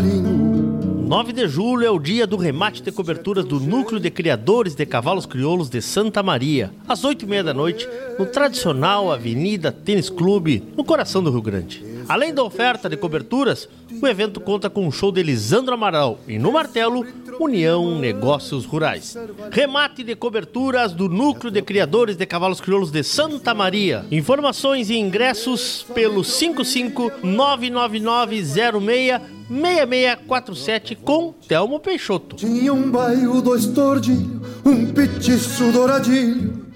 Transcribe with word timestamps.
Ervalinho 0.00 0.70
9 1.06 1.32
de 1.32 1.46
julho 1.46 1.84
é 1.84 1.90
o 1.90 1.98
dia 1.98 2.26
do 2.26 2.36
remate 2.36 2.82
de 2.82 2.90
coberturas 2.90 3.44
do 3.44 3.60
Núcleo 3.60 4.00
de 4.00 4.10
Criadores 4.10 4.74
de 4.74 4.86
Cavalos 4.86 5.26
Crioulos 5.26 5.68
de 5.68 5.82
Santa 5.82 6.22
Maria, 6.22 6.72
às 6.88 7.04
8 7.04 7.24
e 7.24 7.28
meia 7.28 7.44
da 7.44 7.52
noite, 7.52 7.86
no 8.18 8.24
tradicional 8.24 9.12
Avenida 9.12 9.72
Tênis 9.72 10.08
Clube, 10.08 10.62
no 10.76 10.84
coração 10.84 11.22
do 11.22 11.30
Rio 11.30 11.42
Grande. 11.42 11.84
Além 12.10 12.34
da 12.34 12.42
oferta 12.42 12.88
de 12.88 12.96
coberturas, 12.96 13.68
o 14.02 14.04
evento 14.04 14.40
conta 14.40 14.68
com 14.68 14.84
um 14.84 14.90
show 14.90 15.12
de 15.12 15.22
Lisandro 15.22 15.74
Amaral 15.74 16.18
e 16.26 16.40
no 16.40 16.50
martelo, 16.50 17.06
União 17.38 18.00
Negócios 18.00 18.64
Rurais. 18.64 19.16
Remate 19.52 20.02
de 20.02 20.16
coberturas 20.16 20.92
do 20.92 21.08
Núcleo 21.08 21.52
de 21.52 21.62
Criadores 21.62 22.16
de 22.16 22.26
Cavalos 22.26 22.60
Crioulos 22.60 22.90
de 22.90 23.04
Santa 23.04 23.54
Maria. 23.54 24.04
Informações 24.10 24.90
e 24.90 24.96
ingressos 24.96 25.86
pelo 25.94 26.24
55 26.24 27.12
99906 27.22 29.20
6647 29.48 30.96
com 30.96 31.32
Telmo 31.46 31.78
Peixoto. 31.78 32.34
Tinha 32.34 32.74
um 32.74 32.90
bairro, 32.90 33.40
dois 33.40 33.66
tordilhos, 33.66 34.42
um 34.66 34.92
petiço 34.92 35.70
douradilho, 35.70 36.66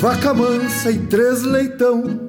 vaca 0.00 0.34
mansa 0.34 0.90
e 0.90 0.98
três 1.06 1.44
leitão. 1.44 2.28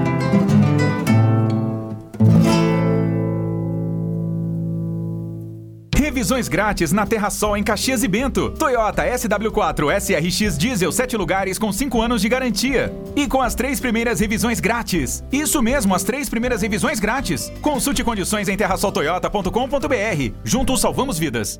Revisões 6.21 6.47
grátis 6.47 6.91
na 6.91 7.03
Terra 7.03 7.31
Sol 7.31 7.57
em 7.57 7.63
Caxias 7.63 8.03
e 8.03 8.07
Bento. 8.07 8.51
Toyota 8.51 9.01
SW4 9.03 9.99
SRX 9.99 10.55
Diesel 10.55 10.91
7 10.91 11.17
lugares 11.17 11.57
com 11.57 11.71
5 11.73 11.99
anos 11.99 12.21
de 12.21 12.29
garantia. 12.29 12.93
E 13.15 13.25
com 13.27 13.41
as 13.41 13.55
três 13.55 13.79
primeiras 13.79 14.19
revisões 14.19 14.59
grátis. 14.59 15.23
Isso 15.31 15.59
mesmo, 15.63 15.95
as 15.95 16.03
três 16.03 16.29
primeiras 16.29 16.61
revisões 16.61 16.99
grátis. 16.99 17.51
Consulte 17.59 18.03
condições 18.03 18.47
em 18.47 18.55
terrasoltoyota.com.br. 18.55 20.33
Juntos 20.43 20.79
salvamos 20.79 21.17
vidas. 21.17 21.59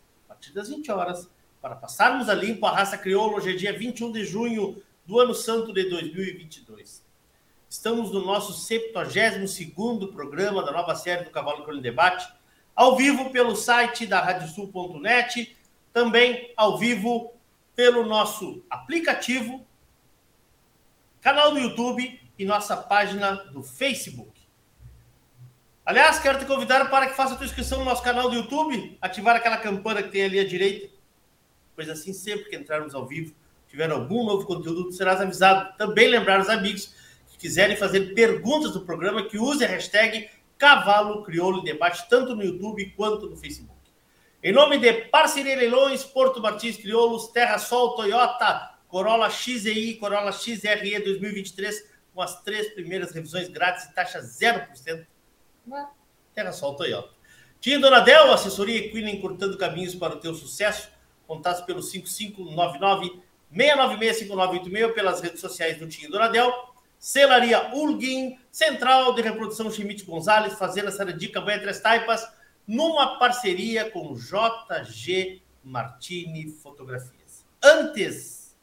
partir 0.41 0.53
das 0.53 0.69
20 0.69 0.91
horas, 0.91 1.29
para 1.61 1.75
passarmos 1.75 2.27
a 2.27 2.33
limpo 2.33 2.65
a 2.65 2.71
raça 2.71 2.97
crioula. 2.97 3.37
Hoje 3.37 3.51
é 3.51 3.55
dia 3.55 3.77
21 3.77 4.11
de 4.11 4.25
junho 4.25 4.81
do 5.05 5.19
ano 5.19 5.35
santo 5.35 5.71
de 5.71 5.87
2022. 5.87 7.05
Estamos 7.69 8.11
no 8.11 8.25
nosso 8.25 8.53
72º 8.67 10.11
programa 10.11 10.63
da 10.63 10.71
nova 10.71 10.95
série 10.95 11.25
do 11.25 11.29
Cavalo 11.29 11.71
e 11.77 11.79
Debate, 11.79 12.27
ao 12.75 12.97
vivo 12.97 13.29
pelo 13.29 13.55
site 13.55 14.07
da 14.07 14.19
radiosul.net, 14.19 15.55
também 15.93 16.51
ao 16.57 16.79
vivo 16.79 17.33
pelo 17.75 18.03
nosso 18.03 18.63
aplicativo, 18.67 19.63
canal 21.21 21.51
do 21.51 21.59
YouTube 21.59 22.19
e 22.35 22.45
nossa 22.45 22.75
página 22.75 23.35
do 23.51 23.61
Facebook. 23.61 24.30
Aliás, 25.83 26.19
quero 26.19 26.37
te 26.37 26.45
convidar 26.45 26.89
para 26.91 27.07
que 27.07 27.15
faça 27.15 27.33
a 27.33 27.37
tua 27.37 27.45
inscrição 27.45 27.79
no 27.79 27.85
nosso 27.85 28.03
canal 28.03 28.29
do 28.29 28.35
YouTube, 28.35 28.97
ativar 29.01 29.35
aquela 29.35 29.57
campana 29.57 30.03
que 30.03 30.09
tem 30.09 30.23
ali 30.23 30.39
à 30.39 30.47
direita, 30.47 30.87
pois 31.75 31.89
assim, 31.89 32.13
sempre 32.13 32.49
que 32.49 32.55
entrarmos 32.55 32.93
ao 32.93 33.07
vivo, 33.07 33.33
tiver 33.67 33.89
algum 33.89 34.23
novo 34.23 34.45
conteúdo, 34.45 34.91
serás 34.91 35.19
avisado. 35.19 35.75
Também 35.77 36.07
lembrar 36.07 36.39
os 36.39 36.49
amigos 36.49 36.93
que 37.31 37.37
quiserem 37.39 37.75
fazer 37.75 38.13
perguntas 38.13 38.73
do 38.73 38.81
programa, 38.81 39.27
que 39.27 39.39
use 39.39 39.65
a 39.65 39.67
hashtag 39.67 40.29
Cavalo 40.55 41.23
Crioulo 41.23 41.63
Debate, 41.63 42.07
tanto 42.07 42.35
no 42.35 42.43
YouTube 42.43 42.93
quanto 42.95 43.27
no 43.27 43.35
Facebook. 43.35 43.75
Em 44.43 44.53
nome 44.53 44.77
de 44.77 44.93
Parceria 45.05 45.55
Leilões, 45.55 46.03
Porto 46.03 46.39
Martins 46.39 46.77
Crioulos, 46.77 47.29
Terra 47.29 47.57
Sol, 47.57 47.95
Toyota, 47.95 48.75
Corolla 48.87 49.31
XEI, 49.31 49.95
Corolla 49.95 50.31
XRE 50.31 50.99
2023, 50.99 51.89
com 52.13 52.21
as 52.21 52.39
três 52.43 52.71
primeiras 52.73 53.11
revisões 53.11 53.47
grátis 53.47 53.85
e 53.85 53.93
taxa 53.95 54.19
0%. 54.19 55.07
Terra 56.33 56.51
Sol, 56.51 56.75
Toyota. 56.75 57.09
Tinha 57.59 57.79
Donadel, 57.79 58.33
assessoria 58.33 58.79
equina 58.79 59.09
encurtando 59.09 59.57
caminhos 59.57 59.93
para 59.93 60.15
o 60.15 60.19
teu 60.19 60.33
sucesso. 60.33 60.89
Contatos 61.27 61.61
pelo 61.61 61.81
5599 61.81 63.21
696 63.51 64.17
5986 64.17 64.95
pelas 64.95 65.21
redes 65.21 65.39
sociais 65.39 65.77
do 65.77 65.87
Tinho 65.87 66.09
Donadel. 66.09 66.51
Celaria 66.97 67.73
Ulguin, 67.73 68.39
Central 68.51 69.13
de 69.13 69.21
Reprodução 69.21 69.71
Schmidt 69.71 70.03
Gonzalez, 70.03 70.53
Fazenda 70.53 70.91
Saradica, 70.91 71.41
Banha 71.41 71.59
Três 71.59 71.79
Taipas, 71.79 72.27
numa 72.67 73.17
parceria 73.17 73.89
com 73.89 74.13
JG 74.13 75.41
Martini 75.63 76.49
Fotografias. 76.51 77.45
Antes 77.63 78.55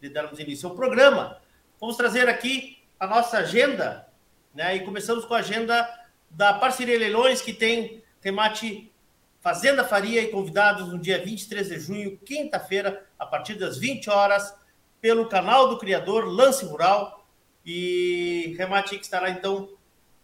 de 0.00 0.08
darmos 0.08 0.38
início 0.38 0.68
ao 0.68 0.74
programa, 0.74 1.40
vamos 1.80 1.96
trazer 1.96 2.28
aqui 2.28 2.78
a 2.98 3.06
nossa 3.06 3.38
agenda, 3.38 4.08
né? 4.54 4.76
E 4.76 4.80
começamos 4.80 5.24
com 5.24 5.34
a 5.34 5.38
agenda 5.38 5.88
da 6.30 6.54
parceria 6.54 6.98
Leilões, 6.98 7.42
que 7.42 7.52
tem 7.52 8.02
temate 8.20 8.92
Fazenda 9.40 9.84
Faria 9.84 10.22
e 10.22 10.28
convidados 10.28 10.88
no 10.88 10.98
dia 10.98 11.22
23 11.22 11.68
de 11.68 11.80
junho, 11.80 12.18
quinta-feira, 12.18 13.06
a 13.18 13.26
partir 13.26 13.54
das 13.54 13.78
20 13.78 14.10
horas, 14.10 14.54
pelo 15.00 15.28
canal 15.28 15.68
do 15.68 15.78
Criador 15.78 16.26
Lance 16.26 16.64
Rural. 16.64 17.26
E 17.64 18.54
remate 18.58 18.96
que 18.96 19.04
estará 19.04 19.30
então 19.30 19.76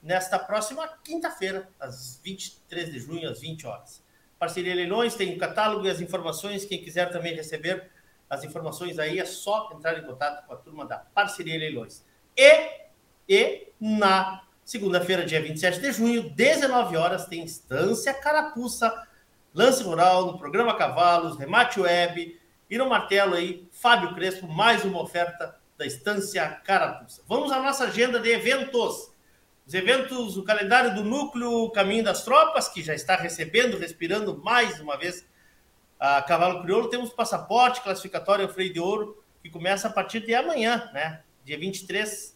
nesta 0.03 0.39
próxima 0.39 0.87
quinta-feira, 1.03 1.69
às 1.81 2.21
23 2.23 2.93
de 2.93 2.99
junho, 3.01 3.29
às 3.29 3.41
20 3.41 3.67
horas. 3.67 4.03
Parceria 4.39 4.75
Leilões 4.75 5.15
tem 5.15 5.35
o 5.35 5.39
catálogo 5.39 5.87
e 5.87 5.91
as 5.91 6.01
informações. 6.01 6.65
Quem 6.65 6.83
quiser 6.83 7.11
também 7.11 7.35
receber 7.35 7.91
as 8.29 8.45
informações 8.45 8.99
aí, 8.99 9.19
é 9.19 9.25
só 9.25 9.71
entrar 9.75 9.99
em 9.99 10.05
contato 10.05 10.47
com 10.47 10.53
a 10.53 10.57
turma 10.57 10.85
da 10.85 10.99
Parceria 10.99 11.59
Leilões. 11.59 12.05
E, 12.37 12.71
e 13.29 13.69
na 13.81 14.46
segunda-feira, 14.67 15.25
dia 15.25 15.41
27 15.41 15.81
de 15.81 15.93
junho, 15.93 16.29
19 16.29 16.97
horas, 16.97 17.25
tem 17.27 17.45
Estância 17.45 18.13
Carapuça, 18.13 19.07
Lance 19.55 19.81
Rural, 19.85 20.27
no 20.27 20.39
programa 20.39 20.75
Cavalos, 20.77 21.39
Remate 21.39 21.79
Web 21.79 22.37
e 22.69 22.77
no 22.77 22.89
martelo 22.89 23.37
aí, 23.37 23.69
Fábio 23.71 24.13
Crespo, 24.17 24.49
mais 24.49 24.85
uma 24.85 25.01
oferta 25.01 25.55
da 25.79 25.87
Estância 25.87 26.45
Carapuça. 26.65 27.23
Vamos 27.29 27.53
à 27.53 27.63
nossa 27.63 27.85
agenda 27.85 28.19
de 28.19 28.29
eventos. 28.29 29.13
Os 29.65 29.73
eventos, 29.73 30.37
o 30.37 30.43
calendário 30.43 30.97
do 30.97 31.05
Núcleo 31.05 31.71
Caminho 31.71 32.03
das 32.03 32.25
Tropas, 32.25 32.69
que 32.69 32.83
já 32.83 32.93
está 32.93 33.15
recebendo, 33.15 33.79
respirando 33.79 34.37
mais 34.43 34.81
uma 34.81 34.97
vez 34.97 35.25
a 35.99 36.21
Cavalo 36.23 36.63
Crioulo. 36.63 36.91
Temos 36.91 37.11
passaporte 37.11 37.81
classificatório 37.83 38.49
Freio 38.49 38.73
de 38.73 38.81
Ouro, 38.81 39.23
que 39.41 39.49
começa 39.49 39.87
a 39.87 39.93
partir 39.93 40.27
de 40.27 40.35
amanhã, 40.35 40.91
né? 40.93 41.23
Dia 41.45 41.57
23. 41.57 42.36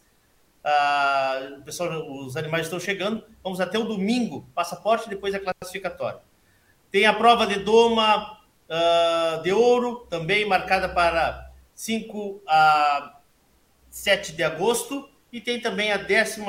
Ah, 0.63 1.57
o 1.59 1.61
pessoal, 1.63 1.89
os 2.25 2.37
animais 2.37 2.67
estão 2.67 2.79
chegando. 2.79 3.23
Vamos 3.43 3.59
até 3.59 3.77
o 3.77 3.83
domingo, 3.83 4.47
passaporte 4.53 5.09
depois 5.09 5.33
a 5.33 5.39
classificatória. 5.39 6.19
Tem 6.91 7.05
a 7.05 7.13
prova 7.13 7.47
de 7.47 7.59
doma 7.59 8.39
ah, 8.69 9.39
de 9.43 9.51
ouro, 9.51 10.07
também 10.09 10.45
marcada 10.45 10.89
para 10.89 11.51
5 11.73 12.41
a 12.47 13.19
7 13.89 14.33
de 14.33 14.43
agosto. 14.43 15.09
E 15.31 15.39
tem 15.39 15.61
também 15.61 15.93
a 15.93 15.97
11 15.97 16.41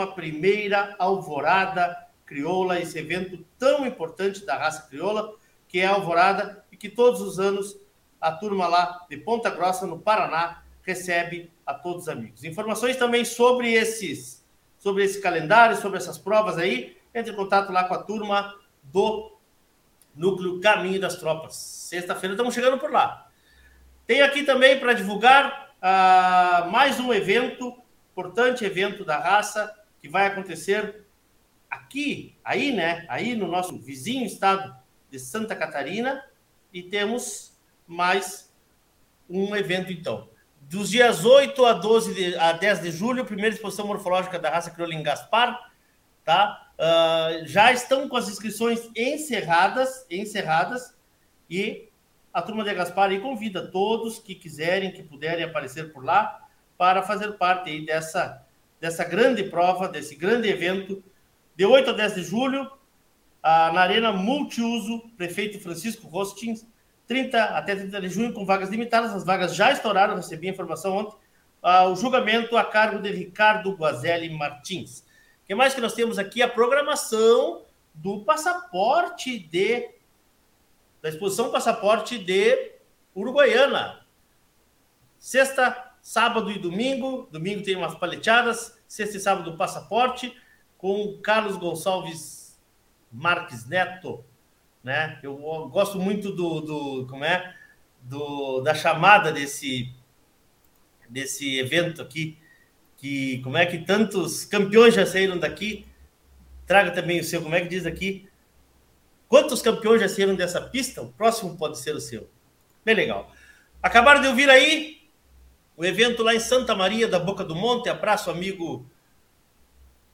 Alvorada 0.98 2.08
Crioula, 2.26 2.80
esse 2.80 2.98
evento 2.98 3.44
tão 3.58 3.86
importante 3.86 4.44
da 4.44 4.56
raça 4.56 4.88
crioula, 4.88 5.34
que 5.68 5.78
é 5.78 5.86
a 5.86 5.90
Alvorada, 5.90 6.64
e 6.72 6.76
que 6.76 6.88
todos 6.88 7.20
os 7.20 7.38
anos 7.38 7.76
a 8.20 8.32
turma 8.32 8.66
lá 8.66 9.04
de 9.10 9.16
Ponta 9.16 9.50
Grossa, 9.50 9.86
no 9.86 9.98
Paraná, 9.98 10.62
recebe 10.82 11.51
a 11.66 11.74
todos 11.74 12.02
os 12.02 12.08
amigos. 12.08 12.44
Informações 12.44 12.96
também 12.96 13.24
sobre 13.24 13.72
esses, 13.72 14.44
sobre 14.78 15.04
esse 15.04 15.20
calendário, 15.20 15.76
sobre 15.76 15.98
essas 15.98 16.18
provas 16.18 16.58
aí, 16.58 16.96
entre 17.14 17.32
em 17.32 17.36
contato 17.36 17.72
lá 17.72 17.84
com 17.84 17.94
a 17.94 18.02
turma 18.02 18.54
do 18.82 19.36
Núcleo 20.14 20.60
Caminho 20.60 21.00
das 21.00 21.16
Tropas. 21.16 21.54
Sexta-feira 21.54 22.34
estamos 22.34 22.54
chegando 22.54 22.78
por 22.78 22.90
lá. 22.90 23.28
Tem 24.06 24.22
aqui 24.22 24.42
também 24.42 24.78
para 24.78 24.92
divulgar 24.92 25.74
uh, 25.78 26.70
mais 26.70 26.98
um 26.98 27.12
evento 27.12 27.82
importante 28.12 28.64
evento 28.64 29.04
da 29.04 29.18
raça 29.18 29.74
que 30.00 30.08
vai 30.08 30.26
acontecer 30.26 31.06
aqui, 31.70 32.36
aí, 32.44 32.72
né? 32.74 33.06
Aí 33.08 33.34
no 33.34 33.48
nosso 33.48 33.78
vizinho 33.78 34.26
estado 34.26 34.76
de 35.10 35.18
Santa 35.18 35.56
Catarina 35.56 36.22
e 36.72 36.82
temos 36.82 37.58
mais 37.86 38.52
um 39.28 39.56
evento 39.56 39.90
então. 39.90 40.28
Dos 40.72 40.88
dias 40.88 41.26
8 41.26 41.66
a 41.66 41.74
12 41.74 42.14
de, 42.14 42.34
a 42.36 42.52
10 42.52 42.80
de 42.80 42.90
julho, 42.90 43.26
primeira 43.26 43.54
exposição 43.54 43.86
morfológica 43.86 44.38
da 44.38 44.48
raça 44.48 44.70
crioula 44.70 44.94
em 44.94 45.02
Gaspar, 45.02 45.70
tá? 46.24 46.72
Uh, 46.78 47.46
já 47.46 47.70
estão 47.70 48.08
com 48.08 48.16
as 48.16 48.26
inscrições 48.26 48.88
encerradas, 48.96 50.06
encerradas 50.10 50.96
e 51.50 51.90
a 52.32 52.40
turma 52.40 52.64
de 52.64 52.72
Gaspar 52.72 53.10
aí 53.10 53.20
convida 53.20 53.70
todos 53.70 54.18
que 54.18 54.34
quiserem, 54.34 54.90
que 54.90 55.02
puderem 55.02 55.44
aparecer 55.44 55.92
por 55.92 56.02
lá 56.02 56.40
para 56.78 57.02
fazer 57.02 57.32
parte 57.32 57.68
aí 57.68 57.84
dessa, 57.84 58.42
dessa 58.80 59.04
grande 59.04 59.42
prova, 59.42 59.86
desse 59.86 60.16
grande 60.16 60.48
evento, 60.48 61.04
de 61.54 61.66
8 61.66 61.90
a 61.90 61.92
10 61.92 62.14
de 62.14 62.22
julho, 62.22 62.72
na 63.42 63.82
Arena 63.82 64.10
Multiuso, 64.10 65.00
prefeito 65.18 65.60
Francisco 65.60 66.08
Rostins, 66.08 66.64
30 67.12 67.44
até 67.44 67.76
30 67.76 68.00
de 68.00 68.08
junho, 68.08 68.32
com 68.32 68.46
vagas 68.46 68.70
limitadas. 68.70 69.12
As 69.12 69.22
vagas 69.22 69.54
já 69.54 69.70
estouraram, 69.70 70.16
recebi 70.16 70.48
a 70.48 70.50
informação 70.50 70.96
ontem. 70.96 71.16
o 71.90 71.94
julgamento 71.94 72.56
a 72.56 72.64
cargo 72.64 72.98
de 73.00 73.10
Ricardo 73.10 73.72
Guazelli 73.72 74.30
Martins. 74.30 75.00
O 75.00 75.46
que 75.46 75.54
mais 75.54 75.74
que 75.74 75.80
nós 75.80 75.92
temos 75.92 76.18
aqui? 76.18 76.40
A 76.42 76.48
programação 76.48 77.66
do 77.92 78.24
passaporte 78.24 79.38
de. 79.38 79.90
da 81.02 81.10
exposição 81.10 81.50
Passaporte 81.50 82.16
de 82.16 82.72
Uruguaiana. 83.14 84.06
Sexta, 85.18 85.92
sábado 86.00 86.50
e 86.50 86.58
domingo. 86.58 87.28
Domingo 87.30 87.62
tem 87.62 87.76
umas 87.76 87.94
paleteadas. 87.94 88.78
Sexta 88.88 89.18
e 89.18 89.20
sábado, 89.20 89.58
passaporte. 89.58 90.34
Com 90.78 91.20
Carlos 91.22 91.56
Gonçalves 91.56 92.58
Marques 93.12 93.68
Neto. 93.68 94.24
Né? 94.82 95.18
Eu 95.22 95.36
gosto 95.68 95.98
muito 95.98 96.32
do, 96.32 96.60
do 96.60 97.06
como 97.06 97.24
é 97.24 97.54
do, 98.02 98.60
da 98.60 98.74
chamada 98.74 99.30
desse 99.30 99.94
desse 101.08 101.58
evento 101.58 102.00
aqui 102.00 102.38
que 102.96 103.40
como 103.42 103.56
é 103.56 103.66
que 103.66 103.78
tantos 103.78 104.44
campeões 104.44 104.94
já 104.94 105.04
saíram 105.04 105.38
daqui 105.38 105.86
traga 106.66 106.90
também 106.90 107.20
o 107.20 107.24
seu 107.24 107.42
como 107.42 107.54
é 107.54 107.60
que 107.60 107.68
diz 107.68 107.84
aqui 107.84 108.28
quantos 109.28 109.60
campeões 109.60 110.00
já 110.00 110.08
saíram 110.08 110.34
dessa 110.34 110.60
pista 110.60 111.02
o 111.02 111.12
próximo 111.12 111.56
pode 111.56 111.78
ser 111.78 111.94
o 111.94 112.00
seu 112.00 112.28
bem 112.82 112.94
legal 112.94 113.30
acabaram 113.82 114.22
de 114.22 114.28
ouvir 114.28 114.48
aí 114.48 115.02
o 115.76 115.84
evento 115.84 116.22
lá 116.22 116.34
em 116.34 116.40
Santa 116.40 116.74
Maria 116.74 117.08
da 117.08 117.18
Boca 117.18 117.44
do 117.44 117.54
Monte. 117.54 117.88
Abraço, 117.88 118.30
amigo 118.30 118.86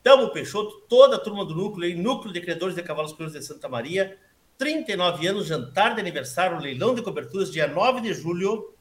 Telmo 0.02 0.30
Peixoto, 0.30 0.80
toda 0.88 1.16
a 1.16 1.18
turma 1.18 1.44
do 1.44 1.54
núcleo, 1.54 1.86
aí, 1.86 1.94
núcleo 1.94 2.32
de 2.32 2.40
criadores 2.40 2.74
de 2.74 2.82
cavalos 2.82 3.12
cruz 3.12 3.32
de 3.32 3.42
Santa 3.42 3.68
Maria. 3.68 4.16
39 4.58 5.26
anos, 5.28 5.46
jantar 5.46 5.94
de 5.94 6.00
aniversário, 6.00 6.58
leilão 6.58 6.92
de 6.92 7.00
coberturas, 7.00 7.50
dia 7.50 7.68
9 7.68 8.00
de 8.00 8.12
julho. 8.12 8.74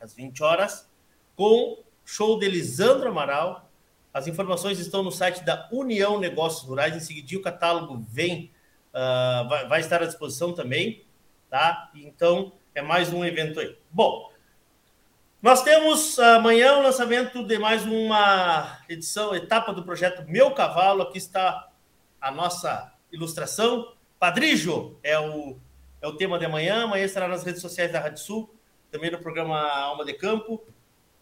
às 0.00 0.12
20 0.12 0.42
horas, 0.42 0.90
com 1.36 1.82
show 2.04 2.38
de 2.38 2.48
Lisandro 2.48 3.08
Amaral. 3.08 3.70
As 4.12 4.26
informações 4.26 4.78
estão 4.78 5.02
no 5.02 5.10
site 5.10 5.42
da 5.44 5.68
União 5.72 6.18
Negócios 6.18 6.68
Rurais. 6.68 6.94
Em 6.94 7.00
seguida, 7.00 7.38
o 7.38 7.42
catálogo 7.42 8.04
vem, 8.10 8.50
uh, 8.92 9.48
vai, 9.48 9.68
vai, 9.68 9.80
estar 9.80 10.02
à 10.02 10.06
disposição 10.06 10.52
também, 10.52 11.04
tá? 11.48 11.90
Então, 11.94 12.52
é 12.74 12.82
mais 12.82 13.12
um 13.12 13.24
evento 13.24 13.60
aí. 13.60 13.78
Bom, 13.90 14.30
nós 15.40 15.62
temos 15.62 16.18
amanhã 16.18 16.76
o 16.76 16.82
lançamento 16.82 17.46
de 17.46 17.58
mais 17.58 17.84
uma 17.84 18.78
edição, 18.88 19.34
etapa 19.34 19.72
do 19.72 19.84
projeto 19.84 20.28
Meu 20.28 20.50
Cavalo. 20.52 21.02
Aqui 21.02 21.18
está 21.18 21.70
a 22.20 22.30
nossa 22.30 22.92
ilustração. 23.12 23.94
Padrijo 24.24 24.98
é 25.02 25.18
o, 25.18 25.58
é 26.00 26.08
o 26.08 26.16
tema 26.16 26.38
de 26.38 26.46
amanhã. 26.46 26.84
Amanhã 26.84 27.04
estará 27.04 27.28
nas 27.28 27.44
redes 27.44 27.60
sociais 27.60 27.92
da 27.92 28.00
Rádio 28.00 28.22
Sul, 28.22 28.54
também 28.90 29.10
no 29.10 29.18
programa 29.18 29.60
Alma 29.60 30.02
de 30.02 30.14
Campo. 30.14 30.66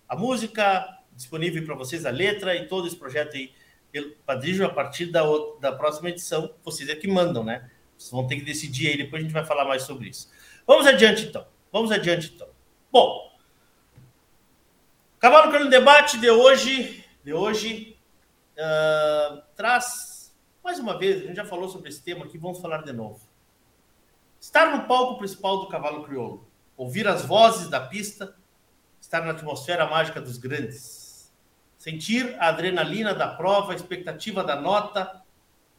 A 0.09 0.15
música 0.15 1.01
disponível 1.11 1.67
para 1.67 1.75
vocês, 1.75 2.07
a 2.07 2.11
letra 2.11 2.55
e 2.55 2.69
todo 2.69 2.87
esse 2.87 2.95
projeto 2.95 3.37
aí. 3.37 3.53
Padrijo, 4.25 4.65
a 4.65 4.69
partir 4.69 5.07
da, 5.07 5.25
da 5.61 5.73
próxima 5.73 6.11
edição, 6.11 6.55
vocês 6.63 6.89
é 6.89 6.95
que 6.95 7.09
mandam, 7.09 7.43
né? 7.43 7.69
Vocês 7.99 8.13
vão 8.13 8.25
ter 8.25 8.37
que 8.37 8.45
decidir 8.45 8.91
aí, 8.91 8.97
depois 8.97 9.21
a 9.21 9.25
gente 9.25 9.35
vai 9.35 9.45
falar 9.45 9.65
mais 9.65 9.83
sobre 9.83 10.09
isso. 10.09 10.31
Vamos 10.65 10.87
adiante 10.87 11.25
então. 11.25 11.45
Vamos 11.73 11.91
adiante 11.91 12.31
então. 12.33 12.47
Bom, 12.93 13.33
Cavalo 15.19 15.51
pelo 15.51 15.69
debate 15.69 16.21
de 16.21 16.31
hoje, 16.31 17.05
de 17.25 17.33
hoje 17.33 17.99
uh, 18.57 19.43
traz 19.57 20.12
mais 20.63 20.79
uma 20.79 20.99
vez, 20.99 21.23
a 21.23 21.27
gente 21.27 21.37
já 21.37 21.45
falou 21.45 21.69
sobre 21.69 21.89
esse 21.89 22.03
tema 22.03 22.25
aqui, 22.25 22.39
vamos 22.39 22.61
falar 22.61 22.83
de 22.83 22.93
novo. 22.93 23.21
Estar 24.41 24.77
no 24.77 24.87
palco 24.87 25.19
principal 25.19 25.61
do 25.61 25.69
cavalo 25.69 26.05
crioulo, 26.05 26.47
ouvir 26.77 27.07
as 27.07 27.25
vozes 27.25 27.69
da 27.69 27.81
pista, 27.81 28.37
estar 29.01 29.23
na 29.25 29.33
atmosfera 29.33 29.87
mágica 29.87 30.21
dos 30.21 30.39
grandes, 30.39 31.33
sentir 31.77 32.37
a 32.39 32.49
adrenalina 32.49 33.15
da 33.15 33.29
prova, 33.29 33.73
a 33.73 33.75
expectativa 33.75 34.45
da 34.45 34.61
nota, 34.61 35.23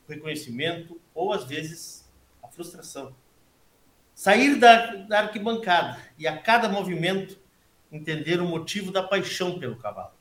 o 0.08 0.12
reconhecimento 0.12 1.00
ou 1.14 1.32
às 1.32 1.46
vezes 1.46 2.10
a 2.42 2.48
frustração. 2.48 3.16
Sair 4.14 4.60
da, 4.60 4.96
da 4.96 5.20
arquibancada 5.22 5.98
e 6.18 6.28
a 6.28 6.38
cada 6.38 6.70
movimento 6.70 7.40
entender 7.92 8.42
o 8.42 8.46
motivo 8.46 8.92
da 8.92 9.02
paixão 9.02 9.60
pelo 9.60 9.78
cavalo. 9.78 10.14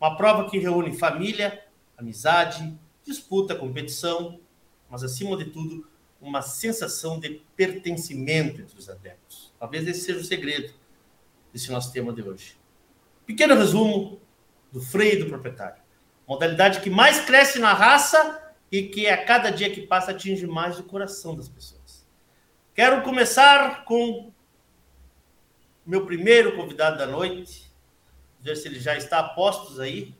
Uma 0.00 0.16
prova 0.16 0.48
que 0.50 0.58
reúne 0.58 0.96
família, 0.96 1.64
amizade, 1.96 2.78
disputa, 3.08 3.54
competição, 3.54 4.40
mas 4.88 5.02
acima 5.02 5.36
de 5.36 5.46
tudo, 5.46 5.86
uma 6.20 6.42
sensação 6.42 7.18
de 7.18 7.42
pertencimento 7.56 8.60
entre 8.60 8.78
os 8.78 8.88
adeptos. 8.88 9.52
Talvez 9.58 9.86
esse 9.86 10.00
seja 10.00 10.20
o 10.20 10.24
segredo 10.24 10.72
desse 11.52 11.70
nosso 11.70 11.92
tema 11.92 12.12
de 12.12 12.22
hoje. 12.22 12.56
Pequeno 13.26 13.54
resumo 13.54 14.20
do 14.72 14.80
freio 14.80 15.24
do 15.24 15.26
proprietário. 15.26 15.82
Modalidade 16.26 16.80
que 16.80 16.90
mais 16.90 17.20
cresce 17.24 17.58
na 17.58 17.72
raça 17.72 18.52
e 18.70 18.82
que 18.82 19.08
a 19.08 19.24
cada 19.24 19.50
dia 19.50 19.70
que 19.70 19.86
passa 19.86 20.10
atinge 20.10 20.46
mais 20.46 20.78
o 20.78 20.82
coração 20.82 21.34
das 21.34 21.48
pessoas. 21.48 22.06
Quero 22.74 23.02
começar 23.02 23.84
com 23.84 24.32
meu 25.86 26.04
primeiro 26.04 26.54
convidado 26.54 26.98
da 26.98 27.06
noite. 27.06 27.72
Ver 28.40 28.56
se 28.56 28.68
ele 28.68 28.78
já 28.78 28.96
está 28.96 29.18
a 29.20 29.28
postos 29.30 29.80
aí. 29.80 30.14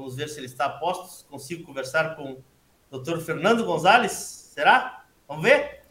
Vamos 0.00 0.16
ver 0.16 0.30
se 0.30 0.40
ele 0.40 0.46
está 0.46 0.64
a 0.64 0.70
postos. 0.70 1.26
Consigo 1.28 1.62
conversar 1.62 2.16
com 2.16 2.32
o 2.32 2.44
doutor 2.90 3.20
Fernando 3.20 3.66
Gonzalez? 3.66 4.12
Será? 4.54 5.04
Vamos 5.28 5.42
ver? 5.42 5.82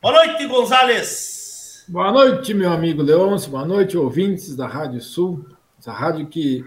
Boa 0.00 0.14
noite, 0.14 0.46
Gonzalez! 0.46 1.84
Boa 1.86 2.10
noite, 2.10 2.54
meu 2.54 2.72
amigo 2.72 3.02
Leôncio. 3.02 3.50
Boa 3.50 3.66
noite, 3.66 3.98
ouvintes 3.98 4.56
da 4.56 4.66
Rádio 4.66 5.02
Sul. 5.02 5.46
Essa 5.78 5.92
rádio 5.92 6.26
que 6.26 6.64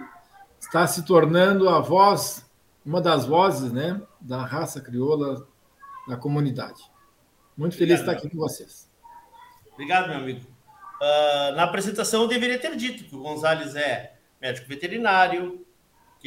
está 0.60 0.86
se 0.86 1.04
tornando 1.04 1.68
a 1.68 1.80
voz, 1.80 2.48
uma 2.86 3.02
das 3.02 3.26
vozes 3.26 3.72
né, 3.72 4.00
da 4.22 4.46
raça 4.46 4.80
crioula 4.80 5.48
da 6.08 6.16
comunidade. 6.16 6.84
Muito 7.58 7.76
feliz 7.76 8.02
Obrigado, 8.02 8.06
de 8.06 8.18
estar 8.18 8.28
aqui 8.28 8.38
com 8.38 8.40
vocês. 8.40 8.88
Obrigado, 9.74 10.10
meu 10.10 10.18
amigo. 10.18 10.46
Uh, 11.02 11.56
na 11.56 11.64
apresentação 11.64 12.22
eu 12.22 12.28
deveria 12.28 12.60
ter 12.60 12.76
dito 12.76 13.04
que 13.04 13.16
o 13.16 13.24
Gonzalez 13.24 13.76
é 13.76 14.20
médico 14.40 14.68
veterinário, 14.68 15.66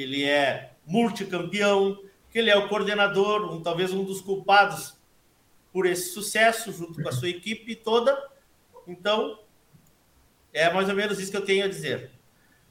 que 0.00 0.04
ele 0.04 0.25
é 0.25 0.73
multicampeão, 0.87 2.02
que 2.30 2.38
ele 2.38 2.49
é 2.49 2.57
o 2.57 2.69
coordenador, 2.69 3.52
um, 3.52 3.62
talvez 3.62 3.92
um 3.92 4.02
dos 4.02 4.23
culpados 4.23 4.99
por 5.71 5.85
esse 5.85 6.14
sucesso, 6.14 6.73
junto 6.73 7.02
com 7.02 7.07
a 7.07 7.12
sua 7.12 7.28
equipe 7.28 7.76
toda. 7.76 8.19
Então, 8.88 9.38
é 10.54 10.73
mais 10.73 10.88
ou 10.88 10.95
menos 10.95 11.21
isso 11.21 11.30
que 11.30 11.37
eu 11.37 11.45
tenho 11.45 11.66
a 11.66 11.69
dizer. 11.69 12.12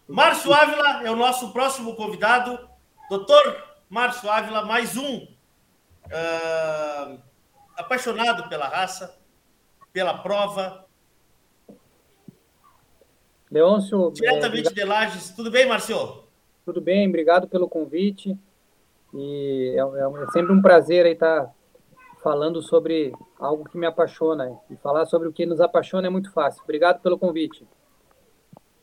Márcio 0.08 0.52
Ávila 0.52 1.04
é 1.04 1.12
o 1.12 1.16
nosso 1.16 1.54
próximo 1.54 1.96
convidado. 1.96 2.68
Doutor 3.12 3.64
Márcio 3.88 4.28
Ávila, 4.28 4.66
mais 4.66 4.98
um 4.98 5.18
uh, 5.18 7.22
apaixonado 7.78 8.50
pela 8.50 8.68
raça, 8.68 9.20
pela 9.94 10.18
prova, 10.18 10.84
Leôncio. 13.52 14.12
Diretamente 14.14 14.70
é, 14.70 14.72
de 14.72 14.84
Lages. 14.84 15.30
Tudo 15.30 15.52
bem, 15.52 15.68
Marcio? 15.68 16.28
Tudo 16.70 16.82
bem, 16.82 17.10
obrigado 17.10 17.48
pelo 17.48 17.68
convite. 17.68 18.38
E 19.12 19.76
é, 19.76 19.80
é, 19.80 20.24
é 20.24 20.32
sempre 20.32 20.54
um 20.54 20.62
prazer 20.62 21.04
aí 21.04 21.14
estar 21.14 21.52
falando 22.22 22.62
sobre 22.62 23.12
algo 23.40 23.68
que 23.68 23.76
me 23.76 23.88
apaixona. 23.88 24.56
E 24.70 24.76
falar 24.76 25.08
sobre 25.08 25.28
o 25.28 25.34
que 25.34 25.48
nos 25.48 25.60
apaixona 25.60 26.06
é 26.06 26.10
muito 26.12 26.32
fácil. 26.32 26.62
Obrigado 26.64 27.02
pelo 27.02 27.18
convite. 27.18 27.66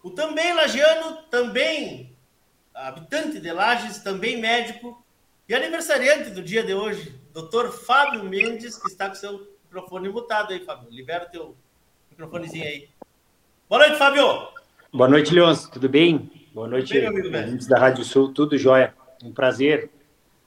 O 0.03 0.11
também 0.11 0.53
lagiano, 0.53 1.19
também 1.31 2.19
habitante 2.75 3.39
de 3.39 3.53
Lages, 3.53 3.99
também 3.99 4.41
médico 4.41 5.01
e 5.49 5.55
aniversariante 5.55 6.31
do 6.31 6.43
dia 6.43 6.65
de 6.65 6.75
hoje, 6.75 7.15
doutor 7.33 7.71
Fábio 7.71 8.25
Mendes, 8.25 8.77
que 8.77 8.89
está 8.89 9.09
com 9.09 9.15
seu 9.15 9.47
microfone 9.67 10.09
mutado 10.09 10.53
aí, 10.53 10.59
Fábio. 10.65 10.91
Libera 10.91 11.27
o 11.27 11.31
teu 11.31 11.57
microfonezinho 12.11 12.65
aí. 12.65 12.89
Boa 13.69 13.87
noite, 13.87 13.97
Fábio. 13.97 14.49
Boa 14.93 15.09
noite, 15.09 15.33
Leôncio. 15.33 15.71
Tudo 15.71 15.89
bem? 15.89 16.36
Boa 16.57 16.69
noite, 16.69 16.99
ouvintes 16.99 17.67
da 17.67 17.79
Rádio 17.79 18.03
Sul. 18.03 18.33
Tudo 18.33 18.57
jóia. 18.57 18.95
Um 19.23 19.31
prazer 19.31 19.91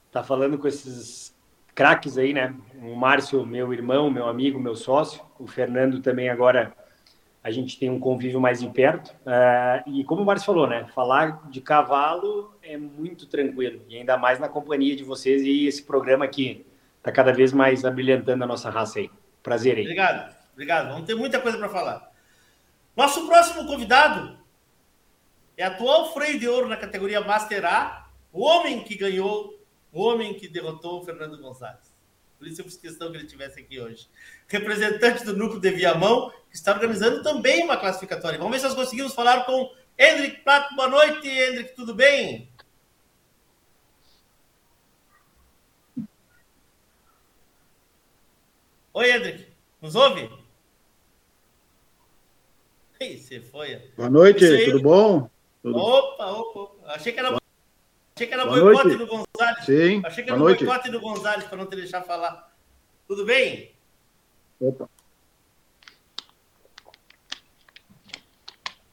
estar 0.07 0.23
falando 0.23 0.57
com 0.57 0.67
esses 0.67 1.37
craques 1.75 2.17
aí, 2.17 2.33
né? 2.33 2.55
O 2.81 2.95
Márcio, 2.95 3.45
meu 3.45 3.71
irmão, 3.71 4.09
meu 4.09 4.27
amigo, 4.27 4.59
meu 4.59 4.75
sócio. 4.75 5.21
O 5.37 5.45
Fernando 5.45 6.01
também 6.01 6.27
agora 6.27 6.73
a 7.43 7.51
gente 7.51 7.77
tem 7.77 7.91
um 7.91 7.99
convívio 7.99 8.41
mais 8.41 8.59
de 8.59 8.67
perto. 8.69 9.09
Uh, 9.19 9.87
e 9.87 10.03
como 10.03 10.23
o 10.23 10.25
Márcio 10.25 10.47
falou, 10.47 10.65
né? 10.65 10.87
Falar 10.95 11.47
de 11.47 11.61
cavalo 11.61 12.57
é 12.63 12.75
muito 12.75 13.27
tranquilo. 13.27 13.79
E 13.87 13.95
ainda 13.95 14.17
mais 14.17 14.39
na 14.39 14.49
companhia 14.49 14.95
de 14.95 15.03
vocês 15.03 15.43
e 15.43 15.67
esse 15.67 15.83
programa 15.83 16.25
aqui 16.25 16.65
está 16.97 17.11
cada 17.11 17.31
vez 17.31 17.53
mais 17.53 17.85
abrilhantando 17.85 18.43
a 18.43 18.47
nossa 18.47 18.71
raça 18.71 18.97
aí. 18.97 19.11
Prazer 19.43 19.77
aí. 19.77 19.83
Obrigado, 19.83 20.35
obrigado. 20.53 20.89
Vamos 20.89 21.05
ter 21.05 21.13
muita 21.13 21.39
coisa 21.39 21.59
para 21.59 21.69
falar. 21.69 22.11
Nosso 22.97 23.27
próximo 23.27 23.67
convidado 23.67 24.38
é 25.59 25.65
atual 25.65 26.13
freio 26.13 26.39
de 26.39 26.47
ouro 26.47 26.69
na 26.69 26.77
categoria 26.77 27.19
Master 27.19 27.65
A, 27.65 28.09
o 28.31 28.41
homem 28.45 28.81
que 28.81 28.95
ganhou, 28.95 29.61
o 29.91 30.01
homem 30.01 30.33
que 30.33 30.47
derrotou 30.47 31.01
o 31.01 31.05
Fernando 31.05 31.37
Gonçalves. 31.37 31.93
Por 32.37 32.47
isso 32.47 32.61
eu 32.61 32.65
fiz 32.65 32.77
questão 32.77 33.11
que 33.11 33.17
ele 33.17 33.25
estivesse 33.25 33.59
aqui 33.59 33.77
hoje. 33.77 34.07
Representante 34.47 35.25
do 35.25 35.35
núcleo 35.35 35.59
de 35.59 35.69
Viamão, 35.71 36.31
que 36.49 36.55
está 36.55 36.71
organizando 36.71 37.21
também 37.21 37.61
uma 37.65 37.75
classificatória. 37.75 38.39
Vamos 38.39 38.53
ver 38.53 38.59
se 38.59 38.67
nós 38.67 38.73
conseguimos 38.73 39.13
falar 39.13 39.45
com 39.45 39.69
Hendrik 39.97 40.43
Plato. 40.45 40.73
Boa 40.77 40.87
noite, 40.87 41.27
Hendrik, 41.27 41.75
tudo 41.75 41.93
bem? 41.93 42.49
Oi, 48.93 49.11
Hendrik, 49.11 49.47
nos 49.81 49.95
ouve? 49.95 50.29
você 52.97 53.41
foi. 53.41 53.91
Boa 53.97 54.09
noite, 54.09 54.65
tudo 54.65 54.81
bom? 54.81 55.29
Tudo... 55.61 55.77
Opa, 55.77 56.25
opa, 56.27 56.93
Achei 56.93 57.11
que 57.11 57.19
era, 57.19 57.37
Achei 58.15 58.27
que 58.27 58.33
era 58.33 58.45
boicote 58.45 58.87
noite. 58.87 58.97
do 58.97 59.07
Gonzalez. 59.07 59.65
Sim. 59.65 60.01
Achei 60.05 60.23
que 60.23 60.29
era 60.29 60.39
Boa 60.39 60.55
boicote 60.55 60.89
do 60.89 60.99
Gonzalez 60.99 61.43
para 61.45 61.57
não 61.57 61.65
te 61.65 61.75
deixar 61.75 62.01
falar. 62.03 62.53
Tudo 63.07 63.25
bem? 63.25 63.73
Opa. 64.59 64.89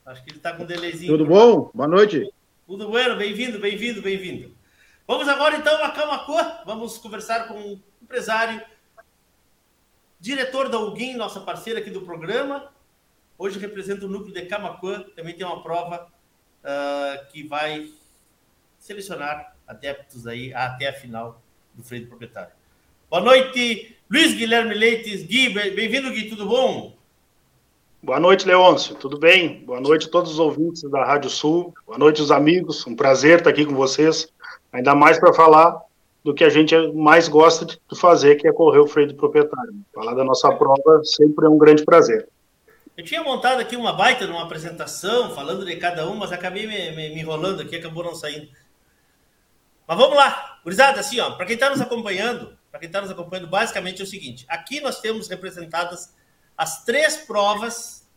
Acho 0.07 0.23
que 0.23 0.31
ele 0.31 0.39
está 0.39 0.53
com 0.55 0.63
um 0.63 0.67
delayzinho. 0.67 1.13
Tudo 1.13 1.27
bom? 1.27 1.71
Boa 1.75 1.89
noite. 1.89 2.33
Tudo 2.67 2.89
bueno, 2.89 3.17
bem-vindo, 3.17 3.59
bem-vindo, 3.59 4.03
bem-vindo. 4.03 4.57
Vamos 5.07 5.29
agora 5.29 5.57
então 5.57 5.85
a 5.85 5.91
Camacô. 5.91 6.37
Vamos 6.65 6.99
conversar 6.99 7.49
com 7.49 7.55
um 7.55 7.81
empresário, 8.03 8.61
diretor 10.19 10.69
da 10.69 10.79
UGIM, 10.79 11.15
nossa 11.17 11.41
parceira 11.41 11.81
aqui 11.81 11.91
do 11.91 12.03
programa, 12.03 12.73
Hoje 13.39 13.59
representa 13.59 14.07
o 14.07 14.09
núcleo 14.09 14.33
de 14.33 14.47
Camacuã, 14.47 15.05
também 15.15 15.37
tem 15.37 15.47
uma 15.47 15.63
prova 15.63 16.11
uh, 16.67 17.33
que 17.33 17.47
vai 17.47 17.89
selecionar 18.79 19.55
adeptos 19.67 20.27
aí 20.27 20.53
até 20.53 20.89
a 20.89 20.93
final 20.93 21.41
do 21.75 21.83
freio 21.83 22.05
do 22.05 22.09
proprietário. 22.09 22.53
Boa 23.09 23.23
noite, 23.23 23.97
Luiz 24.11 24.35
Guilherme 24.35 24.75
Leites. 24.75 25.25
Gui, 25.25 25.49
bem-vindo, 25.51 26.11
Gui, 26.11 26.29
tudo 26.29 26.47
bom? 26.47 26.97
Boa 28.03 28.21
noite, 28.21 28.47
Leôncio. 28.47 28.95
Tudo 28.95 29.19
bem? 29.19 29.65
Boa 29.65 29.81
noite 29.81 30.07
a 30.07 30.11
todos 30.11 30.33
os 30.33 30.39
ouvintes 30.39 30.83
da 30.91 31.05
Rádio 31.05 31.31
Sul. 31.31 31.75
Boa 31.87 31.99
noite, 31.99 32.23
os 32.23 32.31
amigos. 32.31 32.87
Um 32.87 32.95
prazer 32.95 33.39
estar 33.39 33.51
aqui 33.51 33.65
com 33.65 33.75
vocês. 33.75 34.29
Ainda 34.73 34.95
mais 34.95 35.19
para 35.19 35.33
falar 35.33 35.81
do 36.23 36.35
que 36.35 36.45
a 36.45 36.49
gente 36.49 36.75
mais 36.93 37.29
gosta 37.29 37.65
de 37.65 37.79
fazer, 37.99 38.37
que 38.37 38.47
é 38.47 38.53
correr 38.53 38.81
o 38.81 38.87
freio 38.87 39.09
do 39.09 39.15
proprietário. 39.15 39.75
Falar 39.95 40.15
da 40.15 40.25
nossa 40.25 40.53
prova 40.53 41.01
sempre 41.05 41.47
é 41.47 41.49
um 41.49 41.59
grande 41.59 41.85
prazer. 41.85 42.29
Eu 42.97 43.05
tinha 43.05 43.23
montado 43.23 43.61
aqui 43.61 43.77
uma 43.77 43.93
baita 43.93 44.27
numa 44.27 44.43
apresentação, 44.43 45.35
falando 45.35 45.67
de 45.67 45.77
cada 45.77 46.09
um, 46.09 46.17
mas 46.17 46.33
acabei 46.33 46.67
me, 46.67 46.91
me, 46.93 47.11
me 47.11 47.21
enrolando 47.21 47.61
aqui, 47.61 47.77
acabou 47.77 48.03
não 48.03 48.15
saindo. 48.15 48.49
Mas 49.87 49.99
vamos 49.99 50.17
lá, 50.17 50.59
gurizada, 50.65 50.99
assim, 50.99 51.21
ó, 51.21 51.33
para 51.33 51.45
quem 51.45 51.55
está 51.55 51.69
nos 51.69 51.81
acompanhando, 51.81 52.59
para 52.71 52.81
quem 52.81 52.89
está 52.89 53.01
nos 53.01 53.11
acompanhando, 53.11 53.49
basicamente 53.49 54.01
é 54.01 54.05
o 54.05 54.07
seguinte: 54.07 54.47
aqui 54.49 54.81
nós 54.81 55.01
temos 55.01 55.29
representadas 55.29 56.15
as 56.57 56.85
três 56.85 57.19
provas, 57.19 58.09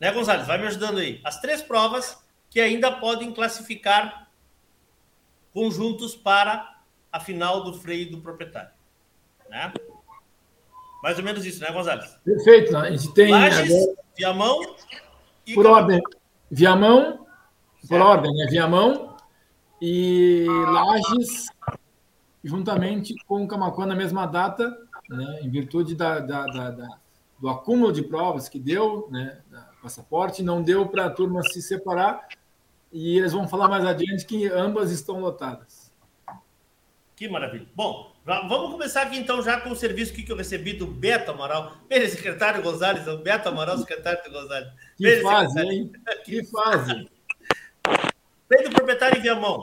né, 0.00 0.10
Gonzalez? 0.10 0.46
Vai 0.46 0.58
me 0.58 0.66
ajudando 0.66 0.98
aí. 0.98 1.20
As 1.24 1.40
três 1.40 1.62
provas 1.62 2.18
que 2.50 2.60
ainda 2.60 2.90
podem 2.90 3.32
classificar 3.32 4.28
conjuntos 5.52 6.16
para 6.16 6.80
a 7.12 7.20
final 7.20 7.62
do 7.62 7.72
freio 7.72 8.10
do 8.10 8.20
proprietário. 8.20 8.70
Né? 9.48 9.72
Mais 11.06 11.18
ou 11.18 11.24
menos 11.24 11.46
isso, 11.46 11.60
né, 11.60 11.70
Gonzalez? 11.70 12.18
Perfeito. 12.24 12.76
A 12.76 12.90
gente 12.90 13.14
tem. 13.14 13.30
Lages, 13.30 13.70
agora... 13.70 13.96
Viamão 14.16 14.60
e. 15.46 15.54
Por 15.54 15.64
ordem. 15.64 16.02
Viamão, 16.50 17.24
por 17.88 18.00
ordem, 18.00 18.34
né? 18.34 18.46
Viamão 18.50 19.16
e 19.80 20.46
Lages, 20.48 21.46
juntamente 22.42 23.14
com 23.24 23.44
o 23.44 23.46
Camacuã 23.46 23.86
na 23.86 23.94
mesma 23.94 24.26
data, 24.26 24.76
né? 25.08 25.38
em 25.42 25.48
virtude 25.48 25.94
da, 25.94 26.18
da, 26.18 26.44
da, 26.44 26.70
da 26.72 26.88
do 27.38 27.48
acúmulo 27.48 27.92
de 27.92 28.02
provas 28.02 28.48
que 28.48 28.58
deu, 28.58 29.06
né? 29.08 29.38
passaporte, 29.80 30.42
não 30.42 30.60
deu 30.60 30.88
para 30.88 31.04
a 31.04 31.10
turma 31.10 31.40
se 31.44 31.62
separar 31.62 32.26
e 32.90 33.16
eles 33.16 33.32
vão 33.32 33.46
falar 33.46 33.68
mais 33.68 33.84
adiante 33.84 34.26
que 34.26 34.48
ambas 34.48 34.90
estão 34.90 35.20
lotadas. 35.20 35.92
Que 37.14 37.28
maravilha. 37.28 37.68
Bom, 37.76 38.15
vamos 38.26 38.72
começar 38.72 39.02
aqui 39.02 39.16
então 39.18 39.40
já 39.40 39.60
com 39.60 39.70
o 39.70 39.76
serviço 39.76 40.12
que 40.12 40.30
eu 40.30 40.36
recebi 40.36 40.72
do 40.72 40.86
Beto 40.86 41.30
Amaral. 41.30 41.76
Ele, 41.88 42.08
secretário 42.08 42.62
Gonzalez, 42.62 43.06
o 43.06 43.18
Beto 43.18 43.48
Amaral, 43.48 43.78
secretário 43.78 44.22
do 44.24 44.32
Gonzalez. 44.32 44.72
Que 44.96 45.22
fase, 45.22 45.60
hein? 45.60 45.92
Que 46.24 46.44
fase. 46.44 47.08
Lei 48.50 48.62
do 48.64 48.70
proprietário 48.70 49.18
em 49.18 49.22
Viamão, 49.22 49.60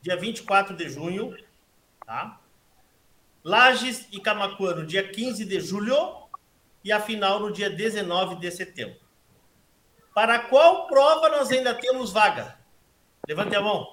dia 0.00 0.16
24 0.16 0.76
de 0.76 0.88
junho, 0.88 1.36
tá? 2.04 2.40
Lages 3.44 4.08
e 4.10 4.20
Camacuã, 4.20 4.74
no 4.74 4.86
dia 4.86 5.06
15 5.06 5.44
de 5.44 5.60
julho, 5.60 6.26
e 6.82 6.90
a 6.92 7.00
final 7.00 7.38
no 7.40 7.52
dia 7.52 7.70
19 7.70 8.36
de 8.36 8.50
setembro. 8.50 8.96
Para 10.14 10.38
qual 10.38 10.86
prova 10.86 11.28
nós 11.28 11.50
ainda 11.50 11.74
temos 11.74 12.12
vaga? 12.12 12.56
Levante 13.28 13.54
a 13.54 13.60
mão. 13.60 13.92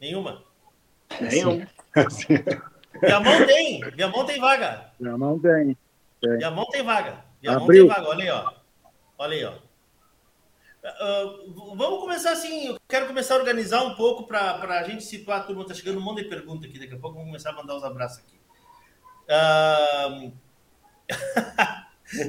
Nenhuma? 0.00 0.44
Nenhum. 2.28 2.76
Viamão 3.00 3.46
tem. 3.46 3.80
Viamão 3.90 4.26
tem 4.26 4.40
vaga. 4.40 4.90
Viamão 4.98 5.38
tem. 5.38 5.76
tem. 6.20 6.38
Viamão 6.38 6.66
tem 6.66 6.82
vaga. 6.82 7.24
Viamão 7.42 7.66
tem 7.66 7.86
vaga. 7.86 8.08
Olha 8.08 8.24
aí, 8.24 8.30
ó. 8.30 8.52
Olha 9.18 9.36
aí, 9.36 9.44
ó. 9.44 9.66
Uh, 10.86 11.74
vamos 11.74 12.00
começar 12.00 12.32
assim. 12.32 12.68
Eu 12.68 12.78
quero 12.88 13.06
começar 13.06 13.34
a 13.34 13.38
organizar 13.38 13.82
um 13.82 13.94
pouco 13.94 14.26
para 14.26 14.60
a 14.60 14.82
gente 14.84 15.04
situar 15.04 15.40
a 15.40 15.42
turma. 15.42 15.62
Está 15.62 15.74
chegando 15.74 15.98
um 15.98 16.02
monte 16.02 16.22
de 16.22 16.28
perguntas 16.28 16.68
aqui. 16.68 16.78
Daqui 16.78 16.94
a 16.94 16.98
pouco 16.98 17.16
vamos 17.16 17.28
começar 17.28 17.50
a 17.50 17.54
mandar 17.54 17.76
os 17.76 17.84
abraços 17.84 18.18
aqui. 18.18 18.36
Uh... 19.26 20.32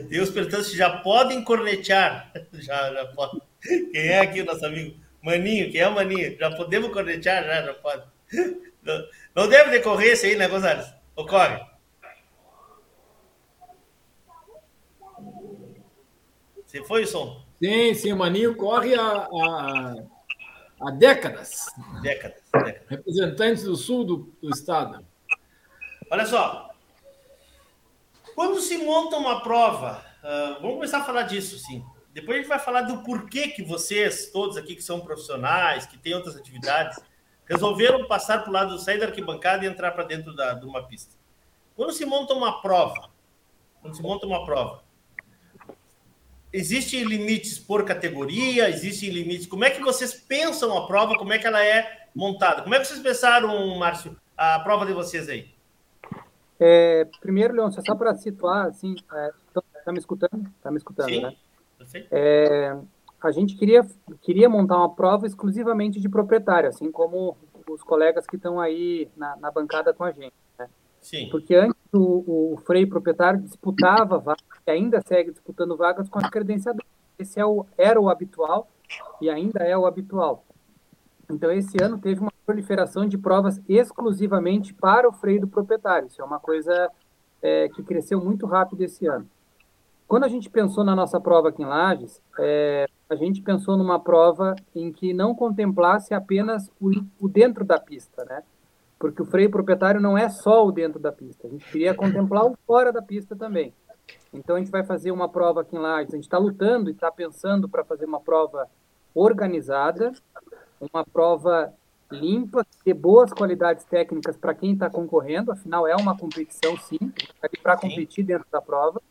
Deus 0.09 0.31
perguntando 0.31 0.63
se 0.63 0.75
já 0.75 0.89
podem 1.01 1.43
cornetear. 1.43 2.31
Já, 2.53 2.91
já 2.91 3.05
pode. 3.05 3.39
Quem 3.61 4.07
é 4.07 4.19
aqui 4.19 4.41
o 4.41 4.45
nosso 4.45 4.65
amigo? 4.65 4.97
Maninho, 5.21 5.71
quem 5.71 5.81
é 5.81 5.87
o 5.87 5.93
Maninho? 5.93 6.35
Já 6.39 6.49
podemos 6.55 6.91
cornetear? 6.91 7.43
Já, 7.43 7.61
já 7.61 7.73
pode. 7.75 8.03
Não, 9.37 9.47
deve 9.47 9.69
decorrer 9.69 10.13
isso 10.13 10.25
aí, 10.25 10.35
né, 10.35 10.47
Gonzalez? 10.47 10.91
Ocorre. 11.15 11.63
Você 16.65 16.83
foi 16.83 17.03
o 17.03 17.07
som? 17.07 17.45
Sim, 17.61 17.93
sim, 17.93 18.11
o 18.11 18.17
Maninho 18.17 18.55
corre 18.55 18.95
há, 18.95 19.27
há, 19.31 19.95
há 20.81 20.89
décadas. 20.89 21.67
Décadas, 22.01 22.41
décadas. 22.51 22.89
Representante 22.89 23.61
do 23.61 23.75
sul 23.75 24.03
do, 24.05 24.33
do 24.41 24.49
estado. 24.49 25.05
Olha 26.09 26.25
só. 26.25 26.71
Quando 28.33 28.59
se 28.59 28.79
monta 28.79 29.17
uma 29.17 29.43
prova, 29.43 30.03
uh, 30.23 30.61
vamos 30.61 30.77
começar 30.77 30.97
a 30.97 31.03
falar 31.03 31.23
disso, 31.23 31.59
sim. 31.59 31.85
Depois 32.11 32.37
a 32.37 32.39
gente 32.39 32.49
vai 32.49 32.59
falar 32.59 32.81
do 32.81 33.03
porquê 33.03 33.49
que 33.49 33.61
vocês, 33.61 34.31
todos 34.31 34.57
aqui 34.57 34.75
que 34.75 34.81
são 34.81 35.01
profissionais, 35.01 35.85
que 35.85 35.95
têm 35.95 36.15
outras 36.15 36.35
atividades, 36.35 36.97
resolveram 37.49 38.07
passar 38.07 38.39
para 38.41 38.49
o 38.49 38.53
lado, 38.53 38.79
sair 38.79 38.99
da 38.99 39.05
arquibancada 39.05 39.65
e 39.65 39.67
entrar 39.67 39.91
para 39.91 40.03
dentro 40.03 40.35
da, 40.35 40.53
de 40.53 40.65
uma 40.65 40.83
pista. 40.83 41.15
Quando 41.75 41.93
se 41.93 42.05
monta 42.05 42.33
uma 42.33 42.61
prova, 42.61 43.09
quando 43.81 43.95
se 43.95 44.01
monta 44.01 44.25
uma 44.25 44.45
prova, 44.45 44.83
existem 46.51 47.03
limites 47.03 47.59
por 47.59 47.85
categoria, 47.85 48.69
existem 48.69 49.09
limites. 49.09 49.47
Como 49.47 49.63
é 49.63 49.69
que 49.69 49.81
vocês 49.81 50.13
pensam 50.13 50.77
a 50.77 50.87
prova? 50.87 51.17
Como 51.17 51.31
é 51.33 51.37
que 51.37 51.47
ela 51.47 51.63
é 51.63 52.07
montada? 52.13 52.63
Como 52.63 52.73
é 52.75 52.79
que 52.79 52.85
vocês 52.85 52.99
pensaram, 52.99 53.77
Márcio, 53.77 54.17
a 54.35 54.59
prova 54.59 54.85
de 54.85 54.93
vocês 54.93 55.29
aí? 55.29 55.55
É, 56.59 57.05
primeiro, 57.21 57.53
Leon, 57.53 57.71
só 57.71 57.95
para 57.95 58.15
situar, 58.15 58.65
assim, 58.65 58.95
é, 59.13 59.31
tá 59.85 59.91
me 59.91 59.99
escutando? 59.99 60.51
Tá 60.61 60.71
me 60.71 60.77
escutando, 60.77 61.09
Sim, 61.09 61.21
né? 61.21 61.35
É, 62.09 62.75
a 63.21 63.31
gente 63.31 63.55
queria, 63.55 63.85
queria 64.21 64.49
montar 64.49 64.77
uma 64.77 64.93
prova 64.93 65.25
exclusivamente 65.25 65.99
de 65.99 66.07
proprietário, 66.07 66.69
assim 66.69 66.91
como 66.91 67.35
os 67.69 67.81
colegas 67.81 68.25
que 68.25 68.35
estão 68.35 68.59
aí 68.59 69.09
na, 69.17 69.35
na, 69.37 69.51
bancada 69.51 69.93
com 69.93 70.03
a 70.03 70.11
gente. 70.11 70.33
Né? 70.57 70.69
Sim. 71.01 71.27
Porque 71.29 71.55
antes 71.55 71.75
o, 71.91 72.53
o 72.53 72.57
freio 72.57 72.87
proprietário 72.87 73.41
disputava 73.41 74.19
vagas, 74.19 74.43
e 74.65 74.71
ainda 74.71 75.01
segue 75.01 75.31
disputando 75.31 75.75
vagas 75.75 76.07
com 76.09 76.19
as 76.19 76.29
credenciadoras. 76.29 76.87
Esse 77.17 77.39
é 77.39 77.45
o, 77.45 77.65
era 77.77 77.99
o 77.99 78.09
habitual 78.09 78.67
e 79.19 79.29
ainda 79.29 79.63
é 79.63 79.75
o 79.77 79.85
habitual. 79.85 80.45
Então, 81.29 81.51
esse 81.51 81.81
ano 81.81 81.97
teve 81.97 82.21
uma 82.21 82.31
proliferação 82.45 83.05
de 83.05 83.17
provas 83.17 83.59
exclusivamente 83.67 84.73
para 84.73 85.09
o 85.09 85.11
freio 85.11 85.41
do 85.41 85.47
proprietário. 85.47 86.07
Isso 86.07 86.21
é 86.21 86.25
uma 86.25 86.39
coisa 86.39 86.89
é, 87.41 87.67
que 87.69 87.83
cresceu 87.83 88.23
muito 88.23 88.45
rápido 88.45 88.81
esse 88.81 89.05
ano. 89.07 89.27
Quando 90.07 90.23
a 90.23 90.29
gente 90.29 90.49
pensou 90.49 90.85
na 90.85 90.95
nossa 90.95 91.19
prova 91.19 91.49
aqui 91.49 91.61
em 91.61 91.65
Lages, 91.65 92.21
é, 92.39 92.87
a 93.09 93.15
gente 93.15 93.41
pensou 93.41 93.75
numa 93.75 93.99
prova 93.99 94.55
em 94.73 94.89
que 94.89 95.13
não 95.13 95.35
contemplasse 95.35 96.13
apenas 96.13 96.71
o, 96.79 96.91
o, 97.19 97.27
dentro 97.27 97.65
da 97.65 97.77
pista, 97.77 98.23
né? 98.23 98.41
Porque 98.97 99.21
o 99.21 99.25
freio 99.25 99.51
proprietário 99.51 99.99
não 99.99 100.17
é 100.17 100.29
só 100.29 100.65
o 100.65 100.71
dentro 100.71 100.97
da 100.97 101.11
pista, 101.11 101.45
a 101.45 101.49
gente 101.49 101.69
queria 101.69 101.93
contemplar 101.93 102.45
o 102.45 102.57
fora 102.65 102.91
da 102.91 103.01
pista 103.01 103.35
também. 103.35 103.73
Então 104.33 104.55
a 104.55 104.59
gente 104.59 104.71
vai 104.71 104.83
fazer 104.83 105.11
uma 105.11 105.27
prova 105.27 105.61
aqui 105.61 105.75
em 105.75 105.79
Lages, 105.79 106.13
a 106.13 106.15
gente 106.15 106.23
está 106.23 106.37
lutando 106.37 106.89
e 106.89 106.93
está 106.93 107.11
pensando 107.11 107.67
para 107.67 107.83
fazer 107.83 108.05
uma 108.05 108.21
prova 108.21 108.65
organizada, 109.13 110.13
uma 110.79 111.03
prova 111.03 111.73
limpa, 112.09 112.65
de 112.85 112.93
boas 112.93 113.33
qualidades 113.33 113.83
técnicas 113.83 114.37
para 114.37 114.53
quem 114.53 114.71
está 114.71 114.89
concorrendo, 114.89 115.51
afinal 115.51 115.85
é 115.85 115.97
uma 115.97 116.17
competição 116.17 116.77
sim, 116.77 117.11
para 117.61 117.75
competir 117.75 118.23
dentro 118.23 118.47
da 118.49 118.61
prova 118.61 119.01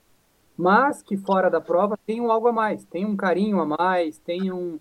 mas 0.56 1.02
que 1.02 1.16
fora 1.16 1.50
da 1.50 1.60
prova 1.60 1.98
tem 2.06 2.20
um 2.20 2.30
algo 2.30 2.48
a 2.48 2.52
mais, 2.52 2.84
tem 2.84 3.04
um 3.04 3.16
carinho 3.16 3.60
a 3.60 3.66
mais, 3.66 4.18
tem 4.18 4.50
um, 4.50 4.78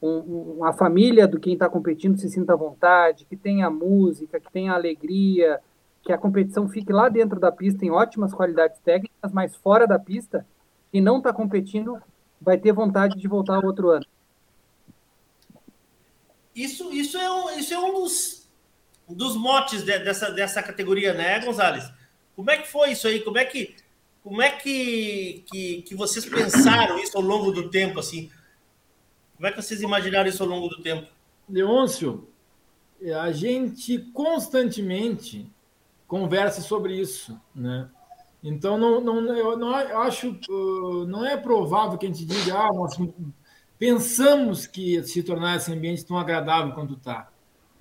um, 0.00 0.56
uma 0.58 0.72
família 0.72 1.28
do 1.28 1.38
quem 1.38 1.52
está 1.52 1.68
competindo 1.68 2.18
se 2.18 2.28
sinta 2.30 2.54
à 2.54 2.56
vontade, 2.56 3.26
que 3.26 3.36
tenha 3.36 3.68
música, 3.68 4.40
que 4.40 4.50
tenha 4.50 4.72
alegria, 4.72 5.60
que 6.02 6.12
a 6.12 6.18
competição 6.18 6.68
fique 6.68 6.92
lá 6.92 7.08
dentro 7.08 7.38
da 7.38 7.52
pista 7.52 7.84
em 7.84 7.90
ótimas 7.90 8.32
qualidades 8.32 8.78
técnicas, 8.80 9.30
mas 9.32 9.54
fora 9.56 9.86
da 9.86 9.98
pista, 9.98 10.46
quem 10.90 11.00
não 11.00 11.18
está 11.18 11.32
competindo 11.32 12.00
vai 12.40 12.56
ter 12.56 12.72
vontade 12.72 13.18
de 13.18 13.28
voltar 13.28 13.64
outro 13.64 13.90
ano. 13.90 14.06
Isso, 16.54 16.90
isso, 16.92 17.18
é, 17.18 17.30
um, 17.30 17.50
isso 17.58 17.74
é 17.74 17.78
um 17.78 17.94
dos, 17.94 18.48
dos 19.08 19.36
motes 19.36 19.84
de, 19.84 19.98
dessa, 19.98 20.30
dessa 20.30 20.62
categoria, 20.62 21.12
né, 21.12 21.38
Gonzalez? 21.40 21.92
Como 22.34 22.50
é 22.50 22.56
que 22.56 22.68
foi 22.68 22.92
isso 22.92 23.06
aí? 23.06 23.20
Como 23.20 23.36
é 23.36 23.44
que 23.44 23.76
como 24.22 24.42
é 24.42 24.50
que, 24.50 25.44
que, 25.50 25.82
que 25.82 25.94
vocês 25.94 26.24
pensaram 26.26 26.98
isso 26.98 27.16
ao 27.16 27.22
longo 27.22 27.50
do 27.52 27.70
tempo, 27.70 27.98
assim? 27.98 28.30
Como 29.36 29.46
é 29.46 29.52
que 29.52 29.62
vocês 29.62 29.80
imaginaram 29.80 30.28
isso 30.28 30.42
ao 30.42 30.48
longo 30.48 30.68
do 30.68 30.82
tempo? 30.82 31.08
Leôncio, 31.48 32.28
a 33.18 33.32
gente 33.32 33.98
constantemente 34.12 35.50
conversa 36.06 36.60
sobre 36.60 36.94
isso, 37.00 37.40
né? 37.54 37.88
Então, 38.42 38.78
não, 38.78 39.00
não, 39.00 39.36
eu 39.36 39.56
não 39.56 39.78
eu 39.78 39.98
acho, 39.98 40.38
uh, 40.48 41.06
não 41.06 41.24
é 41.24 41.36
provável 41.36 41.98
que 41.98 42.06
a 42.06 42.08
gente 42.08 42.24
diga, 42.24 42.54
ah, 42.54 42.72
nós 42.72 42.96
pensamos 43.78 44.66
que 44.66 45.02
se 45.02 45.22
tornar 45.22 45.56
esse 45.56 45.72
ambiente 45.72 46.04
tão 46.04 46.18
agradável 46.18 46.74
quanto 46.74 46.94
está. 46.94 47.30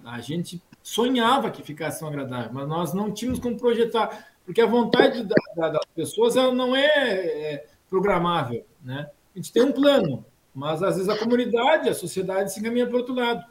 A 0.04 0.19
gente 0.19 0.62
sonhava 0.82 1.52
que 1.52 1.63
ficasse 1.63 1.99
tão 1.99 2.10
agradável, 2.10 2.52
mas 2.54 2.67
nós 2.67 2.93
não 2.93 3.12
tínhamos 3.12 3.39
como 3.39 3.58
projetar 3.58 4.29
porque 4.49 4.62
a 4.62 4.65
vontade 4.65 5.23
da, 5.23 5.35
da, 5.55 5.69
das 5.69 5.85
pessoas 5.95 6.35
ela 6.35 6.51
não 6.51 6.75
é, 6.75 6.83
é 6.83 7.67
programável, 7.88 8.65
né? 8.83 9.07
A 9.35 9.38
gente 9.38 9.53
tem 9.53 9.62
um 9.62 9.71
plano, 9.71 10.25
mas 10.55 10.81
às 10.81 10.95
vezes 10.95 11.07
a 11.07 11.15
comunidade, 11.15 11.88
a 11.88 11.93
sociedade 11.93 12.51
se 12.51 12.59
encaminha 12.59 12.88
para 12.88 12.97
outro 12.97 13.13
lado. 13.13 13.45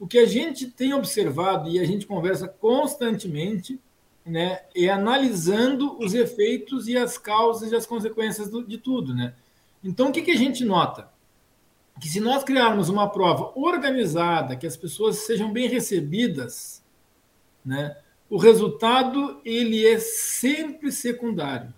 O 0.00 0.06
que 0.06 0.16
a 0.16 0.24
gente 0.24 0.70
tem 0.70 0.94
observado 0.94 1.68
e 1.68 1.78
a 1.78 1.84
gente 1.84 2.06
conversa 2.06 2.48
constantemente 2.48 3.78
né, 4.24 4.62
é 4.74 4.88
analisando 4.88 5.98
os 6.02 6.14
efeitos 6.14 6.88
e 6.88 6.96
as 6.96 7.18
causas 7.18 7.70
e 7.70 7.76
as 7.76 7.84
consequências 7.84 8.48
do, 8.48 8.66
de 8.66 8.78
tudo. 8.78 9.14
Né? 9.14 9.34
Então, 9.84 10.08
o 10.08 10.12
que, 10.12 10.22
que 10.22 10.30
a 10.30 10.36
gente 10.36 10.64
nota? 10.64 11.10
Que 12.00 12.08
se 12.08 12.20
nós 12.20 12.42
criarmos 12.42 12.88
uma 12.88 13.10
prova 13.10 13.52
organizada, 13.54 14.56
que 14.56 14.66
as 14.66 14.78
pessoas 14.78 15.18
sejam 15.26 15.52
bem 15.52 15.68
recebidas, 15.68 16.82
né, 17.62 17.98
o 18.30 18.36
resultado 18.36 19.40
ele 19.44 19.86
é 19.86 19.98
sempre 19.98 20.92
secundário. 20.92 21.72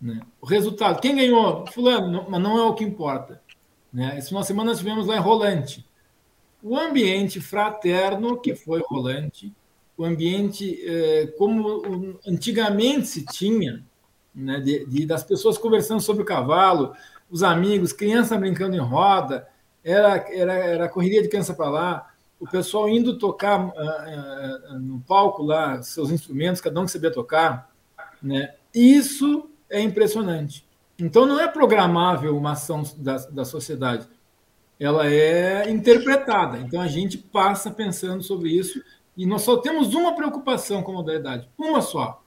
Né? 0.00 0.20
O 0.40 0.46
resultado, 0.46 1.00
quem 1.00 1.16
ganhou? 1.16 1.66
Fulano, 1.66 2.26
mas 2.28 2.40
não 2.40 2.58
é 2.58 2.62
o 2.62 2.74
que 2.74 2.84
importa. 2.84 3.42
Né? 3.92 4.14
Essa 4.16 4.34
uma 4.34 4.44
semana 4.44 4.70
nós 4.70 4.78
tivemos 4.78 5.06
lá 5.06 5.16
em 5.16 5.20
Rolante. 5.20 5.86
O 6.62 6.76
ambiente 6.76 7.40
fraterno 7.40 8.40
que 8.40 8.54
foi 8.54 8.82
Rolante, 8.86 9.52
o 9.96 10.04
ambiente 10.04 10.80
eh, 10.84 11.34
como 11.36 12.18
antigamente 12.26 13.06
se 13.06 13.24
tinha, 13.24 13.84
né, 14.34 14.60
de, 14.60 14.86
de, 14.86 15.06
das 15.06 15.24
pessoas 15.24 15.58
conversando 15.58 16.00
sobre 16.00 16.22
o 16.22 16.26
cavalo, 16.26 16.94
os 17.30 17.42
amigos, 17.42 17.92
criança 17.92 18.38
brincando 18.38 18.76
em 18.76 18.80
roda, 18.80 19.48
era, 19.84 20.16
era, 20.32 20.54
era 20.54 20.88
correria 20.88 21.22
de 21.22 21.28
criança 21.28 21.52
para 21.52 21.68
lá, 21.68 22.14
o 22.40 22.46
pessoal 22.46 22.88
indo 22.88 23.18
tocar 23.18 23.58
uh, 23.60 23.70
uh, 23.70 24.78
no 24.78 25.00
palco 25.00 25.42
lá, 25.42 25.82
seus 25.82 26.10
instrumentos, 26.10 26.60
cada 26.60 26.80
um 26.80 26.84
que 26.84 26.90
sabia 26.90 27.10
tocar, 27.10 27.70
né? 28.22 28.54
Isso 28.74 29.50
é 29.68 29.80
impressionante. 29.80 30.64
Então 30.98 31.26
não 31.26 31.40
é 31.40 31.48
programável 31.48 32.36
uma 32.36 32.52
ação 32.52 32.82
da, 32.96 33.16
da 33.16 33.44
sociedade, 33.44 34.06
ela 34.78 35.08
é 35.08 35.68
interpretada. 35.68 36.58
Então 36.58 36.80
a 36.80 36.86
gente 36.86 37.18
passa 37.18 37.70
pensando 37.70 38.22
sobre 38.22 38.50
isso 38.50 38.82
e 39.16 39.26
nós 39.26 39.42
só 39.42 39.56
temos 39.56 39.94
uma 39.94 40.14
preocupação 40.14 40.82
com 40.82 40.92
a 40.92 40.94
modalidade, 40.94 41.48
uma 41.58 41.80
só. 41.80 42.22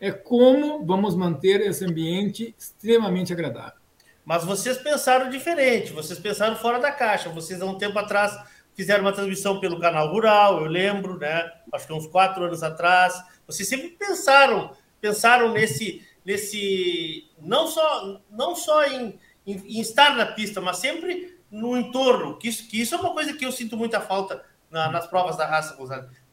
É 0.00 0.12
como 0.12 0.84
vamos 0.86 1.16
manter 1.16 1.60
esse 1.60 1.84
ambiente 1.84 2.54
extremamente 2.56 3.32
agradável. 3.32 3.78
Mas 4.24 4.44
vocês 4.44 4.78
pensaram 4.78 5.30
diferente, 5.30 5.92
vocês 5.92 6.18
pensaram 6.18 6.54
fora 6.54 6.78
da 6.78 6.92
caixa. 6.92 7.30
Vocês 7.30 7.60
há 7.62 7.64
um 7.64 7.78
tempo 7.78 7.98
atrás 7.98 8.38
fizeram 8.78 9.02
uma 9.02 9.12
transmissão 9.12 9.58
pelo 9.58 9.80
canal 9.80 10.08
Rural, 10.08 10.60
eu 10.60 10.66
lembro, 10.66 11.18
né? 11.18 11.50
Acho 11.72 11.84
que 11.84 11.92
uns 11.92 12.06
quatro 12.06 12.44
anos 12.44 12.62
atrás. 12.62 13.20
Vocês 13.44 13.68
sempre 13.68 13.88
pensaram, 13.88 14.70
pensaram 15.00 15.52
nesse, 15.52 16.06
nesse 16.24 17.28
não 17.40 17.66
só, 17.66 18.20
não 18.30 18.54
só 18.54 18.84
em, 18.84 19.18
em, 19.44 19.78
em 19.78 19.80
estar 19.80 20.14
na 20.14 20.26
pista, 20.26 20.60
mas 20.60 20.76
sempre 20.76 21.40
no 21.50 21.76
entorno. 21.76 22.38
Que 22.38 22.46
isso, 22.46 22.68
que 22.68 22.80
isso 22.80 22.94
é 22.94 22.98
uma 22.98 23.12
coisa 23.12 23.32
que 23.32 23.44
eu 23.44 23.50
sinto 23.50 23.76
muita 23.76 24.00
falta 24.00 24.44
na, 24.70 24.88
nas 24.92 25.08
provas 25.08 25.36
da 25.36 25.44
raça. 25.44 25.76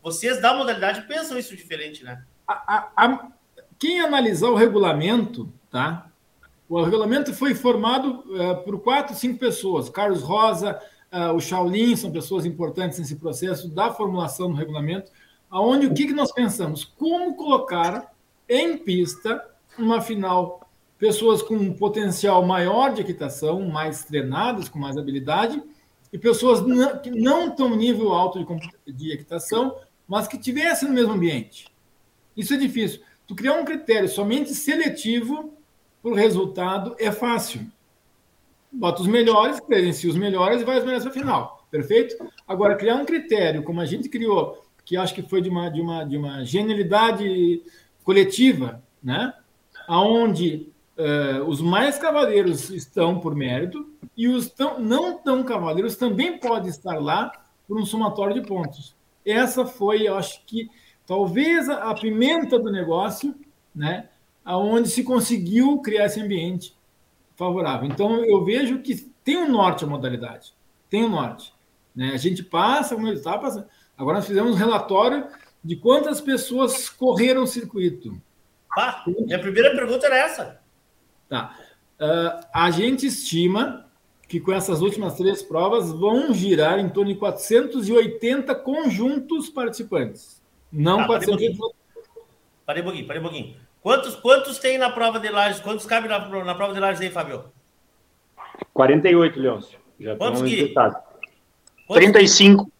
Vocês 0.03 0.39
da 0.39 0.53
modalidade 0.53 1.01
pensam 1.07 1.39
isso 1.39 1.55
diferente, 1.55 2.03
né? 2.03 2.23
A, 2.47 2.75
a, 2.75 3.05
a, 3.07 3.27
quem 3.79 4.01
analisar 4.01 4.49
o 4.49 4.55
regulamento, 4.55 5.51
tá? 5.71 6.11
O 6.69 6.83
regulamento 6.83 7.33
foi 7.33 7.55
formado 7.55 8.23
uh, 8.35 8.63
por 8.63 8.79
quatro, 8.81 9.15
cinco 9.15 9.39
pessoas. 9.39 9.89
Carlos 9.89 10.21
Rosa, 10.21 10.79
o 11.33 11.39
Shaolin 11.39 11.95
são 11.95 12.11
pessoas 12.11 12.45
importantes 12.45 12.99
nesse 12.99 13.15
processo 13.15 13.69
da 13.69 13.93
formulação 13.93 14.49
do 14.49 14.55
regulamento, 14.55 15.11
aonde 15.49 15.87
o 15.87 15.93
que, 15.93 16.07
que 16.07 16.13
nós 16.13 16.31
pensamos? 16.31 16.83
Como 16.83 17.35
colocar 17.35 18.13
em 18.49 18.77
pista 18.77 19.43
uma 19.77 20.01
final 20.01 20.61
pessoas 20.97 21.41
com 21.41 21.55
um 21.55 21.73
potencial 21.73 22.45
maior 22.45 22.93
de 22.93 23.01
equitação, 23.01 23.67
mais 23.67 24.03
treinadas, 24.03 24.69
com 24.69 24.79
mais 24.79 24.97
habilidade, 24.97 25.61
e 26.11 26.17
pessoas 26.17 26.61
que 27.01 27.11
não 27.11 27.49
estão 27.49 27.75
nível 27.75 28.13
alto 28.13 28.39
de, 28.39 28.93
de 28.93 29.11
equitação, 29.11 29.75
mas 30.07 30.27
que 30.27 30.37
tivessem 30.37 30.87
no 30.87 30.93
mesmo 30.93 31.13
ambiente. 31.13 31.67
Isso 32.37 32.53
é 32.53 32.57
difícil. 32.57 33.01
Tu 33.27 33.35
criar 33.35 33.53
um 33.53 33.65
critério 33.65 34.07
somente 34.07 34.53
seletivo 34.53 35.53
para 36.01 36.11
o 36.11 36.15
resultado 36.15 36.95
é 36.99 37.11
fácil. 37.11 37.69
Bota 38.75 39.01
os 39.01 39.07
melhores, 39.07 39.59
credencia 39.59 40.09
os 40.09 40.17
melhores 40.17 40.61
e 40.61 40.65
vai 40.65 40.77
os 40.77 40.83
melhores 40.83 41.03
para 41.03 41.11
a 41.11 41.13
final. 41.13 41.67
Perfeito? 41.71 42.15
Agora, 42.47 42.75
criar 42.75 42.95
um 42.95 43.05
critério, 43.05 43.63
como 43.63 43.79
a 43.79 43.85
gente 43.85 44.09
criou, 44.09 44.61
que 44.83 44.97
acho 44.97 45.15
que 45.15 45.21
foi 45.21 45.41
de 45.41 45.49
uma, 45.49 45.69
de 45.69 45.81
uma, 45.81 46.03
de 46.03 46.17
uma 46.17 46.43
genialidade 46.43 47.63
coletiva, 48.03 48.83
né? 49.01 49.33
onde 49.87 50.69
uh, 50.97 51.43
os 51.45 51.61
mais 51.61 51.97
cavaleiros 51.97 52.69
estão 52.69 53.19
por 53.19 53.35
mérito 53.35 53.89
e 54.15 54.27
os 54.27 54.49
tão, 54.49 54.79
não 54.79 55.17
tão 55.17 55.43
cavaleiros 55.43 55.95
também 55.95 56.37
podem 56.37 56.69
estar 56.69 56.99
lá 56.99 57.31
por 57.67 57.79
um 57.79 57.85
somatório 57.85 58.33
de 58.33 58.47
pontos. 58.47 58.95
Essa 59.25 59.65
foi, 59.65 60.07
eu 60.07 60.15
acho 60.15 60.41
que, 60.45 60.69
talvez 61.07 61.67
a 61.69 61.93
pimenta 61.93 62.59
do 62.59 62.71
negócio, 62.71 63.33
né? 63.73 64.09
Aonde 64.43 64.89
se 64.89 65.03
conseguiu 65.03 65.79
criar 65.79 66.05
esse 66.05 66.21
ambiente 66.21 66.75
favorável. 67.35 67.87
Então, 67.87 68.23
eu 68.23 68.43
vejo 68.43 68.79
que 68.79 68.95
tem 69.23 69.37
um 69.37 69.51
norte 69.51 69.83
a 69.83 69.87
modalidade. 69.87 70.53
Tem 70.89 71.03
um 71.03 71.09
norte. 71.09 71.53
Né? 71.95 72.11
A 72.13 72.17
gente 72.17 72.43
passa, 72.43 72.95
como 72.95 73.07
ele 73.07 73.17
está 73.17 73.37
passando. 73.37 73.67
Agora, 73.97 74.17
nós 74.17 74.27
fizemos 74.27 74.51
um 74.51 74.57
relatório 74.57 75.27
de 75.63 75.75
quantas 75.75 76.21
pessoas 76.21 76.89
correram 76.89 77.43
o 77.43 77.47
circuito. 77.47 78.21
Ah, 78.77 79.03
minha 79.07 79.39
primeira 79.39 79.71
pergunta 79.71 80.05
era 80.05 80.17
essa. 80.17 80.61
Tá. 81.29 81.57
Uh, 81.99 82.45
a 82.53 82.69
gente 82.71 83.07
estima 83.07 83.85
que 84.27 84.39
com 84.39 84.51
essas 84.51 84.81
últimas 84.81 85.15
três 85.15 85.41
provas 85.41 85.91
vão 85.91 86.33
girar 86.33 86.79
em 86.79 86.89
torno 86.89 87.13
de 87.13 87.17
480 87.17 88.53
conjuntos 88.55 89.49
participantes. 89.49 90.41
Não 90.71 90.97
tá, 90.97 91.07
480. 91.07 91.57
Parei 92.65 92.81
um 92.81 92.85
pouquinho, 92.85 93.07
parei 93.07 93.21
um 93.21 93.23
pouquinho. 93.23 93.55
Quantos, 93.85 94.15
quantos 94.15 94.57
tem 94.57 94.79
na 94.79 94.89
prova 94.89 95.19
de 95.19 95.29
Lages? 95.29 95.59
Quantos 95.59 95.85
cabe 95.85 96.07
na, 96.07 96.17
na 96.43 96.55
prova 96.55 96.73
de 96.73 96.79
Lages 96.79 97.01
aí, 97.01 97.11
Fábio? 97.11 97.51
48, 98.73 99.39
Leôncio. 99.39 99.79
Já 99.99 100.15
quantos 100.15 100.41
que? 100.41 100.73
35. 101.93 102.71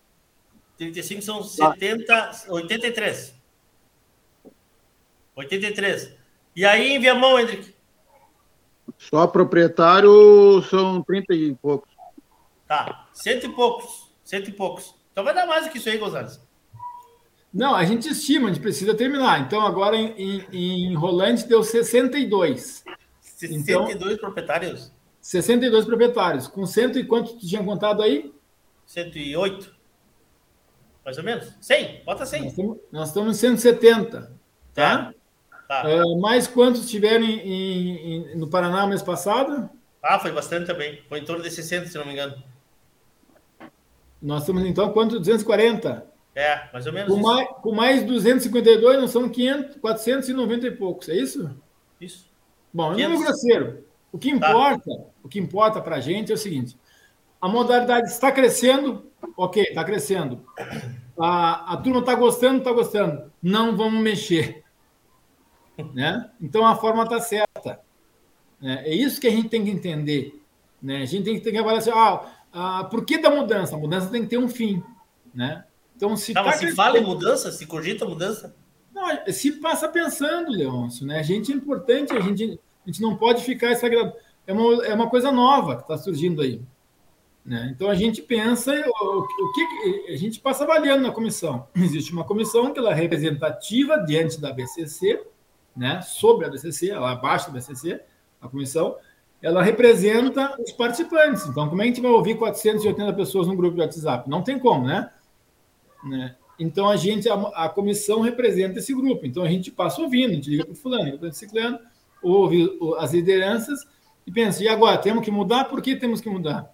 35 0.80 1.22
são 1.22 1.44
70, 1.44 2.32
83. 2.50 3.36
83. 5.36 6.18
E 6.56 6.65
aí, 6.65 6.94
em 6.94 7.00
Viamão, 7.00 7.39
Hendrick? 7.39 7.76
Só 8.98 9.28
proprietário 9.28 10.60
são 10.63 11.04
30 11.04 11.36
e 11.36 11.54
poucos. 11.54 11.96
Tá, 12.68 13.08
cento 13.13 13.46
e 13.46 13.50
poucos. 13.50 14.12
Cento 14.24 14.50
e 14.50 14.54
poucos. 14.54 14.96
Então 15.12 15.24
vai 15.24 15.36
dar 15.36 15.46
mais 15.46 15.65
do 15.65 15.72
que 15.72 15.78
isso 15.78 15.88
aí, 15.88 16.00
Gonzalez. 16.00 16.41
Não, 17.56 17.74
a 17.74 17.86
gente 17.86 18.10
estima, 18.10 18.50
a 18.50 18.52
gente 18.52 18.62
precisa 18.62 18.94
terminar. 18.94 19.39
Então, 19.39 19.65
agora 19.65 19.96
em, 19.96 20.13
em, 20.52 20.89
em 20.91 20.94
Rolante 20.94 21.48
deu 21.48 21.63
62. 21.63 22.84
62 23.22 23.91
então, 23.98 24.18
proprietários? 24.18 24.91
62 25.22 25.86
proprietários. 25.86 26.48
Com 26.50 26.65
cento 26.65 27.00
e 27.00 27.06
quanto 27.06 27.38
tu 27.38 27.48
tinha 27.48 27.63
contado 27.63 28.02
aí? 28.02 28.34
108. 28.86 29.74
Mais 31.06 31.18
ou 31.18 31.24
menos? 31.24 31.56
100, 31.62 32.04
bota 32.04 32.26
100. 32.26 32.41
Nós 32.41 32.50
estamos, 32.50 32.78
nós 32.91 33.08
estamos 33.08 33.38
em 33.38 33.39
170, 33.39 34.34
tá? 34.74 35.13
É. 35.13 35.26
Tá. 35.68 35.84
Uh, 35.88 36.20
mais 36.20 36.48
quantos 36.48 36.89
tiveram 36.89 37.24
em, 37.24 38.34
em, 38.34 38.38
no 38.38 38.50
Paraná 38.50 38.86
mês 38.86 39.02
passado? 39.02 39.70
Ah, 40.04 40.20
foi 40.20 40.32
bastante 40.32 40.68
também. 40.68 41.02
Foi 41.08 41.20
em 41.20 41.26
torno 41.26 41.41
de 41.41 41.50
60, 41.50 41.88
se 41.88 41.98
não 41.98 42.06
me 42.06 42.12
engano. 42.12 42.36
Nós 44.22 44.41
estamos 44.41 44.63
então 44.65 44.91
quanto? 44.91 45.20
240? 45.20 46.14
É, 46.36 46.69
mais 46.74 46.86
ou 46.86 46.91
menos. 46.91 47.13
Com, 47.13 47.21
mais, 47.21 47.48
com 47.62 47.71
mais 47.74 48.04
252, 48.04 49.00
nós 49.00 49.12
somos 49.12 49.32
500, 49.32 49.78
490 49.78 50.67
e 50.67 50.71
poucos, 50.71 51.08
é 51.08 51.15
isso? 51.15 51.50
Isso. 52.00 52.30
Bom, 52.74 52.93
é 53.00 53.08
um 53.08 53.17
grosseiro. 53.17 53.86
O 54.12 54.17
que 54.17 54.38
tá. 54.38 54.50
importa, 54.50 54.91
tá. 54.91 55.04
o 55.24 55.30
que 55.30 55.39
importa 55.39 55.82
para 55.82 55.95
a 55.95 56.00
gente 56.02 56.32
é 56.32 56.36
o 56.36 56.38
seguinte: 56.38 56.78
a 57.39 57.48
modalidade 57.48 58.08
está 58.08 58.32
crescendo, 58.32 59.10
ok, 59.38 59.63
está 59.63 59.84
crescendo. 59.84 60.45
A, 61.17 61.74
a 61.74 61.78
turma 61.78 62.00
está 62.00 62.13
gostando, 62.15 62.60
está 62.60 62.74
gostando. 62.74 63.32
Não 63.41 63.76
vamos 63.76 64.02
mexer. 64.02 64.63
Né? 65.93 66.32
Então 66.41 66.65
a 66.65 66.74
forma 66.74 67.04
está 67.04 67.19
certa. 67.19 67.82
É, 68.63 68.91
é 68.91 68.95
isso 68.95 69.19
que 69.19 69.28
a 69.28 69.30
gente 69.30 69.50
tem 69.50 69.62
que 69.62 69.69
entender. 69.69 70.41
Né? 70.82 71.02
A 71.02 71.06
gente 71.06 71.26
tem 71.26 71.36
que, 71.36 71.41
tem 71.41 71.52
que 71.52 71.60
avaliar 71.60 71.80
assim, 71.80 71.91
ah, 71.93 72.32
ah, 72.54 72.84
por 72.86 73.04
que 73.04 73.17
da 73.17 73.30
mudança? 73.30 73.76
A 73.76 73.78
mudança 73.78 74.10
tem 74.10 74.21
que 74.21 74.30
ter 74.30 74.38
um 74.38 74.48
fim. 74.48 74.82
Né? 75.34 75.65
Então, 75.95 76.15
se, 76.17 76.34
tá, 76.34 76.43
tá 76.43 76.51
se 76.53 76.73
fala 76.73 76.97
em 76.97 77.03
mudança, 77.03 77.51
se 77.51 77.65
cogita 77.65 78.05
mudança? 78.05 78.55
Não, 78.93 79.05
se 79.31 79.53
passa 79.53 79.88
pensando, 79.88 80.51
Leôncio. 80.51 81.05
Né? 81.05 81.19
A 81.19 81.23
gente 81.23 81.51
é 81.51 81.55
importante, 81.55 82.13
a 82.13 82.19
gente, 82.19 82.60
a 82.86 82.89
gente 82.89 83.01
não 83.01 83.15
pode 83.15 83.43
ficar 83.43 83.75
sagrado. 83.75 84.13
É 84.47 84.53
uma, 84.53 84.86
é 84.86 84.93
uma 84.93 85.10
coisa 85.10 85.31
nova 85.31 85.75
que 85.75 85.81
está 85.81 85.97
surgindo 85.97 86.41
aí. 86.41 86.62
Né? 87.45 87.71
Então 87.75 87.89
a 87.89 87.95
gente 87.95 88.21
pensa 88.21 88.71
o, 88.73 89.19
o 89.19 89.53
que 89.53 90.12
a 90.12 90.17
gente 90.17 90.39
passa 90.39 90.63
avaliando 90.63 91.03
na 91.03 91.12
comissão. 91.12 91.67
Existe 91.75 92.12
uma 92.12 92.23
comissão 92.23 92.73
que 92.73 92.79
ela 92.79 92.91
é 92.91 92.95
representativa 92.95 93.97
diante 93.97 94.41
da 94.41 94.51
BCC, 94.51 95.21
né, 95.75 96.01
sobre 96.01 96.45
a 96.45 96.49
BCC, 96.49 96.89
ela 96.89 97.12
abaixo 97.12 97.47
da 97.47 97.53
BCC, 97.53 98.01
a 98.41 98.47
comissão, 98.47 98.95
ela 99.41 99.62
representa 99.62 100.55
os 100.60 100.71
participantes. 100.71 101.45
Então, 101.45 101.69
como 101.69 101.81
é 101.81 101.86
que 101.86 101.91
a 101.91 101.93
gente 101.93 102.01
vai 102.01 102.12
ouvir 102.12 102.36
480 102.36 103.13
pessoas 103.13 103.45
no 103.45 103.55
grupo 103.55 103.75
de 103.75 103.81
WhatsApp? 103.81 104.27
Não 104.29 104.41
tem 104.41 104.58
como, 104.58 104.88
né? 104.88 105.12
Né? 106.06 106.36
Então, 106.58 106.89
a 106.89 106.96
gente, 106.96 107.28
a, 107.28 107.34
a, 107.34 107.70
comissão 107.70 108.22
representa 108.22 108.80
esse 108.80 108.94
grupo. 108.94 109.26
Então, 109.26 109.44
a 109.44 109.50
gente 109.50 109.72
passa 109.72 110.02
ouvindo, 110.02 110.32
a 110.32 110.36
gente 110.36 110.50
liga 110.50 110.63
para 110.63 110.74
o 110.74 110.76
fulano, 110.76 111.04
liga 111.04 111.18
para 111.18 111.30
o 111.30 111.34
ciclano, 111.34 111.80
ouve 112.24 112.78
as 112.98 113.13
lideranças 113.13 113.86
e 114.26 114.32
pensa, 114.32 114.63
e 114.63 114.68
agora, 114.68 114.98
temos 114.98 115.24
que 115.24 115.32
mudar? 115.32 115.65
Por 115.65 115.82
que 115.82 115.96
temos 115.96 116.22
que 116.22 116.30
mudar? 116.30 116.74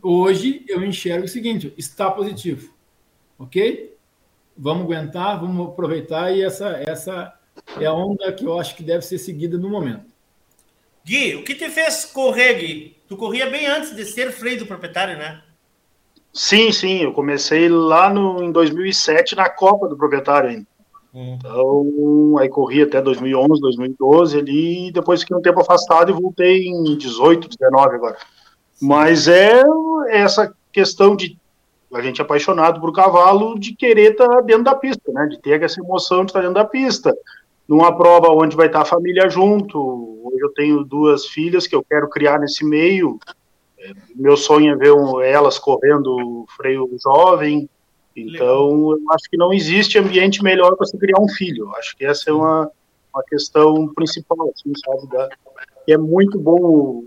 Hoje, 0.00 0.64
eu 0.68 0.84
enxergo 0.84 1.24
o 1.24 1.28
seguinte, 1.28 1.72
está 1.76 2.10
positivo, 2.10 2.72
ok? 3.38 3.96
Vamos 4.56 4.84
aguentar, 4.84 5.40
vamos 5.40 5.68
aproveitar 5.68 6.30
e 6.30 6.42
essa, 6.42 6.68
essa 6.86 7.34
é 7.80 7.86
a 7.86 7.92
onda 7.92 8.32
que 8.32 8.44
eu 8.44 8.58
acho 8.58 8.76
que 8.76 8.82
deve 8.82 9.04
ser 9.04 9.18
seguida 9.18 9.58
no 9.58 9.68
momento. 9.68 10.14
Gui, 11.04 11.34
o 11.34 11.44
que 11.44 11.54
te 11.54 11.68
fez 11.68 12.06
correr, 12.06 12.54
Gui? 12.54 12.96
Tu 13.08 13.16
corria 13.16 13.50
bem 13.50 13.66
antes 13.66 13.94
de 13.94 14.06
ser 14.06 14.32
freio 14.32 14.60
do 14.60 14.66
proprietário, 14.66 15.18
né? 15.18 15.42
Sim, 16.34 16.72
sim, 16.72 17.04
eu 17.04 17.12
comecei 17.12 17.68
lá 17.68 18.12
no, 18.12 18.42
em 18.42 18.50
2007 18.50 19.36
na 19.36 19.48
Copa 19.48 19.86
do 19.86 19.96
Proprietário 19.96 20.50
ainda. 20.50 20.66
Hum. 21.14 21.38
Então, 21.38 22.38
aí 22.38 22.48
corri 22.48 22.82
até 22.82 23.00
2011, 23.00 23.60
2012 23.60 24.38
ali, 24.38 24.90
depois 24.92 25.20
fiquei 25.20 25.36
um 25.36 25.40
tempo 25.40 25.60
afastado 25.60 26.10
e 26.10 26.12
voltei 26.12 26.66
em 26.66 26.98
18, 26.98 27.48
19 27.48 27.94
agora. 27.94 28.16
Mas 28.82 29.28
é 29.28 29.62
essa 30.08 30.52
questão 30.72 31.14
de 31.14 31.38
a 31.94 32.02
gente 32.02 32.20
é 32.20 32.24
apaixonado 32.24 32.80
por 32.80 32.92
cavalo 32.92 33.56
de 33.56 33.72
querer 33.72 34.12
estar 34.12 34.40
dentro 34.40 34.64
da 34.64 34.74
pista, 34.74 35.12
né? 35.12 35.26
De 35.26 35.38
ter 35.38 35.62
essa 35.62 35.80
emoção 35.80 36.24
de 36.24 36.30
estar 36.30 36.40
dentro 36.40 36.54
da 36.54 36.64
pista. 36.64 37.16
Numa 37.68 37.96
prova 37.96 38.30
onde 38.30 38.56
vai 38.56 38.66
estar 38.66 38.80
a 38.80 38.84
família 38.84 39.30
junto. 39.30 39.78
Hoje 40.24 40.40
eu 40.40 40.52
tenho 40.52 40.82
duas 40.82 41.26
filhas 41.26 41.68
que 41.68 41.76
eu 41.76 41.84
quero 41.88 42.10
criar 42.10 42.40
nesse 42.40 42.64
meio. 42.64 43.20
Meu 44.14 44.36
sonho 44.36 44.72
é 44.72 44.76
ver 44.76 44.94
elas 45.26 45.58
correndo 45.58 46.46
freio 46.56 46.88
jovem. 47.02 47.68
Então, 48.16 48.92
eu 48.92 49.12
acho 49.12 49.28
que 49.28 49.36
não 49.36 49.52
existe 49.52 49.98
ambiente 49.98 50.42
melhor 50.42 50.76
para 50.76 50.86
você 50.86 50.96
criar 50.96 51.20
um 51.20 51.28
filho. 51.28 51.64
Eu 51.64 51.76
acho 51.76 51.96
que 51.96 52.04
essa 52.04 52.30
é 52.30 52.32
uma, 52.32 52.70
uma 53.12 53.22
questão 53.24 53.88
principal, 53.92 54.52
assim, 54.54 54.72
sabe? 54.84 55.08
Da, 55.08 55.28
e 55.86 55.92
é 55.92 55.98
muito 55.98 56.38
bom 56.38 57.04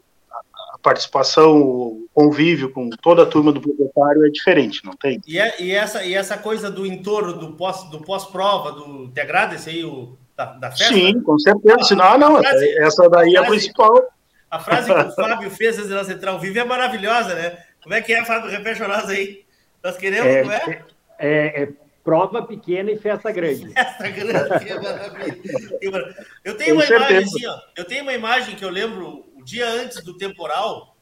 a 0.73 0.77
participação, 0.79 1.59
o 1.59 2.07
convívio 2.13 2.71
com 2.71 2.89
toda 3.01 3.23
a 3.23 3.25
turma 3.25 3.51
do 3.51 3.61
proprietário 3.61 4.25
é 4.25 4.29
diferente, 4.29 4.81
não 4.85 4.93
tem? 4.93 5.19
E, 5.25 5.39
é, 5.39 5.61
e 5.61 5.71
essa, 5.71 6.03
e 6.03 6.13
essa 6.13 6.37
coisa 6.37 6.69
do 6.69 6.85
entorno, 6.85 7.33
do 7.33 7.53
pós-prova, 7.53 7.97
do, 7.97 8.05
pós 8.05 8.25
-prova, 8.25 8.71
do 8.71 9.07
te 9.09 9.19
agrada 9.19 9.55
esse 9.55 9.69
aí, 9.69 9.83
o, 9.83 10.17
da, 10.35 10.45
da 10.45 10.71
festa? 10.71 10.93
Sim, 10.93 11.19
com 11.21 11.39
certeza. 11.39 11.95
Ah, 11.99 12.17
não, 12.17 12.33
não, 12.33 12.39
essa 12.39 13.09
daí 13.09 13.35
é 13.35 13.39
a 13.39 13.45
principal. 13.45 14.05
A 14.49 14.59
frase 14.59 14.93
que 14.93 14.99
o 14.99 15.11
Fábio 15.11 15.51
fez 15.51 15.77
antes 15.77 15.89
da 15.89 16.03
Central 16.03 16.39
Vive 16.39 16.59
é 16.59 16.63
maravilhosa, 16.63 17.35
né? 17.35 17.63
Como 17.81 17.93
é 17.93 18.01
que 18.01 18.13
é, 18.13 18.23
Fábio? 18.23 18.49
Repete 18.49 18.81
nós 18.81 19.09
aí. 19.09 19.45
Nós 19.83 19.97
queremos, 19.97 20.27
é, 20.27 20.43
não 20.43 20.51
é? 20.51 20.85
É, 21.19 21.63
é 21.63 21.69
prova 22.03 22.41
pequena 22.41 22.89
e 22.89 22.97
festa 22.97 23.31
grande. 23.31 23.67
Festa 23.73 24.09
grande, 24.09 24.49
maravilha. 24.81 26.15
Eu 26.43 26.55
tenho 26.55 26.75
uma 26.75 26.85
imagem 26.85 27.17
assim, 27.17 27.45
ó. 27.45 27.59
Eu 27.75 27.85
tenho 27.85 28.03
uma 28.03 28.13
imagem 28.13 28.55
que 28.55 28.63
eu 28.63 28.69
lembro 28.69 29.25
o 29.35 29.43
dia 29.43 29.67
antes 29.67 30.01
do 30.03 30.17
temporal, 30.17 30.95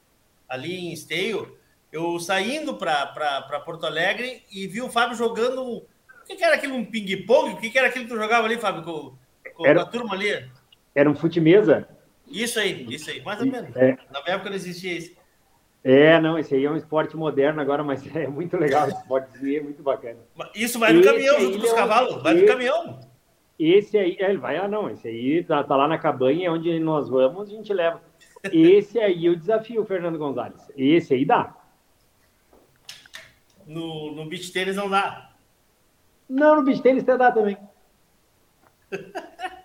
ali 0.50 0.76
em 0.76 0.94
Esteio, 0.94 1.58
eu 1.92 2.20
saindo 2.20 2.76
para 2.76 3.62
Porto 3.64 3.86
Alegre 3.86 4.44
e 4.52 4.68
vi 4.68 4.82
o 4.82 4.90
Fábio 4.90 5.16
jogando. 5.16 5.62
O 5.62 5.86
que, 6.26 6.36
que 6.36 6.44
era 6.44 6.56
aquilo? 6.56 6.76
Um 6.76 6.84
ping-pong? 6.84 7.54
O 7.54 7.58
que, 7.58 7.70
que 7.70 7.78
era 7.78 7.88
aquilo 7.88 8.06
que 8.06 8.12
tu 8.12 8.18
jogava 8.18 8.48
ali, 8.48 8.58
Fábio, 8.58 8.82
com, 8.82 9.16
com 9.54 9.66
era, 9.66 9.84
a 9.84 9.86
turma 9.86 10.16
ali? 10.16 10.50
Era 10.96 11.10
um 11.10 11.16
fute-mesa. 11.16 11.88
Isso 12.28 12.60
aí, 12.60 12.86
isso 12.90 13.10
aí, 13.10 13.22
mais 13.22 13.40
ou 13.40 13.46
menos. 13.46 13.76
É. 13.76 13.98
Na 14.12 14.22
minha 14.24 14.36
época 14.36 14.50
não 14.50 14.56
existia 14.56 14.94
isso. 14.94 15.16
É, 15.84 16.20
não, 16.20 16.40
esse 16.40 16.56
aí 16.56 16.66
é 16.66 16.72
um 16.72 16.76
esporte 16.76 17.16
moderno 17.16 17.62
agora, 17.62 17.84
mas 17.84 18.04
é 18.16 18.28
muito 18.28 18.58
legal, 18.58 18.88
esse 18.88 18.98
esporte 18.98 19.56
é 19.56 19.62
muito 19.62 19.84
bacana. 19.84 20.20
Isso 20.56 20.80
vai 20.80 20.92
no 20.92 21.00
esse 21.00 21.10
caminhão 21.10 21.40
junto 21.40 21.60
com 21.60 21.66
os 21.66 21.72
é 21.72 21.76
cavalos, 21.76 22.24
vai 22.24 22.34
no 22.34 22.48
caminhão. 22.48 23.00
Esse 23.58 23.98
aí, 23.98 24.18
é, 24.20 24.30
ele 24.30 24.40
vai, 24.40 24.58
ah 24.58 24.68
não, 24.68 24.90
esse 24.90 25.08
aí 25.08 25.44
tá, 25.44 25.64
tá 25.64 25.76
lá 25.76 25.88
na 25.88 25.98
cabanha, 25.98 26.52
onde 26.52 26.78
nós 26.80 27.08
vamos, 27.08 27.48
a 27.48 27.52
gente 27.52 27.72
leva. 27.72 28.02
Esse 28.52 29.00
aí 29.00 29.28
é 29.28 29.30
o 29.30 29.36
desafio, 29.36 29.86
Fernando 29.86 30.18
Gonzalez. 30.18 30.72
Esse 30.76 31.14
aí 31.14 31.24
dá. 31.24 31.56
No, 33.66 34.12
no 34.14 34.26
beach 34.26 34.52
tênis 34.52 34.76
não 34.76 34.90
dá. 34.90 35.32
Não, 36.28 36.56
no 36.56 36.64
beach 36.64 36.82
tênis 36.82 37.04
até 37.04 37.18
dá 37.18 37.32
também. 37.32 37.58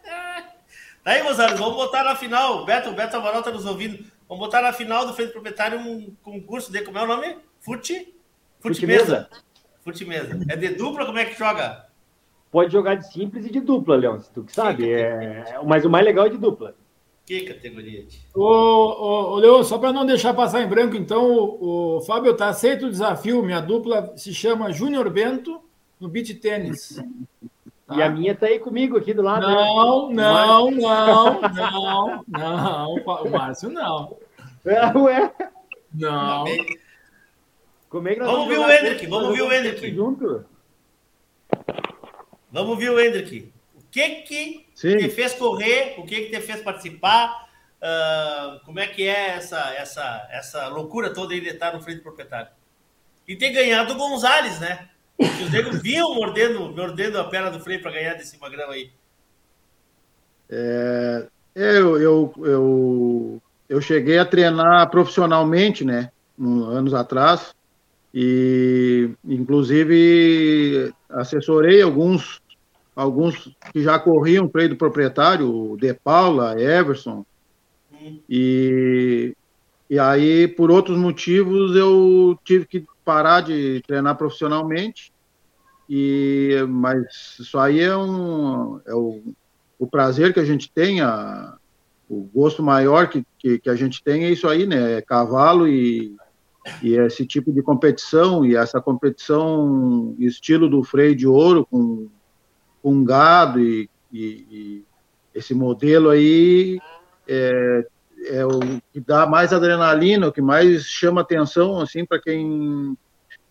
tá 1.05 1.11
aí, 1.13 1.23
Gonzalez, 1.23 1.59
vamos 1.59 1.77
botar 1.77 2.05
na 2.05 2.17
final. 2.17 2.65
Beto, 2.65 2.93
Beto 2.93 3.17
Amaral 3.17 3.43
tá 3.43 3.51
nos 3.51 3.67
ouvindo. 3.67 4.05
Vamos 4.29 4.45
botar 4.45 4.63
na 4.63 4.73
final 4.73 5.07
do 5.07 5.15
Feito 5.15 5.33
Proprietário 5.33 5.79
um 5.81 6.15
concurso 6.23 6.71
de, 6.71 6.83
como 6.83 6.99
é 6.99 7.03
o 7.03 7.07
nome? 7.07 7.37
Fute? 7.61 8.15
Fute 8.61 8.87
mesa. 8.87 9.29
Fute 9.83 10.05
mesa. 10.05 10.39
É 10.49 10.57
de 10.57 10.69
dupla, 10.71 11.07
como 11.07 11.19
é 11.19 11.25
que 11.25 11.39
joga? 11.39 11.87
Pode 12.51 12.73
jogar 12.73 12.97
de 12.97 13.11
simples 13.13 13.47
e 13.47 13.51
de 13.51 13.61
dupla, 13.61 13.97
Leão, 13.97 14.21
se 14.21 14.31
tu 14.31 14.45
que 14.45 14.53
sabe. 14.53 14.85
Que 14.85 14.93
é... 14.93 15.61
Mas 15.65 15.85
o 15.85 15.91
mais 15.91 16.05
legal 16.05 16.27
é 16.27 16.31
de 16.31 16.37
dupla. 16.37 16.75
Que 17.25 17.43
categoria? 17.43 18.05
Ô, 18.35 18.43
ô, 18.43 19.33
ô 19.33 19.37
Leão, 19.37 19.63
só 19.63 19.79
para 19.79 19.93
não 19.93 20.05
deixar 20.05 20.35
passar 20.35 20.61
em 20.63 20.69
branco, 20.69 20.97
então, 20.97 21.31
o, 21.31 21.97
o 21.97 22.01
Fábio 22.01 22.37
tá 22.37 22.49
aceito 22.49 22.87
o 22.87 22.91
desafio. 22.91 23.43
Minha 23.43 23.61
dupla 23.61 24.13
se 24.17 24.35
chama 24.35 24.73
Júnior 24.73 25.09
Bento 25.11 25.61
no 26.01 26.09
beat 26.09 26.41
tênis. 26.41 27.01
Tá? 27.91 27.97
E 27.97 28.03
a 28.03 28.09
minha 28.09 28.37
tá 28.37 28.47
aí 28.47 28.61
comigo 28.61 28.97
aqui 28.97 29.13
do 29.13 29.21
lado. 29.21 29.43
Não, 29.43 30.11
né? 30.11 30.23
não, 30.23 30.71
não, 30.71 31.41
não, 31.41 32.25
não, 32.29 32.95
o 32.95 33.31
Márcio 33.31 33.69
não. 33.69 34.17
É, 34.65 34.97
ué? 34.97 35.33
Não. 35.93 36.45
Como 37.89 38.07
é 38.07 38.15
que 38.15 38.21
nós 38.21 38.31
vamos, 38.31 38.49
ver 38.49 38.59
o 38.59 38.71
Hendrick, 38.71 39.07
vamos 39.09 39.37
ver 39.37 39.43
o 39.43 39.53
Hendrick. 39.53 39.93
Junto? 39.93 40.45
Vamos 42.53 42.79
ver 42.79 42.91
o 42.91 43.01
Hendrick. 43.01 43.53
O 43.75 43.83
que 43.91 44.09
que 44.23 44.67
Sim. 44.73 44.99
te 44.99 45.09
fez 45.09 45.35
correr? 45.35 45.97
O 45.99 46.05
que 46.05 46.27
que 46.27 46.31
te 46.31 46.41
fez 46.41 46.63
participar? 46.63 47.49
Uh, 47.83 48.65
como 48.65 48.79
é 48.79 48.87
que 48.87 49.03
é 49.03 49.31
essa, 49.31 49.75
essa, 49.75 50.29
essa 50.31 50.69
loucura 50.69 51.13
toda 51.13 51.35
aí 51.35 51.41
de 51.41 51.49
estar 51.49 51.75
no 51.75 51.83
frente 51.83 52.03
proprietário? 52.03 52.53
E 53.27 53.35
ter 53.35 53.51
ganhado 53.51 53.95
o 53.95 53.97
Gonzalez, 53.97 54.61
né? 54.61 54.90
Que 55.21 55.45
os 55.45 55.53
negros 55.53 55.83
vinham 55.83 56.15
mordendo, 56.15 56.73
mordendo 56.75 57.19
a 57.19 57.25
perna 57.25 57.51
do 57.51 57.61
freio 57.61 57.83
para 57.83 57.93
ganhar 57.93 58.15
desse 58.15 58.39
magrão 58.41 58.71
aí. 58.71 58.91
É, 60.49 61.27
eu, 61.55 62.01
eu, 62.01 62.35
eu, 62.39 63.43
eu 63.69 63.81
cheguei 63.81 64.19
a 64.19 64.25
treinar 64.25 64.91
profissionalmente, 64.91 65.85
né? 65.85 66.11
Anos 66.39 66.95
atrás. 66.95 67.55
E, 68.15 69.11
inclusive, 69.25 70.93
assessorei 71.09 71.83
alguns 71.83 72.41
alguns 72.95 73.51
que 73.73 73.83
já 73.83 73.99
corriam 73.99 74.51
freio 74.51 74.71
do 74.71 74.77
proprietário, 74.77 75.77
De 75.81 75.95
Paula, 75.95 76.61
Everson. 76.61 77.25
Hum. 77.93 78.19
E, 78.29 79.35
e 79.89 79.99
aí, 79.99 80.47
por 80.49 80.71
outros 80.71 80.99
motivos, 80.99 81.75
eu 81.77 82.39
tive 82.45 82.67
que 82.67 82.85
parar 83.05 83.41
de 83.41 83.83
treinar 83.87 84.17
profissionalmente. 84.17 85.13
E 85.89 86.57
mas 86.69 87.37
isso 87.39 87.59
aí 87.59 87.81
é 87.81 87.97
um 87.97 88.81
é 88.87 88.95
o, 88.95 89.23
o 89.79 89.87
prazer 89.87 90.33
que 90.33 90.41
a 90.41 90.45
gente 90.45 90.71
tem, 90.71 91.01
a, 91.01 91.57
o 92.09 92.29
gosto 92.35 92.63
maior 92.63 93.09
que, 93.09 93.25
que, 93.39 93.59
que, 93.59 93.71
a 93.71 93.75
gente 93.75 94.03
tem 94.03 94.25
é 94.25 94.31
isso 94.31 94.49
aí, 94.49 94.67
né? 94.67 94.95
É 94.95 95.03
cavalo 95.03 95.67
e, 95.67 96.15
e 96.83 96.95
esse 96.95 97.27
tipo 97.27 97.53
de 97.53 97.63
competição 97.63 98.45
e 98.45 98.55
essa 98.55 98.81
competição 98.81 100.15
estilo 100.19 100.69
do 100.69 100.85
freio 100.85 101.17
de 101.17 101.27
ouro 101.27 101.67
com, 101.69 102.09
com 102.83 103.05
gado 103.05 103.61
e, 103.61 103.89
e, 104.13 104.47
e 104.51 104.85
esse 105.35 105.55
modelo 105.55 106.11
aí 106.11 106.79
é, 107.29 107.87
é 108.27 108.45
o 108.45 108.61
que 108.93 109.01
dá 109.01 109.27
mais 109.27 109.53
adrenalina, 109.53 110.29
o 110.29 110.33
que 110.33 110.43
mais 110.43 110.85
chama 110.85 111.21
atenção, 111.21 111.81
assim, 111.81 112.05
para 112.05 112.21
quem 112.21 112.97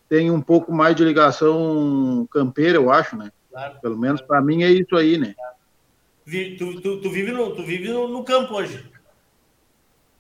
tem 0.08 0.32
um 0.32 0.42
pouco 0.42 0.74
mais 0.74 0.96
de 0.96 1.04
ligação 1.04 2.28
campeira, 2.32 2.78
eu 2.78 2.92
acho, 2.92 3.16
né? 3.16 3.32
Claro. 3.52 3.80
Pelo 3.82 3.98
menos 3.98 4.22
para 4.22 4.42
mim 4.42 4.64
é 4.64 4.72
isso 4.72 4.96
aí, 4.96 5.18
né? 5.18 5.36
Tu, 6.58 6.82
tu, 6.82 7.02
tu 7.02 7.10
vive, 7.10 7.32
no, 7.32 7.56
tu 7.56 7.64
vive 7.64 7.90
no, 7.90 8.08
no, 8.08 8.24
campo 8.24 8.54
hoje? 8.54 8.86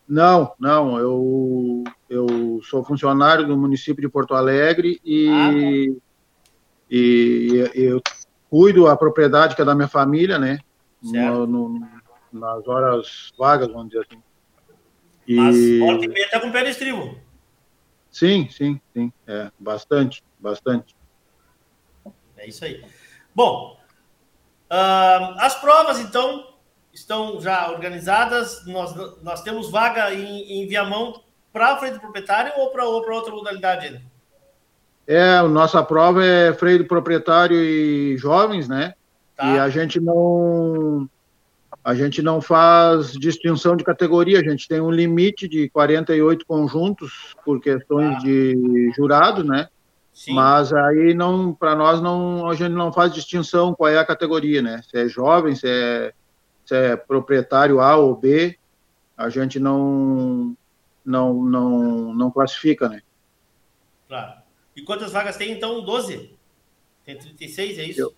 Não, 0.07 0.51
não. 0.59 0.97
Eu, 0.97 1.83
eu 2.09 2.59
sou 2.63 2.83
funcionário 2.83 3.45
do 3.45 3.55
município 3.55 4.01
de 4.01 4.09
Porto 4.09 4.33
Alegre 4.33 4.99
e, 5.05 5.29
ah, 5.29 5.51
tá. 5.51 6.05
e 6.89 7.69
eu 7.75 8.01
cuido 8.49 8.87
a 8.87 8.97
propriedade 8.97 9.55
que 9.55 9.61
é 9.61 9.65
da 9.65 9.75
minha 9.75 9.87
família, 9.87 10.39
né? 10.39 10.59
No, 11.01 11.45
no, 11.45 11.87
nas 12.33 12.67
horas 12.67 13.31
vagas, 13.37 13.67
vamos 13.67 13.89
dizer 13.89 14.05
assim. 14.09 14.21
E... 15.29 15.35
Mas 15.35 15.55
volta 15.77 16.05
e 16.05 16.07
meia 16.07 16.27
tá 16.27 16.39
com 16.39 16.51
pé 16.51 16.63
de 16.63 16.71
estribo. 16.71 17.15
Sim, 18.09 18.49
sim, 18.49 18.81
sim. 18.91 19.13
É, 19.27 19.51
bastante, 19.59 20.23
bastante. 20.39 20.95
É 22.35 22.47
isso 22.47 22.65
aí. 22.65 22.83
Bom, 23.35 23.77
uh, 24.71 25.37
as 25.37 25.53
provas, 25.61 25.99
então, 25.99 26.51
estão 26.91 27.39
já 27.39 27.69
organizadas? 27.69 28.65
Nós, 28.65 28.95
nós 29.21 29.43
temos 29.43 29.69
vaga 29.69 30.11
em, 30.11 30.63
em 30.63 30.67
Viamão 30.67 31.21
para 31.53 31.77
freio 31.77 31.93
do 31.93 31.99
proprietário 31.99 32.53
ou 32.57 32.71
para 32.71 32.85
ou 32.85 33.07
outra 33.11 33.31
modalidade 33.31 33.85
ainda? 33.85 34.01
É, 35.05 35.37
a 35.37 35.43
nossa 35.43 35.83
prova 35.83 36.25
é 36.25 36.53
freio 36.53 36.79
do 36.79 36.85
proprietário 36.85 37.55
e 37.55 38.17
jovens, 38.17 38.67
né? 38.67 38.95
Tá. 39.35 39.45
E 39.45 39.59
a 39.59 39.69
gente 39.69 39.99
não 39.99 41.07
a 41.83 41.95
gente 41.95 42.21
não 42.21 42.41
faz 42.41 43.13
distinção 43.13 43.75
de 43.75 43.83
categoria, 43.83 44.39
a 44.39 44.43
gente 44.43 44.67
tem 44.67 44.81
um 44.81 44.91
limite 44.91 45.47
de 45.47 45.69
48 45.69 46.45
conjuntos 46.45 47.35
por 47.43 47.59
questões 47.61 48.15
ah. 48.15 48.19
de 48.19 48.91
jurado, 48.95 49.43
né? 49.43 49.69
Sim. 50.13 50.33
Mas 50.33 50.73
aí 50.73 51.13
não, 51.13 51.53
para 51.53 51.75
nós 51.75 52.01
não, 52.01 52.49
a 52.49 52.53
gente 52.53 52.73
não 52.73 52.91
faz 52.91 53.13
distinção 53.13 53.73
qual 53.73 53.89
é 53.89 53.97
a 53.97 54.05
categoria, 54.05 54.61
né? 54.61 54.81
Se 54.89 54.97
é 54.97 55.07
jovem, 55.07 55.55
se 55.55 55.67
é, 55.67 56.13
se 56.65 56.75
é 56.75 56.95
proprietário 56.97 57.79
A 57.79 57.95
ou 57.95 58.15
B, 58.15 58.57
a 59.15 59.29
gente 59.29 59.59
não, 59.59 60.55
não, 61.05 61.33
não, 61.33 62.13
não 62.13 62.31
classifica, 62.31 62.89
né? 62.89 63.01
Claro. 64.07 64.41
E 64.75 64.81
quantas 64.81 65.11
vagas 65.13 65.37
tem 65.37 65.51
então? 65.51 65.83
12? 65.83 66.37
Tem 67.05 67.17
36, 67.17 67.79
é 67.79 67.83
isso? 67.85 68.01
Eu, 68.01 68.13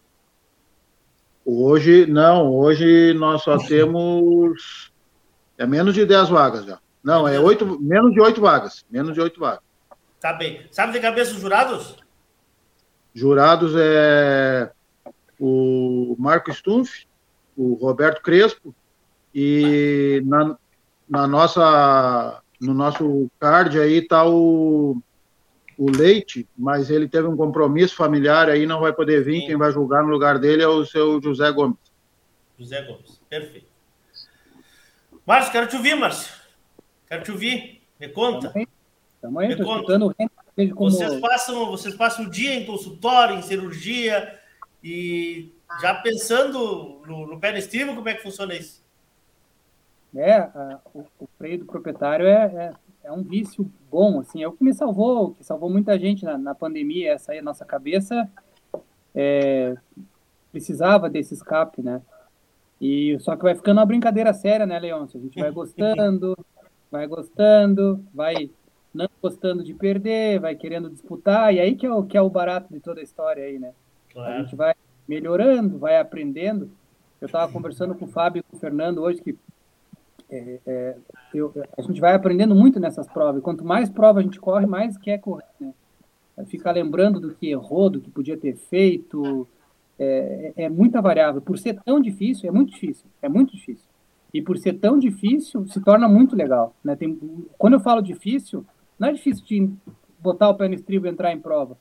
Hoje, 1.45 2.05
não, 2.05 2.51
hoje 2.53 3.13
nós 3.13 3.41
só 3.43 3.57
temos. 3.57 4.91
É 5.57 5.65
menos 5.65 5.93
de 5.93 6.05
10 6.05 6.29
vagas 6.29 6.65
já. 6.65 6.79
Não, 7.03 7.27
é 7.27 7.39
8, 7.39 7.79
menos 7.81 8.13
de 8.13 8.21
8 8.21 8.39
vagas. 8.39 8.85
Menos 8.89 9.13
de 9.13 9.21
8 9.21 9.39
vagas. 9.39 9.63
Tá 10.19 10.33
bem. 10.33 10.61
Sabe 10.71 10.93
de 10.93 10.99
cabeça 10.99 11.33
os 11.33 11.41
jurados? 11.41 11.95
Jurados 13.13 13.73
é 13.75 14.71
o 15.39 16.15
Marco 16.19 16.53
Stumpf, 16.53 17.07
o 17.57 17.73
Roberto 17.73 18.21
Crespo, 18.21 18.73
e 19.33 20.21
na, 20.25 20.55
na 21.09 21.27
nossa, 21.27 22.41
no 22.59 22.73
nosso 22.73 23.29
card 23.39 23.79
aí 23.79 23.97
está 23.97 24.23
o 24.25 25.01
o 25.81 25.89
Leite, 25.89 26.47
mas 26.55 26.91
ele 26.91 27.09
teve 27.09 27.27
um 27.27 27.35
compromisso 27.35 27.95
familiar 27.95 28.47
aí, 28.47 28.67
não 28.67 28.79
vai 28.79 28.93
poder 28.93 29.23
vir. 29.23 29.41
Sim. 29.41 29.47
Quem 29.47 29.57
vai 29.57 29.71
julgar 29.71 30.03
no 30.03 30.09
lugar 30.09 30.37
dele 30.37 30.61
é 30.61 30.67
o 30.67 30.85
seu 30.85 31.19
José 31.19 31.51
Gomes. 31.51 31.79
José 32.59 32.83
Gomes, 32.83 33.19
perfeito. 33.27 33.65
Márcio, 35.25 35.51
quero 35.51 35.67
te 35.67 35.75
ouvir, 35.75 35.95
Márcio. 35.95 36.31
Quero 37.07 37.23
te 37.23 37.31
ouvir. 37.31 37.81
Me 37.99 38.07
conta. 38.09 38.53
Também 39.19 39.47
Me 39.47 39.55
conta. 39.55 39.97
Como... 39.97 40.91
Vocês, 40.91 41.19
passam, 41.19 41.65
vocês 41.65 41.95
passam 41.95 42.25
o 42.25 42.29
dia 42.29 42.53
em 42.53 42.63
consultório, 42.63 43.35
em 43.37 43.41
cirurgia, 43.41 44.39
e 44.83 45.51
já 45.81 45.95
pensando 45.95 47.01
no, 47.07 47.25
no 47.25 47.39
pé 47.39 47.51
no 47.51 47.57
estribo, 47.57 47.95
como 47.95 48.07
é 48.07 48.13
que 48.13 48.21
funciona 48.21 48.53
isso? 48.53 48.83
É, 50.15 50.33
a, 50.33 50.79
o, 50.93 51.07
o 51.19 51.27
freio 51.39 51.57
do 51.59 51.65
proprietário 51.65 52.27
é, 52.27 52.45
é 52.45 52.73
é 53.03 53.11
um 53.11 53.23
vício 53.23 53.69
bom, 53.89 54.19
assim, 54.19 54.43
é 54.43 54.47
o 54.47 54.51
que 54.51 54.63
me 54.63 54.73
salvou, 54.73 55.33
que 55.33 55.43
salvou 55.43 55.69
muita 55.69 55.97
gente 55.97 56.23
na, 56.23 56.37
na 56.37 56.55
pandemia, 56.55 57.13
essa 57.13 57.31
aí, 57.31 57.39
a 57.39 57.43
nossa 57.43 57.65
cabeça 57.65 58.29
é, 59.13 59.75
precisava 60.51 61.09
desse 61.09 61.33
escape, 61.33 61.81
né? 61.81 62.01
E 62.79 63.17
só 63.19 63.35
que 63.35 63.43
vai 63.43 63.55
ficando 63.55 63.77
uma 63.77 63.85
brincadeira 63.85 64.33
séria, 64.33 64.65
né, 64.65 64.79
Leôncio? 64.79 65.19
A 65.19 65.23
gente 65.23 65.39
vai 65.39 65.51
gostando, 65.51 66.37
vai 66.89 67.07
gostando, 67.07 68.03
vai 68.13 68.49
não 68.93 69.07
gostando 69.21 69.63
de 69.63 69.73
perder, 69.73 70.39
vai 70.39 70.55
querendo 70.55 70.89
disputar, 70.89 71.53
e 71.53 71.59
aí 71.59 71.75
que 71.75 71.85
é 71.85 71.93
o, 71.93 72.03
que 72.03 72.17
é 72.17 72.21
o 72.21 72.29
barato 72.29 72.73
de 72.73 72.79
toda 72.79 72.99
a 72.99 73.03
história 73.03 73.43
aí, 73.43 73.57
né? 73.57 73.73
Claro. 74.11 74.33
A 74.33 74.41
gente 74.41 74.55
vai 74.55 74.73
melhorando, 75.07 75.77
vai 75.77 75.97
aprendendo. 75.97 76.69
Eu 77.19 77.27
estava 77.27 77.51
conversando 77.51 77.95
com 77.95 78.05
o 78.05 78.07
Fábio 78.09 78.39
e 78.39 78.43
com 78.43 78.57
o 78.57 78.59
Fernando 78.59 79.01
hoje, 79.01 79.21
que 79.21 79.37
é, 80.31 80.59
é, 80.65 80.95
eu, 81.33 81.53
a 81.77 81.81
gente 81.81 81.99
vai 81.99 82.13
aprendendo 82.13 82.55
muito 82.55 82.79
nessas 82.79 83.07
provas. 83.07 83.41
Quanto 83.41 83.65
mais 83.65 83.89
prova 83.89 84.19
a 84.19 84.23
gente 84.23 84.39
corre, 84.39 84.65
mais 84.65 84.97
quer 84.97 85.19
correr. 85.19 85.43
Né? 85.59 85.73
Ficar 86.47 86.71
lembrando 86.71 87.19
do 87.19 87.35
que 87.35 87.49
errou, 87.49 87.89
do 87.89 87.99
que 87.99 88.09
podia 88.09 88.37
ter 88.37 88.55
feito. 88.55 89.47
É, 89.99 90.53
é, 90.55 90.69
muita 90.69 91.01
variável. 91.01 91.41
Por 91.41 91.59
ser 91.59 91.79
tão 91.83 91.99
difícil, 91.99 92.49
é 92.49 92.51
muito 92.51 92.71
difícil. 92.71 93.05
É 93.21 93.27
muito 93.27 93.55
difícil. 93.55 93.87
E 94.33 94.41
por 94.41 94.57
ser 94.57 94.73
tão 94.79 94.97
difícil, 94.97 95.67
se 95.67 95.81
torna 95.81 96.07
muito 96.07 96.35
legal. 96.35 96.73
Né? 96.83 96.95
Tem, 96.95 97.19
quando 97.57 97.73
eu 97.73 97.79
falo 97.81 98.01
difícil, 98.01 98.65
não 98.97 99.09
é 99.09 99.13
difícil 99.13 99.43
de 99.45 99.69
botar 100.17 100.49
o 100.49 100.55
pé 100.55 100.67
no 100.67 100.75
estribo 100.75 101.05
e 101.05 101.09
entrar 101.09 101.33
em 101.33 101.39
prova. 101.39 101.77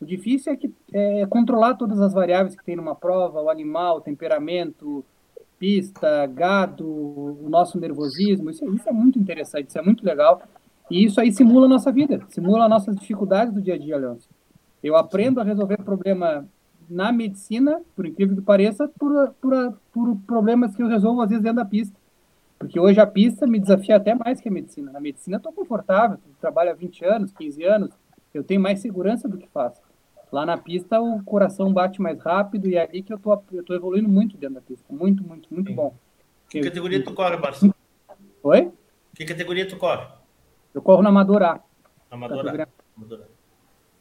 O 0.00 0.04
difícil 0.04 0.52
é 0.52 0.56
que 0.56 0.70
é 0.92 1.24
controlar 1.26 1.74
todas 1.74 2.00
as 2.00 2.12
variáveis 2.12 2.54
que 2.54 2.64
tem 2.64 2.76
numa 2.76 2.94
prova, 2.94 3.40
o 3.40 3.48
animal, 3.48 3.96
o 3.96 4.00
temperamento, 4.00 5.04
pista, 5.58 6.26
gado, 6.26 6.86
o 6.86 7.48
nosso 7.48 7.78
nervosismo, 7.78 8.50
isso, 8.50 8.64
isso 8.74 8.88
é 8.88 8.92
muito 8.92 9.18
interessante, 9.18 9.68
isso 9.68 9.78
é 9.78 9.82
muito 9.82 10.04
legal. 10.04 10.42
E 10.90 11.04
isso 11.04 11.20
aí 11.20 11.32
simula 11.32 11.66
a 11.66 11.68
nossa 11.68 11.90
vida, 11.90 12.20
simula 12.28 12.64
as 12.64 12.70
nossas 12.70 12.96
dificuldades 12.96 13.54
do 13.54 13.62
dia 13.62 13.74
a 13.74 13.78
dia, 13.78 13.96
Leôncio. 13.96 14.28
Eu 14.82 14.96
aprendo 14.96 15.40
a 15.40 15.44
resolver 15.44 15.78
problema 15.78 16.46
na 16.88 17.10
medicina, 17.10 17.80
por 17.96 18.06
incrível 18.06 18.36
que 18.36 18.42
pareça, 18.42 18.88
por, 18.98 19.34
por, 19.40 19.78
por 19.92 20.16
problemas 20.26 20.76
que 20.76 20.82
eu 20.82 20.88
resolvo 20.88 21.22
às 21.22 21.30
vezes 21.30 21.42
dentro 21.42 21.56
da 21.56 21.64
pista. 21.64 21.96
Porque 22.58 22.78
hoje 22.78 23.00
a 23.00 23.06
pista 23.06 23.46
me 23.46 23.58
desafia 23.58 23.96
até 23.96 24.14
mais 24.14 24.40
que 24.40 24.48
a 24.48 24.52
medicina. 24.52 24.92
Na 24.92 25.00
medicina 25.00 25.36
eu 25.36 25.38
estou 25.38 25.52
confortável, 25.52 26.18
trabalho 26.40 26.70
há 26.70 26.74
20 26.74 27.04
anos, 27.04 27.32
15 27.32 27.64
anos, 27.64 27.90
eu 28.32 28.44
tenho 28.44 28.60
mais 28.60 28.80
segurança 28.80 29.28
do 29.28 29.38
que 29.38 29.48
faço. 29.48 29.80
Lá 30.34 30.44
na 30.44 30.58
pista 30.58 31.00
o 31.00 31.22
coração 31.22 31.72
bate 31.72 32.02
mais 32.02 32.20
rápido 32.20 32.66
e 32.66 32.74
é 32.74 32.82
ali 32.82 33.04
que 33.04 33.12
eu 33.12 33.18
tô, 33.20 33.40
eu 33.52 33.62
tô 33.62 33.72
evoluindo 33.72 34.08
muito 34.08 34.36
dentro 34.36 34.56
da 34.56 34.60
pista. 34.60 34.84
Muito, 34.92 35.22
muito, 35.22 35.48
muito 35.48 35.68
Sim. 35.68 35.76
bom. 35.76 35.94
Que 36.50 36.58
eu, 36.58 36.64
categoria 36.64 37.04
tu 37.04 37.14
corre, 37.14 37.36
Barça? 37.36 37.72
Oi? 38.42 38.72
Que 39.14 39.24
categoria 39.24 39.68
tu 39.68 39.76
corre? 39.76 40.04
Eu 40.74 40.82
corro 40.82 41.02
na 41.02 41.10
Amadora. 41.10 41.60
Amadora. 42.10 42.68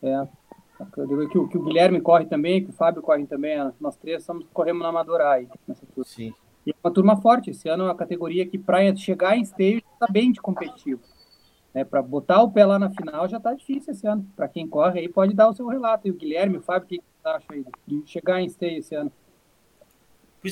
É. 0.02 0.28
Que, 0.92 1.38
o, 1.38 1.48
que 1.48 1.58
o 1.60 1.64
Guilherme 1.66 2.02
corre 2.02 2.26
também, 2.26 2.64
que 2.64 2.72
o 2.72 2.74
Fábio 2.74 3.04
corre 3.04 3.28
também. 3.28 3.56
Nós 3.80 3.96
três 3.96 4.24
somos, 4.24 4.44
corremos 4.52 4.82
na 4.82 4.90
Amadora 4.90 5.30
aí, 5.30 5.48
nessa 5.68 5.86
turma. 5.86 6.04
Sim. 6.04 6.34
E 6.66 6.72
é 6.72 6.76
uma 6.84 6.92
turma 6.92 7.22
forte. 7.22 7.52
Esse 7.52 7.70
ano 7.70 7.84
é 7.84 7.88
uma 7.90 7.96
categoria 7.96 8.44
que, 8.44 8.58
para 8.58 8.96
chegar 8.96 9.38
em 9.38 9.44
stage, 9.44 9.86
está 9.94 10.08
bem 10.10 10.32
de 10.32 10.42
competitivo. 10.42 11.00
Né, 11.74 11.84
para 11.84 12.04
botar 12.04 12.44
o 12.44 12.52
pé 12.52 12.66
lá 12.66 12.78
na 12.78 12.92
final 12.92 13.28
já 13.28 13.38
está 13.38 13.54
difícil 13.54 13.94
esse 13.94 14.06
ano. 14.06 14.26
Para 14.36 14.48
quem 14.48 14.68
corre 14.68 15.00
aí, 15.00 15.10
pode 15.10 15.34
dar 15.34 15.50
o 15.50 15.54
seu 15.54 15.68
relato. 15.68 16.08
E 16.08 16.12
o 16.12 16.16
Guilherme, 16.16 16.58
o 16.58 16.62
Fábio, 16.62 16.86
o 16.86 16.90
que 16.90 16.98
você 16.98 17.28
acha 17.28 17.46
aí 17.52 17.66
de 17.88 18.04
chegar 18.06 18.42
em 18.42 18.50
stay 18.50 18.78
esse 18.78 18.94
ano? 18.94 19.12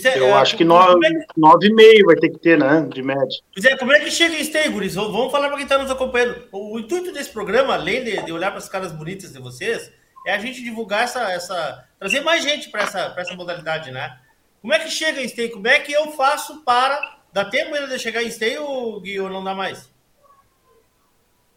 É, 0.06 0.20
eu 0.20 0.28
é, 0.28 0.34
acho 0.34 0.56
que 0.56 0.64
9,5 0.64 2.06
vai 2.06 2.16
ter 2.16 2.30
que 2.30 2.40
ter, 2.40 2.58
né? 2.58 2.88
De 2.90 3.04
média. 3.04 3.42
Pois 3.54 3.66
é, 3.66 3.76
como 3.76 3.92
é 3.92 4.00
que 4.00 4.10
chega 4.10 4.36
em 4.36 4.44
stay, 4.44 4.70
Guris? 4.70 4.96
Vamos 4.96 5.32
falar 5.32 5.50
para 5.50 5.58
quem 5.58 5.66
está 5.66 5.78
nos 5.78 5.92
acompanhando. 5.92 6.48
O, 6.50 6.76
o, 6.76 6.80
intuito 6.80 7.12
desse 7.12 7.30
programa, 7.30 7.74
além 7.74 8.02
de, 8.06 8.24
de 8.24 8.32
olhar 8.32 8.52
para 8.52 8.60
as 8.60 8.70
caras 8.70 8.94
bonitas 8.94 9.34
de 9.34 9.40
vocês, 9.40 9.92
é 10.26 10.34
a 10.34 10.40
gente 10.40 10.64
divulgar 10.64 11.04
essa. 11.04 11.30
essa 11.30 11.86
trazer 12.00 12.22
mais 12.22 12.42
gente 12.42 12.70
para 12.70 12.84
essa, 12.84 13.14
essa 13.18 13.36
modalidade, 13.36 13.92
né? 13.92 14.18
Como 14.62 14.74
é 14.74 14.80
que 14.80 14.90
chega 14.90 15.22
em 15.22 15.28
stay? 15.28 15.50
Como 15.50 15.68
é 15.68 15.80
que 15.80 15.92
eu 15.92 16.12
faço 16.14 16.64
para. 16.64 17.20
Dá 17.34 17.44
tempo 17.44 17.76
ainda 17.76 17.88
de 17.88 18.00
chegar 18.00 18.24
em 18.24 18.32
stay 18.32 18.58
ou, 18.58 19.02
Gui, 19.02 19.20
ou 19.20 19.30
não 19.30 19.44
dá 19.44 19.54
mais? 19.54 19.92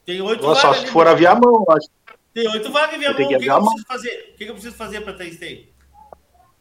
Tem 0.04 0.20
oito 0.20 0.42
vagas. 0.42 0.58
Só 0.58 0.74
se 0.74 0.86
for 0.86 1.06
a 1.06 1.14
Viamão, 1.14 1.64
acho. 1.70 1.88
Tem 2.32 2.48
oito 2.48 2.70
vagas 2.70 2.94
em 2.96 2.98
Viamão. 2.98 3.14
O 3.14 3.16
que, 3.16 3.26
que, 3.26 3.34
eu 3.34 3.60
preciso 3.60 3.86
fazer? 3.86 4.30
O 4.34 4.36
que, 4.36 4.44
que 4.44 4.50
eu 4.50 4.54
preciso 4.54 4.76
fazer 4.76 5.00
para 5.00 5.12
ter 5.12 5.32
stay? 5.32 5.68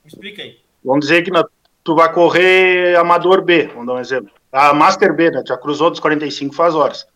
Me 0.04 0.08
explica 0.08 0.42
aí. 0.42 0.60
Vamos 0.84 1.06
dizer 1.06 1.24
que 1.24 1.32
na, 1.32 1.46
tu 1.84 1.96
vai 1.96 2.12
correr 2.12 2.96
Amador 2.98 3.42
B, 3.44 3.68
vamos 3.68 3.88
dar 3.88 3.94
um 3.94 4.00
exemplo. 4.00 4.32
A 4.52 4.74
Master 4.74 5.16
B, 5.16 5.32
né? 5.32 5.44
Já 5.46 5.58
cruzou 5.58 5.90
dos 5.90 6.00
45 6.00 6.54
faz 6.54 6.76
horas. 6.76 7.08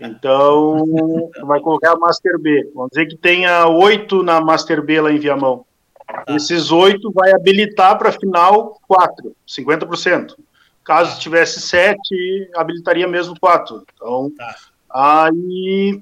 Então, 0.00 0.84
tu 1.34 1.46
vai 1.46 1.60
correr 1.60 1.88
a 1.88 1.96
Master 1.96 2.38
B. 2.38 2.70
Vamos 2.74 2.90
dizer 2.92 3.06
que 3.06 3.16
tenha 3.16 3.66
oito 3.68 4.22
na 4.22 4.40
Master 4.40 4.82
B 4.82 5.00
lá 5.00 5.12
em 5.12 5.18
Viamão. 5.18 5.64
Tá. 6.06 6.24
Esses 6.28 6.70
oito 6.70 7.12
vai 7.12 7.32
habilitar 7.32 7.98
para 7.98 8.12
final 8.12 8.80
quatro, 8.86 9.34
50%. 9.46 10.36
Caso 10.84 11.20
tivesse 11.20 11.60
sete, 11.60 12.50
habilitaria 12.56 13.06
mesmo 13.06 13.38
quatro. 13.38 13.84
Então, 13.94 14.30
tá. 14.36 14.54
Aí 14.92 16.00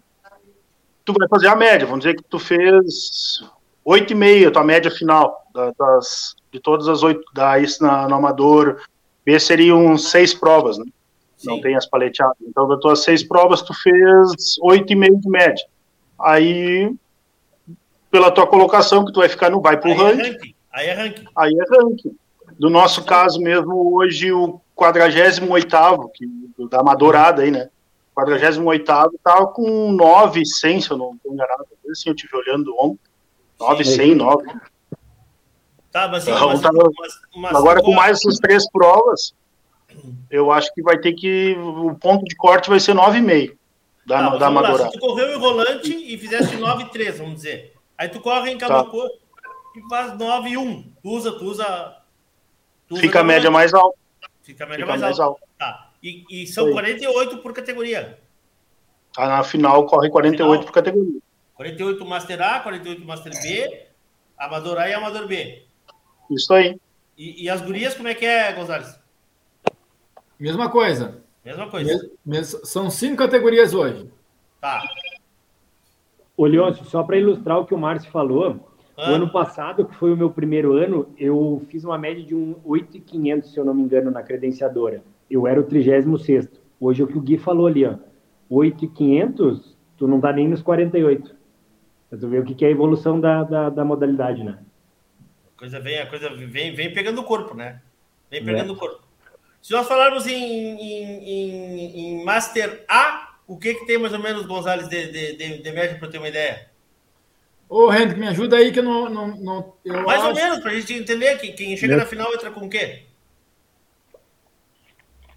tu 1.05 1.12
vai 1.18 1.28
fazer 1.28 1.49
a 1.49 1.57
média, 1.57 1.86
vamos 1.86 2.05
dizer 2.05 2.16
que 2.16 2.22
tu 2.22 2.38
fez 2.38 3.43
8,5, 3.86 4.53
tua 4.53 4.64
média 4.64 4.91
final 4.91 5.45
das, 5.78 6.34
de 6.53 6.61
todas 6.61 6.88
as 6.88 7.03
oito, 7.03 7.22
da 7.32 7.59
isso 7.59 7.82
na, 7.82 8.09
no 8.09 8.16
Amador 8.16 8.80
B 9.24 9.38
seriam 9.38 9.97
seis 9.97 10.34
provas, 10.34 10.78
né? 10.78 10.84
Sim. 11.36 11.49
Não 11.49 11.61
tem 11.61 11.74
as 11.76 11.86
paleteadas. 11.86 12.36
Então, 12.43 12.68
das 12.68 12.80
tuas 12.80 13.03
seis 13.03 13.22
provas, 13.22 13.62
tu 13.62 13.72
fez 13.72 14.59
8,5 14.62 15.20
de 15.20 15.28
média. 15.28 15.64
Aí, 16.18 16.95
pela 18.11 18.30
tua 18.30 18.47
colocação, 18.47 19.05
que 19.05 19.12
tu 19.12 19.20
vai 19.20 19.28
ficar 19.28 19.51
no 19.51 19.61
vai 19.61 19.78
pro 19.78 19.91
aí 19.91 19.97
é 19.97 20.03
ranking. 20.03 20.20
É 20.20 20.22
ranking. 20.22 20.55
Aí 20.72 20.88
é 20.88 20.95
ranking. 20.95 21.24
Aí 21.36 21.53
é 21.55 21.76
ranking. 21.76 22.16
Do 22.59 22.68
nosso 22.68 23.05
caso 23.05 23.41
mesmo, 23.41 23.97
hoje, 23.97 24.30
o 24.32 24.61
48 24.74 25.70
que, 26.12 26.26
da 26.68 26.80
Amadorada 26.80 27.43
aí, 27.43 27.51
né? 27.51 27.70
48 28.25 29.16
estava 29.16 29.47
com 29.49 29.93
9, 29.93 30.47
100, 30.47 30.81
se 30.81 30.91
eu 30.91 30.99
não 30.99 31.14
estou 31.14 31.33
enganado. 31.33 31.66
Assim, 31.91 32.11
eu 32.11 32.14
estive 32.14 32.37
olhando 32.37 32.75
ontem. 32.79 33.01
9, 33.59 33.85
100, 33.85 34.14
9. 34.14 34.47
Tá, 35.91 36.09
mas, 36.09 36.27
então, 36.27 36.49
mas, 36.49 36.61
tava, 36.61 36.91
mas, 36.99 37.12
mas 37.37 37.55
agora 37.55 37.83
com 37.83 37.93
mais 37.93 38.18
essas 38.18 38.37
três 38.37 38.71
provas, 38.71 39.35
eu 40.31 40.53
acho 40.53 40.73
que 40.73 40.83
vai 40.83 40.99
ter 40.99 41.12
que. 41.14 41.57
O 41.59 41.95
ponto 41.97 42.25
de 42.25 42.37
corte 42.37 42.71
vai 42.71 42.79
ser 42.79 42.95
9,5 42.95 43.57
da, 44.07 44.16
Tá, 44.16 44.31
mas 44.31 44.39
da 44.39 44.47
vamos 44.47 44.62
lá, 44.62 44.68
Amadora. 44.68 44.85
Se 44.85 44.93
tu 44.93 44.99
correu 45.01 45.37
em 45.37 45.39
volante 45.39 45.93
e 45.93 46.16
fizeste 46.16 46.57
9,3, 46.57 47.18
vamos 47.18 47.35
dizer. 47.35 47.75
Aí 47.99 48.09
tu 48.09 48.21
corre 48.21 48.51
em 48.51 48.59
Camacô 48.59 49.07
e 49.77 49.89
faz 49.89 50.12
9,1. 50.12 50.85
Tu 51.03 51.09
usa, 51.11 51.33
tu 51.33 51.45
usa. 51.45 51.97
tu 52.89 52.95
usa 52.95 53.03
Fica 53.03 53.21
a 53.21 53.25
média 53.25 53.51
mais 53.51 53.75
alta. 53.75 53.99
Fica 54.43 54.64
a 54.64 54.66
média 54.68 54.85
fica 54.85 54.89
mais, 54.89 55.01
mais 55.03 55.21
alta. 55.21 55.41
Tá. 55.59 55.89
E, 56.03 56.24
e 56.30 56.46
são 56.46 56.66
Aí. 56.66 56.72
48 56.72 57.38
por 57.38 57.53
categoria. 57.53 58.18
Tá 59.14 59.26
na 59.28 59.42
final, 59.44 59.86
corre 59.86 60.09
48 60.09 60.64
por 60.64 60.72
categoria. 60.72 61.20
48 61.55 62.05
Master 62.07 62.40
A, 62.40 62.61
48 62.61 63.05
Master 63.05 63.32
B, 63.42 63.86
Amador 64.38 64.78
A 64.78 64.88
e 64.88 64.94
Amador 64.94 65.26
B. 65.26 65.62
Isso 66.30 66.53
aí. 66.55 66.78
E, 67.18 67.44
e 67.44 67.51
as 67.51 67.61
gurias, 67.61 67.94
como 67.94 68.09
é 68.09 68.14
que 68.14 68.24
é, 68.24 68.53
Gonzalez? 68.53 68.98
Mesma 70.38 70.70
coisa. 70.70 71.22
Mesma 71.44 71.68
coisa. 71.68 71.92
Mes- 72.24 72.51
mes- 72.53 72.61
são 72.68 72.88
cinco 72.90 73.16
categorias 73.16 73.74
hoje. 73.74 74.09
Tá. 74.61 74.82
Ô, 76.36 76.46
Leôncio, 76.46 76.84
só 76.86 77.03
para 77.03 77.18
ilustrar 77.18 77.59
o 77.59 77.66
que 77.66 77.74
o 77.74 77.78
Márcio 77.78 78.11
falou, 78.11 78.70
Ah. 78.96 79.11
o 79.11 79.14
ano 79.14 79.30
passado, 79.30 79.84
que 79.84 79.94
foi 79.96 80.12
o 80.12 80.16
meu 80.16 80.30
primeiro 80.30 80.72
ano, 80.74 81.12
eu 81.18 81.62
fiz 81.68 81.84
uma 81.84 81.98
média 81.98 82.24
de 82.24 82.34
um 82.34 82.57
8,500, 82.64 83.53
se 83.53 83.59
eu 83.59 83.64
não 83.64 83.74
me 83.74 83.82
engano, 83.82 84.11
na 84.11 84.22
credenciadora. 84.22 85.03
Eu 85.31 85.47
era 85.47 85.61
o 85.61 85.64
36 85.64 86.49
Hoje 86.81 87.03
é 87.03 87.05
o 87.05 87.09
que 87.09 87.16
o 87.18 87.20
Gui 87.20 87.39
falou 87.39 87.66
ali, 87.66 87.85
ó. 87.85 87.95
8,500, 88.49 89.76
tu 89.97 90.09
não 90.09 90.20
tá 90.20 90.33
nem 90.33 90.49
nos 90.49 90.62
48. 90.62 91.35
Pra 92.09 92.18
tu 92.18 92.28
ver 92.28 92.41
o 92.41 92.45
que 92.45 92.55
que 92.55 92.64
é 92.64 92.68
a 92.68 92.70
evolução 92.72 93.20
da, 93.20 93.45
da, 93.45 93.68
da 93.70 93.85
modalidade, 93.85 94.43
né? 94.43 94.59
A 95.57 95.59
coisa 95.59 95.78
vem, 95.78 95.99
a 95.99 96.07
coisa 96.07 96.31
vem, 96.35 96.74
vem 96.74 96.93
pegando 96.93 97.20
o 97.20 97.24
corpo, 97.24 97.55
né? 97.55 97.81
Vem 98.31 98.45
pegando 98.45 98.70
É. 98.70 98.72
o 98.72 98.76
corpo. 98.76 99.01
Se 99.62 99.72
nós 99.72 99.87
falarmos 99.87 100.26
em, 100.26 100.33
em, 100.35 101.05
em, 101.24 102.01
em 102.20 102.24
Master 102.24 102.83
A, 102.89 103.35
o 103.47 103.59
que 103.59 103.74
que 103.74 103.87
tem 103.87 103.99
mais 103.99 104.12
ou 104.14 104.18
menos, 104.18 104.47
Gonzalez, 104.47 104.89
de, 104.89 105.12
de, 105.12 105.37
de, 105.37 105.62
de 105.62 105.72
média 105.72 105.99
para 105.99 106.09
ter 106.09 106.18
uma 106.18 106.28
ideia? 106.28 106.68
Ô, 107.68 107.93
Henrique, 107.93 108.18
me 108.18 108.26
ajuda 108.26 108.57
aí 108.57 108.72
que 108.72 108.78
eu 108.81 108.83
não. 108.83 109.09
não, 109.11 109.28
não 109.37 109.72
eu 109.85 110.03
mais 110.03 110.20
ou 110.24 110.31
acho- 110.31 110.41
menos, 110.41 110.59
para 110.61 110.72
a 110.72 110.74
gente 110.74 110.95
entender 110.95 111.37
que 111.39 111.53
quem 111.53 111.76
chega 111.76 111.95
Né? 111.95 112.01
na 112.03 112.07
final 112.09 112.33
entra 112.35 112.51
com 112.51 112.66
o 112.66 112.70
quê? 112.70 113.03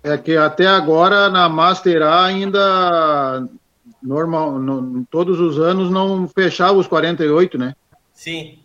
É 0.04 0.18
que 0.18 0.36
até 0.36 0.68
agora 0.68 1.30
na 1.30 1.48
Master 1.48 2.02
A 2.04 2.26
ainda 2.26 3.48
normal, 4.02 4.60
no- 4.60 5.06
todos 5.10 5.40
os 5.40 5.58
anos 5.60 5.90
não 5.90 6.28
fechava 6.28 6.78
os 6.78 6.88
48, 6.88 7.58
né? 7.58 7.74
Sim. 8.12 8.60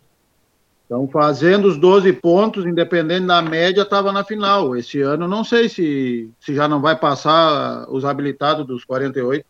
Então, 0.84 1.06
fazendo 1.08 1.68
os 1.68 1.76
12 1.78 2.12
pontos, 2.14 2.64
independente 2.64 3.26
da 3.26 3.40
média, 3.42 3.82
estava 3.82 4.10
na 4.10 4.24
final. 4.24 4.74
Esse 4.76 5.00
ano, 5.02 5.28
não 5.28 5.44
sei 5.44 5.68
se, 5.68 6.30
se 6.40 6.54
já 6.54 6.66
não 6.66 6.80
vai 6.80 6.96
passar 6.96 7.86
os 7.90 8.04
habilitados 8.04 8.66
dos 8.66 8.84
48. 8.84 9.44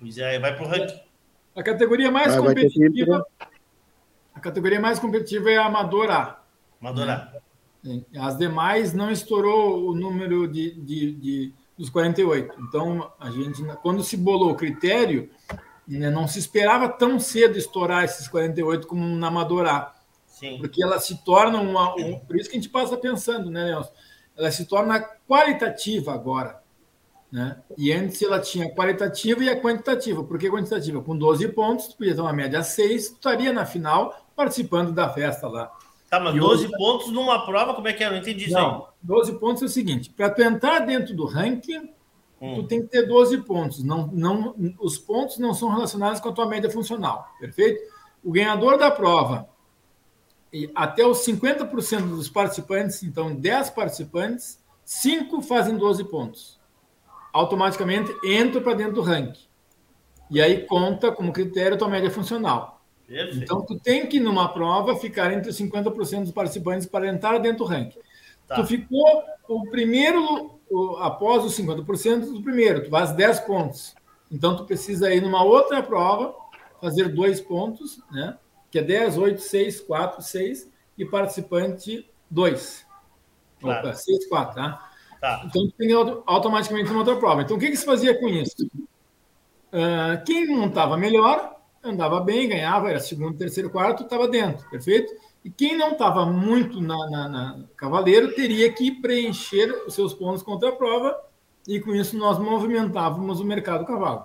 Pois 0.00 0.16
é, 0.18 0.38
vai 0.38 0.54
pro 0.56 0.66
ranking. 0.66 1.00
A 1.56 1.62
categoria 1.62 2.10
mais 2.10 2.34
Vai- 2.34 2.42
vai 2.54 2.54
competitiva. 2.54 3.26
A 4.34 4.40
categoria 4.40 4.80
mais 4.80 4.98
competitiva 4.98 5.50
é 5.50 5.56
a 5.56 5.66
Amador 5.66 6.10
A. 6.10 6.38
As 8.18 8.36
demais 8.36 8.92
não 8.92 9.10
estourou 9.10 9.88
o 9.90 9.94
número 9.94 10.46
de, 10.48 10.72
de, 10.80 11.12
de- 11.12 11.54
dos 11.78 11.90
48. 11.90 12.54
Então, 12.60 13.12
a 13.20 13.30
gente, 13.30 13.62
quando 13.82 14.02
se 14.02 14.16
bolou 14.16 14.50
o 14.50 14.54
critério, 14.56 15.28
né, 15.86 16.10
não 16.10 16.26
se 16.26 16.38
esperava 16.38 16.88
tão 16.88 17.18
cedo 17.20 17.56
estourar 17.58 18.04
esses 18.04 18.26
48 18.28 18.86
como 18.86 19.04
na 19.16 19.28
Amador 19.28 19.66
A. 19.66 19.94
Sim. 20.26 20.58
Porque 20.58 20.82
ela 20.82 20.98
se 21.00 21.22
torna 21.24 21.60
uma. 21.60 21.94
um- 21.96 22.18
por 22.20 22.36
isso 22.36 22.48
que 22.50 22.56
a 22.56 22.60
gente 22.60 22.70
passa 22.70 22.96
pensando, 22.96 23.50
né, 23.50 23.64
Nelson? 23.66 23.92
Ela 24.36 24.50
se 24.50 24.66
torna 24.66 25.00
qualitativa 25.28 26.12
agora. 26.12 26.60
Né? 27.32 27.56
E 27.76 27.92
antes 27.92 28.22
ela 28.22 28.38
tinha 28.38 28.66
a 28.66 28.70
qualitativa 28.70 29.42
e 29.42 29.48
a 29.50 29.60
quantitativa. 29.60 30.22
Por 30.22 30.38
que 30.38 30.48
quantitativa? 30.50 31.02
Com 31.02 31.16
12 31.16 31.48
pontos, 31.48 31.88
tu 31.88 31.96
podia 31.96 32.14
ter 32.14 32.20
uma 32.20 32.32
média 32.32 32.62
6, 32.62 33.08
tu 33.08 33.14
estaria 33.14 33.52
na 33.52 33.66
final 33.66 34.14
participando 34.36 34.92
da 34.92 35.08
festa 35.08 35.48
lá. 35.48 35.70
Tá, 36.18 36.24
mas 36.24 36.34
E 36.36 36.38
12 36.40 36.64
hoje- 36.66 36.76
pontos 36.76 37.12
numa 37.12 37.44
prova, 37.44 37.74
como 37.74 37.88
é 37.88 37.92
que 37.92 38.02
é? 38.04 38.10
Não 38.10 38.16
entendi 38.16 38.46
isso 38.46 38.56
aí. 38.56 38.62
Não, 38.64 38.88
12 39.02 39.38
pontos 39.38 39.62
é 39.62 39.66
o 39.66 39.68
seguinte: 39.68 40.10
para 40.10 40.30
tu 40.30 40.42
entrar 40.42 40.80
dentro 40.80 41.14
do 41.14 41.24
ranking, 41.26 41.90
Hum. 42.40 42.54
tu 42.56 42.62
tem 42.64 42.82
que 42.82 42.88
ter 42.88 43.02
12 43.06 43.38
pontos. 43.38 43.82
Não, 43.82 44.06
não, 44.12 44.54
os 44.80 44.98
pontos 44.98 45.38
não 45.38 45.54
são 45.54 45.68
relacionados 45.70 46.20
com 46.20 46.28
a 46.28 46.32
tua 46.32 46.46
média 46.46 46.70
funcional, 46.70 47.26
perfeito? 47.40 47.80
O 48.24 48.30
ganhador 48.32 48.76
da 48.78 48.90
prova, 48.90 49.48
e 50.52 50.70
até 50.74 51.06
os 51.06 51.18
50% 51.18 52.08
dos 52.08 52.28
participantes, 52.28 53.02
então 53.02 53.34
10 53.34 53.70
participantes, 53.70 54.58
5 54.84 55.40
fazem 55.42 55.76
12 55.76 56.04
pontos. 56.04 56.58
Automaticamente 57.32 58.14
entra 58.24 58.60
para 58.60 58.74
dentro 58.74 58.94
do 58.94 59.02
ranking. 59.02 59.44
E 60.30 60.40
aí 60.40 60.66
conta 60.66 61.12
como 61.12 61.32
critério 61.32 61.74
a 61.74 61.78
tua 61.78 61.88
média 61.88 62.10
funcional. 62.10 62.75
Perfeito. 63.06 63.44
Então, 63.44 63.62
tu 63.64 63.78
tem 63.78 64.06
que, 64.06 64.18
numa 64.18 64.48
prova, 64.48 64.96
ficar 64.96 65.32
entre 65.32 65.50
os 65.50 65.56
50% 65.56 66.22
dos 66.22 66.32
participantes 66.32 66.86
para 66.86 67.08
entrar 67.08 67.38
dentro 67.38 67.58
do 67.58 67.64
ranking. 67.64 67.98
Tá. 68.48 68.56
Tu 68.56 68.64
ficou 68.66 69.22
o 69.48 69.68
primeiro, 69.70 70.58
o- 70.70 70.96
após 70.96 71.44
os 71.44 71.54
50% 71.54 72.32
do 72.32 72.42
primeiro, 72.42 72.84
tu 72.84 72.90
faz 72.90 73.12
10 73.12 73.40
pontos. 73.40 73.94
Então, 74.30 74.56
tu 74.56 74.64
precisa 74.64 75.12
ir 75.14 75.20
numa 75.20 75.44
outra 75.44 75.82
prova, 75.82 76.34
fazer 76.80 77.08
dois 77.08 77.40
pontos, 77.40 78.00
né? 78.10 78.36
que 78.70 78.80
é 78.80 78.82
10, 78.82 79.16
8, 79.16 79.40
6, 79.40 79.80
4, 79.80 80.20
6, 80.22 80.68
e 80.98 81.04
participante 81.04 82.08
2. 82.30 82.84
Claro. 83.60 83.88
Opa, 83.88 83.96
6, 83.96 84.26
4, 84.28 84.54
tá? 84.56 84.90
Tá. 85.20 85.42
Então, 85.46 85.66
tu 85.68 85.72
tem 85.78 85.92
auto- 85.92 86.22
automaticamente 86.26 86.90
uma 86.90 86.98
outra 86.98 87.16
prova. 87.16 87.42
Então, 87.42 87.56
o 87.56 87.60
que, 87.60 87.70
que 87.70 87.76
se 87.76 87.86
fazia 87.86 88.18
com 88.18 88.26
isso? 88.28 88.68
Ah, 89.72 90.22
quem 90.26 90.46
não 90.46 90.66
estava 90.66 90.96
melhor, 90.96 91.55
andava 91.88 92.20
bem, 92.20 92.48
ganhava, 92.48 92.90
era 92.90 93.00
segundo, 93.00 93.36
terceiro, 93.38 93.70
quarto, 93.70 94.02
estava 94.04 94.26
dentro, 94.28 94.68
perfeito? 94.68 95.12
E 95.44 95.50
quem 95.50 95.76
não 95.76 95.92
estava 95.92 96.26
muito 96.26 96.80
na, 96.80 96.96
na- 97.10 97.28
na 97.28 97.64
cavaleiro 97.76 98.34
teria 98.34 98.72
que 98.72 98.90
preencher 99.00 99.70
os 99.86 99.94
seus 99.94 100.12
pontos 100.12 100.42
contra 100.42 100.68
a 100.70 100.72
prova, 100.72 101.16
e 101.68 101.80
com 101.80 101.94
isso 101.94 102.16
nós 102.16 102.38
movimentávamos 102.38 103.40
o 103.40 103.44
mercado 103.44 103.84
cavalo. 103.84 104.24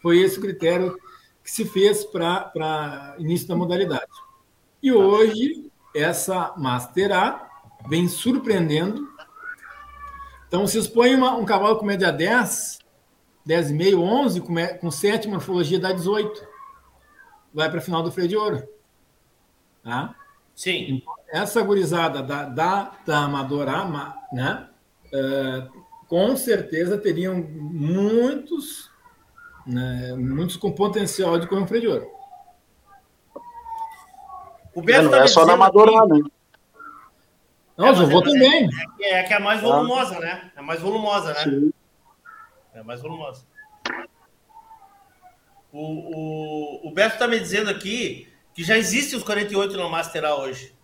Foi 0.00 0.18
esse 0.18 0.38
o 0.38 0.42
critério 0.42 0.96
que 1.42 1.50
se 1.50 1.64
fez 1.64 2.04
para 2.04 3.14
início 3.18 3.48
da 3.48 3.56
modalidade. 3.56 4.06
E 4.82 4.92
hoje, 4.92 5.70
essa 5.94 6.54
Master 6.56 7.12
A 7.12 7.48
vem 7.88 8.06
surpreendendo. 8.08 9.08
Então, 10.46 10.66
vocês 10.66 10.86
põem 10.86 11.14
uma- 11.14 11.34
um 11.36 11.44
cavalo 11.44 11.76
com 11.76 11.84
média 11.86 12.10
10, 12.10 12.78
10,5, 13.44 14.00
11, 14.00 14.40
com, 14.40 14.54
com 14.80 14.90
7 14.90 15.28
morfologia 15.28 15.78
dá 15.78 15.92
18. 15.92 16.46
Vai 17.58 17.68
para 17.68 17.78
a 17.80 17.82
final 17.82 18.04
do 18.04 18.12
freio 18.12 18.28
de 18.28 18.36
ouro. 18.36 18.62
Tá? 19.82 20.14
Sim. 20.54 21.02
Essa 21.28 21.60
gurizada 21.60 22.22
da, 22.22 22.44
da, 22.44 22.92
da 23.04 23.18
Amadora, 23.24 23.84
ma- 23.84 24.16
né? 24.32 24.68
eh, 25.12 25.66
com 26.06 26.36
certeza 26.36 26.96
teriam 26.96 27.34
muitos, 27.34 28.88
né, 29.66 30.14
muitos 30.16 30.56
com 30.56 30.70
potencial 30.70 31.36
de 31.36 31.48
correr 31.48 31.62
um 31.62 31.66
freio 31.66 31.82
de 31.82 31.88
ouro. 31.88 32.10
O 34.72 34.80
É, 34.80 34.82
Beto 34.84 35.02
não 35.06 35.10
tá 35.10 35.18
é 35.18 35.26
só 35.26 35.44
na 35.44 35.54
Amadora, 35.54 36.06
né? 36.06 36.22
Não, 37.76 37.86
É, 37.88 37.92
vou 37.92 38.20
é- 38.20 38.24
também. 38.24 38.64
É, 38.66 38.68
que- 38.96 39.04
é 39.04 39.22
que 39.24 39.32
é 39.32 39.36
a 39.36 39.40
mais 39.40 39.60
volumosa, 39.60 40.20
né? 40.20 40.52
É 40.54 40.60
a 40.60 40.62
mais 40.62 40.80
volumosa, 40.80 41.32
né? 41.34 41.42
Sim. 41.42 41.72
É 42.72 42.78
a 42.80 42.84
mais 42.84 43.02
volumosa. 43.02 43.44
O, 45.72 46.84
o, 46.86 46.88
o 46.88 46.90
Beto 46.92 47.18
tá 47.18 47.28
me 47.28 47.38
dizendo 47.38 47.68
aqui 47.70 48.28
que 48.54 48.64
já 48.64 48.76
existem 48.76 49.18
os 49.18 49.24
48 49.24 49.76
no 49.76 49.88
Master 49.88 50.24
A 50.24 50.34
hoje. 50.36 50.74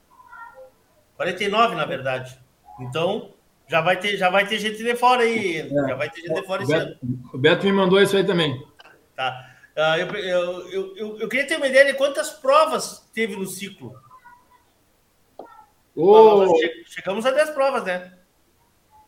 49, 1.17 1.75
na 1.75 1.85
verdade. 1.85 2.39
Então, 2.81 3.33
já 3.69 3.81
vai 3.81 3.99
ter, 3.99 4.17
já 4.17 4.29
vai 4.31 4.47
ter 4.47 4.59
gente 4.59 4.83
de 4.83 4.95
fora 4.97 5.23
aí. 5.23 5.69
Já 5.71 5.95
vai 5.95 6.11
ter 6.11 6.21
gente 6.23 6.35
de 6.35 6.47
fora 6.47 6.63
O 6.63 6.65
esse 6.65 6.73
ano. 6.75 6.87
Beto, 7.03 7.31
o 7.35 7.39
Beto 7.39 7.67
me 7.67 7.73
mandou 7.73 8.01
isso 8.01 8.17
aí 8.17 8.25
também. 8.25 8.63
Tá. 9.17 9.51
Ah, 9.77 9.99
eu, 9.99 10.07
eu, 10.09 10.71
eu, 10.71 10.97
eu, 10.97 11.19
eu 11.21 11.29
queria 11.29 11.47
ter 11.47 11.57
uma 11.57 11.67
ideia 11.67 11.87
de 11.87 11.95
quantas 11.99 12.31
provas 12.31 13.09
teve 13.13 13.37
no 13.37 13.47
ciclo. 13.47 13.95
Che- 15.97 16.83
chegamos 16.87 17.25
a 17.25 17.31
10 17.31 17.51
provas, 17.51 17.85
né? 17.85 18.13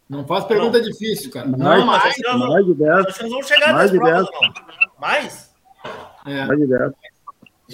não 0.09 0.25
faz 0.25 0.45
pergunta 0.45 0.81
difícil, 0.81 1.33
cara. 1.33 1.49
Mais, 1.49 1.59
Não, 1.59 1.85
mas 1.87 2.03
mais. 2.05 2.17
nós, 2.23 2.49
mais 2.49 2.67
de 2.67 2.75
10. 2.75 2.91
acho 3.07 3.15
que 3.17 3.23
nós 3.23 3.31
vamos 3.33 3.47
chegar 3.49 3.71
a 3.71 3.73
Mais 3.73 3.91
10 3.91 3.93
de 3.93 3.99
provas 3.99 4.31
10. 4.31 4.37
ou 4.37 4.43
não? 4.43 4.93
Mais? 5.01 5.46
É. 6.27 6.47
De 6.57 6.67
10. 6.67 6.93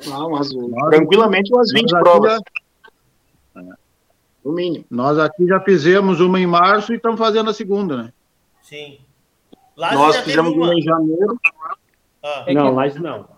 Não, 0.09 0.30
mas 0.30 0.53
Nós- 0.55 0.90
tranquilamente 0.90 1.53
umas 1.53 1.70
20 1.72 1.90
nós 1.92 2.00
aqui 2.00 2.03
provas, 2.11 2.32
já- 3.55 3.76
no 4.44 4.53
mínimo. 4.53 4.84
Nós 4.90 5.18
aqui 5.18 5.46
já 5.46 5.61
fizemos 5.61 6.20
uma 6.20 6.40
em 6.40 6.46
março 6.46 6.92
e 6.92 6.96
estamos 6.96 7.18
fazendo 7.18 7.50
a 7.50 7.55
segunda, 7.55 7.96
né? 8.05 8.12
Sim. 8.62 8.98
Lá 9.76 9.94
Nós 9.94 10.16
fizemos 10.18 10.53
uma. 10.53 10.66
uma 10.66 10.74
em 10.74 10.82
janeiro. 10.82 11.38
Ah, 12.22 12.44
É 12.46 12.55
não, 12.55 12.68
que- 12.70 12.74
Lages 12.76 13.00
não. 13.00 13.28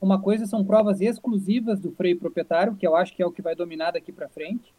Uma 0.00 0.20
coisa 0.20 0.46
são 0.46 0.64
provas 0.64 1.00
exclusivas 1.00 1.78
do 1.80 1.90
freio 1.92 2.18
proprietário, 2.18 2.74
que 2.76 2.86
eu 2.86 2.94
acho 2.96 3.14
que 3.14 3.22
é 3.22 3.26
o 3.26 3.32
que 3.32 3.42
vai 3.42 3.54
dominar 3.54 3.92
daqui 3.92 4.12
para 4.12 4.28
frente. 4.28 4.72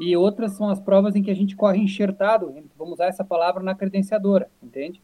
e 0.00 0.16
outras 0.16 0.52
são 0.52 0.70
as 0.70 0.78
provas 0.78 1.16
em 1.16 1.22
que 1.24 1.30
a 1.30 1.34
gente 1.34 1.56
corre 1.56 1.78
enxertado, 1.78 2.54
vamos 2.78 2.94
usar 2.94 3.06
essa 3.06 3.24
palavra 3.24 3.60
na 3.64 3.74
credenciadora, 3.74 4.48
entende? 4.62 5.02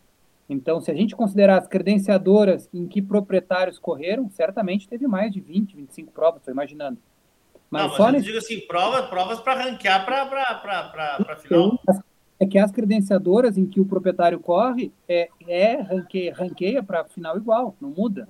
Então, 0.49 0.80
se 0.80 0.90
a 0.90 0.95
gente 0.95 1.16
considerar 1.16 1.59
as 1.59 1.66
credenciadoras 1.66 2.68
em 2.72 2.86
que 2.86 3.01
proprietários 3.01 3.78
correram, 3.78 4.28
certamente 4.30 4.88
teve 4.88 5.07
mais 5.07 5.32
de 5.32 5.40
20, 5.40 5.76
25 5.76 6.12
provas, 6.12 6.40
estou 6.40 6.53
imaginando. 6.53 6.99
Mas 7.70 7.82
não, 7.82 7.88
mas 7.88 7.97
só 7.97 8.09
eu 8.09 8.12
nesse... 8.12 8.26
digo 8.26 8.38
assim, 8.38 8.61
provas, 8.66 9.09
provas 9.09 9.40
para 9.40 9.64
ranquear 9.64 10.05
para 10.05 11.36
final. 11.36 11.78
É 12.38 12.47
que 12.47 12.59
as 12.59 12.70
credenciadoras 12.70 13.57
em 13.57 13.64
que 13.64 13.80
o 13.80 13.86
proprietário 13.86 14.38
corre 14.38 14.92
é, 15.09 15.28
é 15.49 15.80
ranqueia, 15.80 16.34
ranqueia 16.34 16.82
para 16.82 17.05
final 17.05 17.36
igual, 17.36 17.74
não 17.80 17.90
muda. 17.90 18.28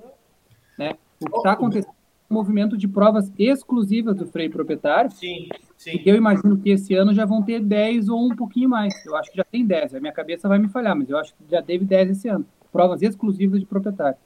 Né? 0.79 0.95
O 1.21 1.31
que 1.31 1.37
está 1.37 1.53
acontecendo 1.53 1.95
movimento 2.35 2.76
de 2.76 2.87
provas 2.87 3.32
exclusivas 3.39 4.16
do 4.16 4.26
freio 4.26 4.51
proprietário. 4.51 5.11
Sim, 5.11 5.49
sim. 5.76 6.01
E 6.05 6.09
eu 6.09 6.16
imagino 6.16 6.59
que 6.59 6.70
esse 6.70 6.95
ano 6.95 7.14
já 7.14 7.24
vão 7.24 7.43
ter 7.43 7.61
10 7.61 8.09
ou 8.09 8.26
um 8.26 8.37
pouquinho 8.37 8.68
mais. 8.68 8.95
Eu 9.07 9.16
acho 9.16 9.30
que 9.30 9.37
já 9.37 9.45
tem 9.45 9.64
10. 9.64 9.95
A 9.95 10.01
minha 10.01 10.12
cabeça 10.12 10.49
vai 10.49 10.59
me 10.59 10.68
falhar, 10.68 10.97
mas 10.97 11.09
eu 11.09 11.16
acho 11.16 11.35
que 11.35 11.45
já 11.51 11.62
teve 11.62 11.85
10 11.85 12.11
esse 12.11 12.28
ano. 12.28 12.45
Provas 12.72 13.01
exclusivas 13.03 13.61
de 13.61 13.66
proprietário. 13.66 14.18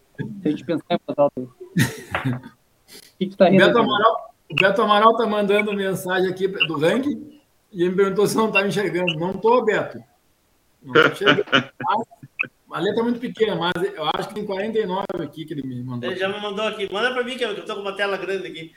Se 0.43 0.49
a 0.49 0.51
gente 0.51 0.65
pensar 0.65 0.85
em 0.91 0.99
botar 1.07 1.27
o 1.27 1.31
que, 3.19 3.27
que 3.27 3.37
tá 3.37 3.49
rindo? 3.49 3.65
Beto 3.65 3.79
Amaral, 3.79 4.35
o 4.51 4.55
Beto 4.55 4.83
Amaral 4.83 5.13
está 5.13 5.27
mandando 5.27 5.73
mensagem 5.75 6.29
aqui 6.29 6.49
do 6.49 6.79
ranking 6.79 7.39
e 7.71 7.83
ele 7.83 7.91
me 7.91 7.97
perguntou 7.97 8.27
se 8.27 8.37
não 8.37 8.47
estava 8.47 8.65
tá 8.65 8.69
enxergando. 8.69 9.15
Não 9.15 9.33
estou, 9.33 9.65
Beto. 9.65 10.03
Não 10.83 10.95
estou 10.95 11.13
enxergando. 11.13 11.45
A 12.71 12.81
letra 12.81 13.01
é 13.01 13.03
muito 13.03 13.19
pequena, 13.19 13.57
mas 13.57 13.73
eu 13.95 14.05
acho 14.15 14.29
que 14.29 14.35
tem 14.35 14.45
49 14.45 15.05
aqui 15.23 15.45
que 15.45 15.55
ele 15.55 15.63
me 15.63 15.83
mandou. 15.83 16.11
Ele 16.11 16.21
já 16.21 16.29
me 16.29 16.41
mandou 16.41 16.67
aqui. 16.67 16.93
Manda 16.93 17.13
para 17.13 17.25
mim, 17.25 17.37
que 17.37 17.45
eu 17.45 17.53
estou 17.53 17.77
com 17.77 17.83
uma 17.83 17.97
tela 17.97 18.17
grande 18.17 18.47
aqui. 18.47 18.73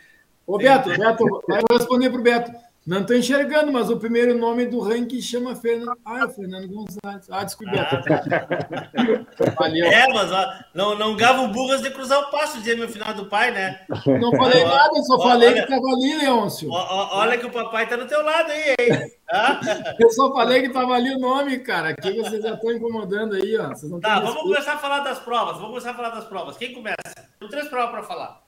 Ô, 0.47 0.57
Beto, 0.57 0.89
Beto, 0.89 1.43
vai 1.47 1.61
responder 1.71 2.09
para 2.09 2.19
o 2.19 2.23
Beto. 2.23 2.51
Não 2.91 2.99
estou 2.99 3.15
enxergando, 3.15 3.71
mas 3.71 3.89
o 3.89 3.95
primeiro 3.95 4.37
nome 4.37 4.65
do 4.65 4.81
ranking 4.81 5.21
chama 5.21 5.55
Fernando. 5.55 5.97
Ah, 6.03 6.25
é 6.25 6.27
Fernando 6.27 6.67
Gonçalves. 6.67 7.29
Ah, 7.31 7.45
desculpa. 7.45 7.71
Ah, 7.79 8.03
Valeu. 9.57 9.85
É, 9.85 10.09
mas 10.09 10.29
ó, 10.29 10.53
não, 10.73 10.99
não 10.99 11.15
gava 11.15 11.41
o 11.43 11.47
Burras 11.47 11.81
de 11.81 11.89
cruzar 11.89 12.19
o 12.19 12.29
passo, 12.29 12.57
dizia 12.57 12.75
meu 12.75 12.89
final 12.89 13.13
do 13.13 13.27
pai, 13.27 13.51
né? 13.51 13.85
Não 14.19 14.35
falei 14.35 14.65
nada, 14.65 15.01
só 15.03 15.15
ó, 15.15 15.23
falei 15.23 15.47
olha, 15.47 15.65
que 15.65 15.73
estava 15.73 15.87
ali, 15.87 16.17
Leôncio. 16.17 16.69
Ó, 16.69 17.19
olha 17.19 17.37
que 17.37 17.45
o 17.45 17.49
papai 17.49 17.85
está 17.85 17.95
do 17.95 18.07
teu 18.07 18.21
lado 18.25 18.51
aí, 18.51 18.75
hein? 18.77 19.11
Ah? 19.31 19.61
Eu 19.97 20.09
só 20.09 20.33
falei 20.33 20.59
que 20.59 20.67
estava 20.67 20.93
ali 20.93 21.15
o 21.15 21.19
nome, 21.19 21.59
cara. 21.59 21.91
Aqui 21.91 22.11
vocês 22.11 22.43
já 22.43 22.55
estão 22.55 22.73
incomodando 22.73 23.35
aí, 23.35 23.57
ó. 23.57 23.69
Vocês 23.69 23.89
não 23.89 24.01
tá, 24.01 24.19
vamos 24.19 24.41
começar 24.41 24.73
a 24.73 24.79
falar 24.79 24.99
das 24.99 25.17
provas. 25.19 25.53
Vamos 25.53 25.69
começar 25.69 25.91
a 25.91 25.95
falar 25.95 26.09
das 26.09 26.25
provas. 26.25 26.57
Quem 26.57 26.73
começa? 26.73 26.97
Tem 27.39 27.47
três 27.47 27.69
provas 27.69 27.91
para 27.91 28.03
falar. 28.03 28.43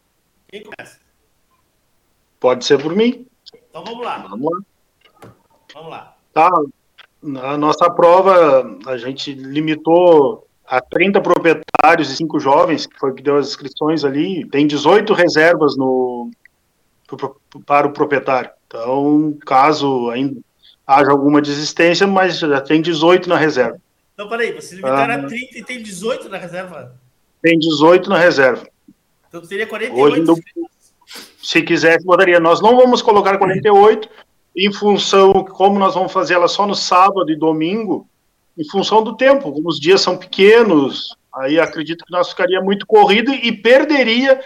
Quem 0.50 0.64
começa? 0.64 1.00
Pode 2.42 2.66
ser 2.66 2.78
por 2.82 2.94
mim. 2.94 3.26
Então 3.74 3.84
vamos 3.84 4.06
lá. 4.06 4.18
Vamos 4.20 4.52
lá. 4.52 4.62
Vamos 5.74 5.90
lá. 5.90 6.16
Tá. 6.32 6.52
Na 7.24 7.58
nossa 7.58 7.90
prova, 7.90 8.78
a 8.86 8.98
gente 8.98 9.34
limitou 9.34 10.46
a 10.64 10.80
30 10.80 11.20
proprietários 11.22 12.12
e 12.12 12.16
5 12.18 12.40
jovens, 12.40 12.86
que 12.86 13.00
foi 13.00 13.10
o 13.10 13.16
que 13.16 13.24
deu 13.24 13.38
as 13.38 13.48
inscrições 13.48 14.06
ali. 14.06 14.48
Tem 14.50 14.68
18 14.68 15.12
reservas 15.14 15.76
no, 15.76 16.30
para 17.66 17.88
o 17.88 17.94
proprietário. 17.94 18.52
Então, 18.68 19.36
caso 19.44 20.12
ainda 20.12 20.40
haja 20.86 21.10
alguma 21.10 21.42
desistência, 21.42 22.06
mas 22.06 22.38
já 22.38 22.62
tem 22.62 22.80
18 22.80 23.28
na 23.28 23.38
reserva. 23.38 23.80
Não, 24.16 24.30
peraí, 24.30 24.52
vocês 24.52 24.74
limitaram 24.74 25.16
ah, 25.16 25.26
a 25.26 25.28
30 25.28 25.58
e 25.58 25.64
tem 25.64 25.82
18 25.82 26.30
na 26.30 26.38
reserva? 26.38 26.96
Tem 27.42 27.58
18 27.58 28.08
na 28.08 28.20
reserva. 28.20 28.68
Então 29.28 29.44
seria 29.44 29.66
48 29.66 30.32
Hoje, 30.32 30.42
se 31.44 31.62
quisesse, 31.62 32.06
botaria. 32.06 32.40
Nós 32.40 32.62
não 32.62 32.78
vamos 32.78 33.02
colocar 33.02 33.38
48 33.38 34.10
em 34.56 34.72
função, 34.72 35.34
como 35.44 35.78
nós 35.78 35.94
vamos 35.94 36.12
fazer 36.12 36.36
ela 36.36 36.48
só 36.48 36.66
no 36.66 36.74
sábado 36.74 37.30
e 37.30 37.36
domingo, 37.36 38.08
em 38.58 38.66
função 38.70 39.04
do 39.04 39.18
tempo. 39.18 39.52
Como 39.52 39.68
os 39.68 39.80
dias 39.80 40.00
são 40.00 40.16
pequenos, 40.16 41.16
aí 41.36 41.60
acredito 41.60 42.06
que 42.06 42.12
nós 42.12 42.30
ficaria 42.30 42.62
muito 42.62 42.88
corrido 42.88 43.34
e 43.34 43.52
perderia 43.52 44.40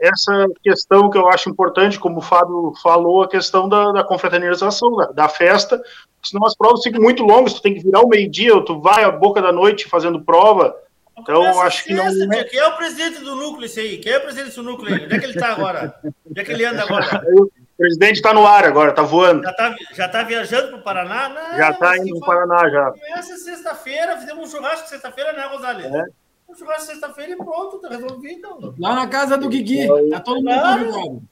essa 0.00 0.46
questão 0.62 1.10
que 1.10 1.18
eu 1.18 1.28
acho 1.28 1.50
importante, 1.50 1.98
como 1.98 2.18
o 2.18 2.22
Fábio 2.22 2.72
falou, 2.82 3.22
a 3.22 3.28
questão 3.28 3.68
da, 3.68 3.92
da 3.92 4.04
confraternização, 4.04 4.96
da, 4.96 5.06
da, 5.06 5.28
festa, 5.28 5.80
senão 6.22 6.46
as 6.46 6.56
provas 6.56 6.82
ficam 6.82 7.02
muito 7.02 7.24
longas, 7.24 7.54
tu 7.54 7.60
tem 7.60 7.74
que 7.74 7.82
virar 7.82 8.00
o 8.00 8.08
meio-dia, 8.08 8.58
tu 8.62 8.80
vai 8.80 9.02
à 9.02 9.10
boca 9.10 9.42
da 9.42 9.52
noite 9.52 9.88
fazendo 9.88 10.22
prova, 10.22 10.74
então, 11.18 11.60
acho 11.60 11.84
que 11.84 11.94
não. 11.94 12.06
É... 12.06 12.44
Quem 12.44 12.60
é 12.60 12.66
o 12.66 12.76
presidente 12.76 13.20
do 13.20 13.34
núcleo, 13.34 13.66
esse 13.66 13.80
aí? 13.80 13.98
Quem 13.98 14.12
é 14.12 14.18
o 14.18 14.22
presidente 14.22 14.54
do 14.54 14.62
núcleo 14.62 14.94
aí? 14.94 15.04
Onde 15.04 15.14
é 15.14 15.18
que 15.18 15.24
ele 15.24 15.34
está 15.34 15.52
agora? 15.52 15.94
Onde 16.28 16.40
é 16.40 16.44
que 16.44 16.52
ele 16.52 16.64
anda 16.64 16.82
agora? 16.82 17.22
O 17.78 17.80
presidente 17.80 18.16
está 18.16 18.34
no 18.34 18.44
ar 18.44 18.64
agora, 18.64 18.90
está 18.90 19.02
voando. 19.02 19.44
Já 19.44 19.50
está 19.50 19.76
já 19.94 20.08
tá 20.08 20.22
viajando 20.24 20.66
para 20.66 20.78
o 20.78 20.82
Paraná? 20.82 21.28
Não, 21.28 21.56
já 21.56 21.70
está 21.70 21.96
indo 21.96 22.08
para 22.08 22.16
o 22.16 22.20
Paraná, 22.26 22.68
já. 22.68 22.92
Essa 23.16 23.36
sexta-feira, 23.36 24.18
fizemos 24.18 24.48
um 24.48 24.50
churrasco 24.50 24.88
sexta-feira, 24.88 25.32
né, 25.32 25.46
Rosalina? 25.46 25.96
É. 25.96 26.04
Um 26.50 26.56
churrasco 26.56 26.86
sexta-feira 26.86 27.34
e 27.34 27.36
pronto, 27.36 27.78
tá 27.78 27.88
resolvido. 27.88 28.74
Lá 28.80 28.96
na 28.96 29.06
casa 29.06 29.38
do 29.38 29.48
Guigui, 29.48 29.86
tá 30.10 30.18
todo 30.18 30.42
mundo 30.42 30.60
convidado. 30.60 31.22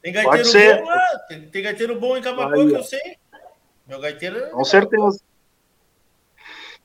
Tem 0.00 0.12
gaiteiro 0.14 0.80
bom 0.80 0.88
lá, 0.88 1.18
tem, 1.28 1.40
tem 1.42 1.62
gaiteiro 1.62 2.00
bom 2.00 2.16
em 2.16 2.22
Cabacu, 2.22 2.68
que 2.68 2.74
eu 2.74 2.82
sei. 2.82 3.18
Meu 3.86 4.00
gaiteiro. 4.00 4.38
É 4.38 4.48
Com 4.48 4.64
certeza. 4.64 5.20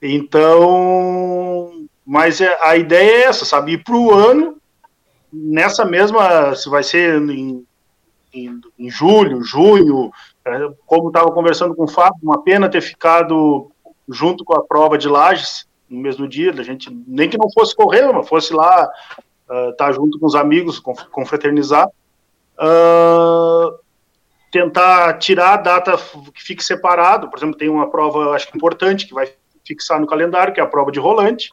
Então, 0.01 1.87
mas 2.07 2.39
é, 2.39 2.57
a 2.61 2.77
ideia 2.77 3.11
é 3.11 3.23
essa, 3.23 3.43
sabe? 3.43 3.73
Ir 3.73 3.83
para 3.83 3.93
o 3.93 4.13
ano, 4.13 4.55
nessa 5.31 5.83
mesma, 5.83 6.55
se 6.55 6.69
vai 6.69 6.81
ser 6.81 7.21
em, 7.21 7.67
em, 8.33 8.61
em 8.79 8.89
julho, 8.89 9.43
junho, 9.43 10.09
é, 10.45 10.69
como 10.85 11.09
estava 11.09 11.29
conversando 11.33 11.75
com 11.75 11.83
o 11.83 11.87
Fábio, 11.89 12.17
uma 12.23 12.41
pena 12.41 12.69
ter 12.69 12.79
ficado 12.79 13.69
junto 14.07 14.45
com 14.45 14.55
a 14.55 14.63
prova 14.63 14.97
de 14.97 15.09
Lages 15.09 15.67
no 15.89 15.99
mesmo 15.99 16.25
dia, 16.29 16.51
a 16.51 16.63
gente 16.63 16.89
nem 17.05 17.29
que 17.29 17.37
não 17.37 17.51
fosse 17.51 17.75
correr, 17.75 18.09
mas 18.13 18.27
fosse 18.29 18.53
lá 18.53 18.89
estar 19.41 19.67
uh, 19.67 19.75
tá 19.75 19.91
junto 19.91 20.17
com 20.17 20.25
os 20.25 20.35
amigos, 20.35 20.79
confraternizar, 20.79 21.89
uh, 22.57 23.77
tentar 24.49 25.17
tirar 25.17 25.55
a 25.55 25.57
data 25.57 25.97
que 26.33 26.41
fique 26.41 26.63
separado, 26.63 27.29
por 27.29 27.37
exemplo, 27.37 27.57
tem 27.57 27.67
uma 27.67 27.89
prova, 27.89 28.33
acho 28.33 28.49
que 28.49 28.57
importante, 28.57 29.05
que 29.05 29.13
vai 29.13 29.29
fixar 29.65 29.99
no 29.99 30.07
calendário, 30.07 30.53
que 30.53 30.61
é 30.61 30.63
a 30.63 30.67
prova 30.67 30.89
de 30.89 30.99
rolante, 30.99 31.49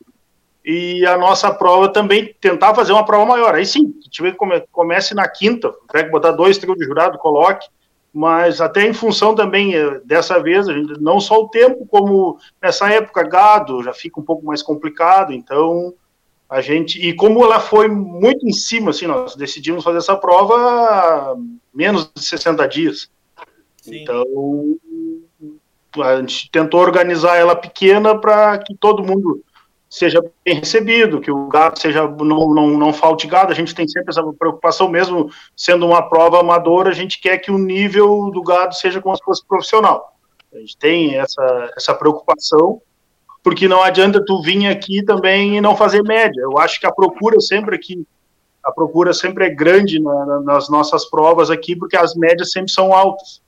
e 0.64 1.04
a 1.04 1.18
nossa 1.18 1.52
prova 1.52 1.92
também 1.92 2.34
tentar 2.40 2.74
fazer 2.74 2.92
uma 2.92 3.04
prova 3.04 3.26
maior. 3.26 3.54
Aí 3.54 3.66
sim, 3.66 3.92
tiver 4.08 4.32
come, 4.32 4.62
comece 4.72 5.14
na 5.14 5.28
quinta, 5.28 5.70
pega 5.92 6.10
botar 6.10 6.32
dois 6.32 6.56
trios 6.56 6.78
de 6.78 6.84
jurado, 6.84 7.18
coloque, 7.18 7.68
mas 8.12 8.60
até 8.60 8.86
em 8.86 8.94
função 8.94 9.34
também 9.34 9.74
eh, 9.74 10.00
dessa 10.04 10.40
vez, 10.42 10.68
a 10.68 10.72
gente, 10.72 10.98
não 11.00 11.20
só 11.20 11.40
o 11.40 11.48
tempo, 11.48 11.86
como 11.86 12.38
nessa 12.62 12.88
época 12.88 13.28
gado 13.28 13.82
já 13.82 13.92
fica 13.92 14.18
um 14.18 14.24
pouco 14.24 14.46
mais 14.46 14.62
complicado, 14.62 15.32
então 15.32 15.92
a 16.48 16.60
gente, 16.60 16.98
e 16.98 17.12
como 17.14 17.44
ela 17.44 17.60
foi 17.60 17.88
muito 17.88 18.46
em 18.46 18.52
cima, 18.52 18.90
assim, 18.90 19.06
nós 19.06 19.34
decidimos 19.34 19.84
fazer 19.84 19.98
essa 19.98 20.16
prova 20.16 21.36
menos 21.74 22.10
de 22.14 22.24
60 22.24 22.68
dias. 22.68 23.10
Sim. 23.82 24.02
Então, 24.02 24.24
a 26.02 26.16
gente 26.20 26.50
tentou 26.50 26.80
organizar 26.80 27.36
ela 27.36 27.56
pequena 27.56 28.16
para 28.18 28.56
que 28.58 28.74
todo 28.74 29.02
mundo 29.04 29.43
seja 29.94 30.20
bem 30.44 30.56
recebido, 30.56 31.20
que 31.20 31.30
o 31.30 31.46
gado 31.46 31.78
seja 31.78 32.02
não, 32.08 32.52
não, 32.52 32.68
não 32.70 32.92
falte 32.92 33.28
gado, 33.28 33.52
a 33.52 33.54
gente 33.54 33.72
tem 33.72 33.86
sempre 33.86 34.10
essa 34.10 34.24
preocupação, 34.32 34.88
mesmo 34.88 35.30
sendo 35.56 35.86
uma 35.86 36.02
prova 36.02 36.40
amadora, 36.40 36.90
a 36.90 36.94
gente 36.94 37.20
quer 37.20 37.38
que 37.38 37.52
o 37.52 37.58
nível 37.58 38.28
do 38.32 38.42
gado 38.42 38.74
seja 38.74 39.00
como 39.00 39.14
se 39.14 39.22
fosse 39.22 39.46
profissional. 39.46 40.12
A 40.52 40.58
gente 40.58 40.76
tem 40.76 41.14
essa, 41.14 41.72
essa 41.76 41.94
preocupação, 41.94 42.82
porque 43.40 43.68
não 43.68 43.84
adianta 43.84 44.24
tu 44.24 44.42
vir 44.42 44.66
aqui 44.66 45.00
também 45.04 45.58
e 45.58 45.60
não 45.60 45.76
fazer 45.76 46.02
média. 46.02 46.40
Eu 46.40 46.58
acho 46.58 46.80
que 46.80 46.86
a 46.86 46.92
procura 46.92 47.38
sempre 47.40 47.76
aqui, 47.76 48.04
a 48.64 48.72
procura 48.72 49.14
sempre 49.14 49.46
é 49.46 49.50
grande 49.50 50.00
na, 50.00 50.26
na, 50.26 50.40
nas 50.40 50.68
nossas 50.68 51.08
provas 51.08 51.50
aqui, 51.50 51.76
porque 51.76 51.96
as 51.96 52.16
médias 52.16 52.50
sempre 52.50 52.72
são 52.72 52.92
altas. 52.92 53.40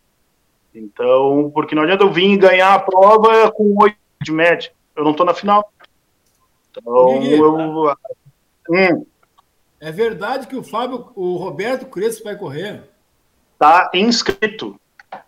Então, 0.72 1.51
porque 1.53 1.74
não 1.74 1.82
adianta 1.82 2.05
eu 2.05 2.12
vir 2.12 2.30
e 2.30 2.36
ganhar 2.36 2.72
a 2.72 2.78
prova 2.78 3.51
com 3.51 3.74
oito 3.82 3.97
de 4.22 4.30
média. 4.30 4.70
Eu 4.94 5.05
não 5.05 5.11
estou 5.11 5.26
na 5.26 5.34
final. 5.34 5.68
Então, 6.76 7.22
eu... 7.22 7.96
hum. 8.70 9.06
É 9.78 9.92
verdade 9.92 10.46
que 10.46 10.56
o 10.56 10.62
Fábio, 10.62 11.12
o 11.14 11.36
Roberto 11.36 11.86
Crespo 11.86 12.24
vai 12.24 12.36
correr? 12.36 12.90
Tá 13.58 13.90
inscrito. 13.94 14.80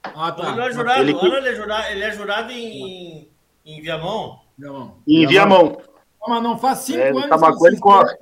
Ah, 0.03 0.33
tá. 0.33 0.53
Ele 0.53 0.61
é 0.61 0.73
jurado, 0.73 1.01
ele... 1.01 1.13
ele 1.13 1.49
é 1.49 1.55
jurado, 1.55 1.89
ele 1.89 2.05
é 2.05 2.13
jurado 2.13 2.53
em, 2.53 3.29
em 3.65 3.81
Viamão? 3.81 4.41
Viamão. 4.57 4.97
Em 5.07 5.27
Viamão. 5.27 5.81
Mas 6.27 6.43
não 6.43 6.59
faz 6.59 6.81
cinco 6.81 6.99
é, 6.99 7.11
anos 7.11 7.59
que 7.59 7.67
ele, 7.67 7.75
ele 7.75 7.81
corre. 7.81 8.17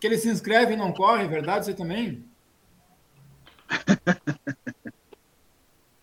que 0.00 0.06
ele 0.06 0.18
se 0.18 0.28
inscreve 0.28 0.74
e 0.74 0.76
não 0.76 0.92
corre, 0.92 1.24
é 1.24 1.28
verdade 1.28 1.66
você 1.66 1.74
também? 1.74 2.24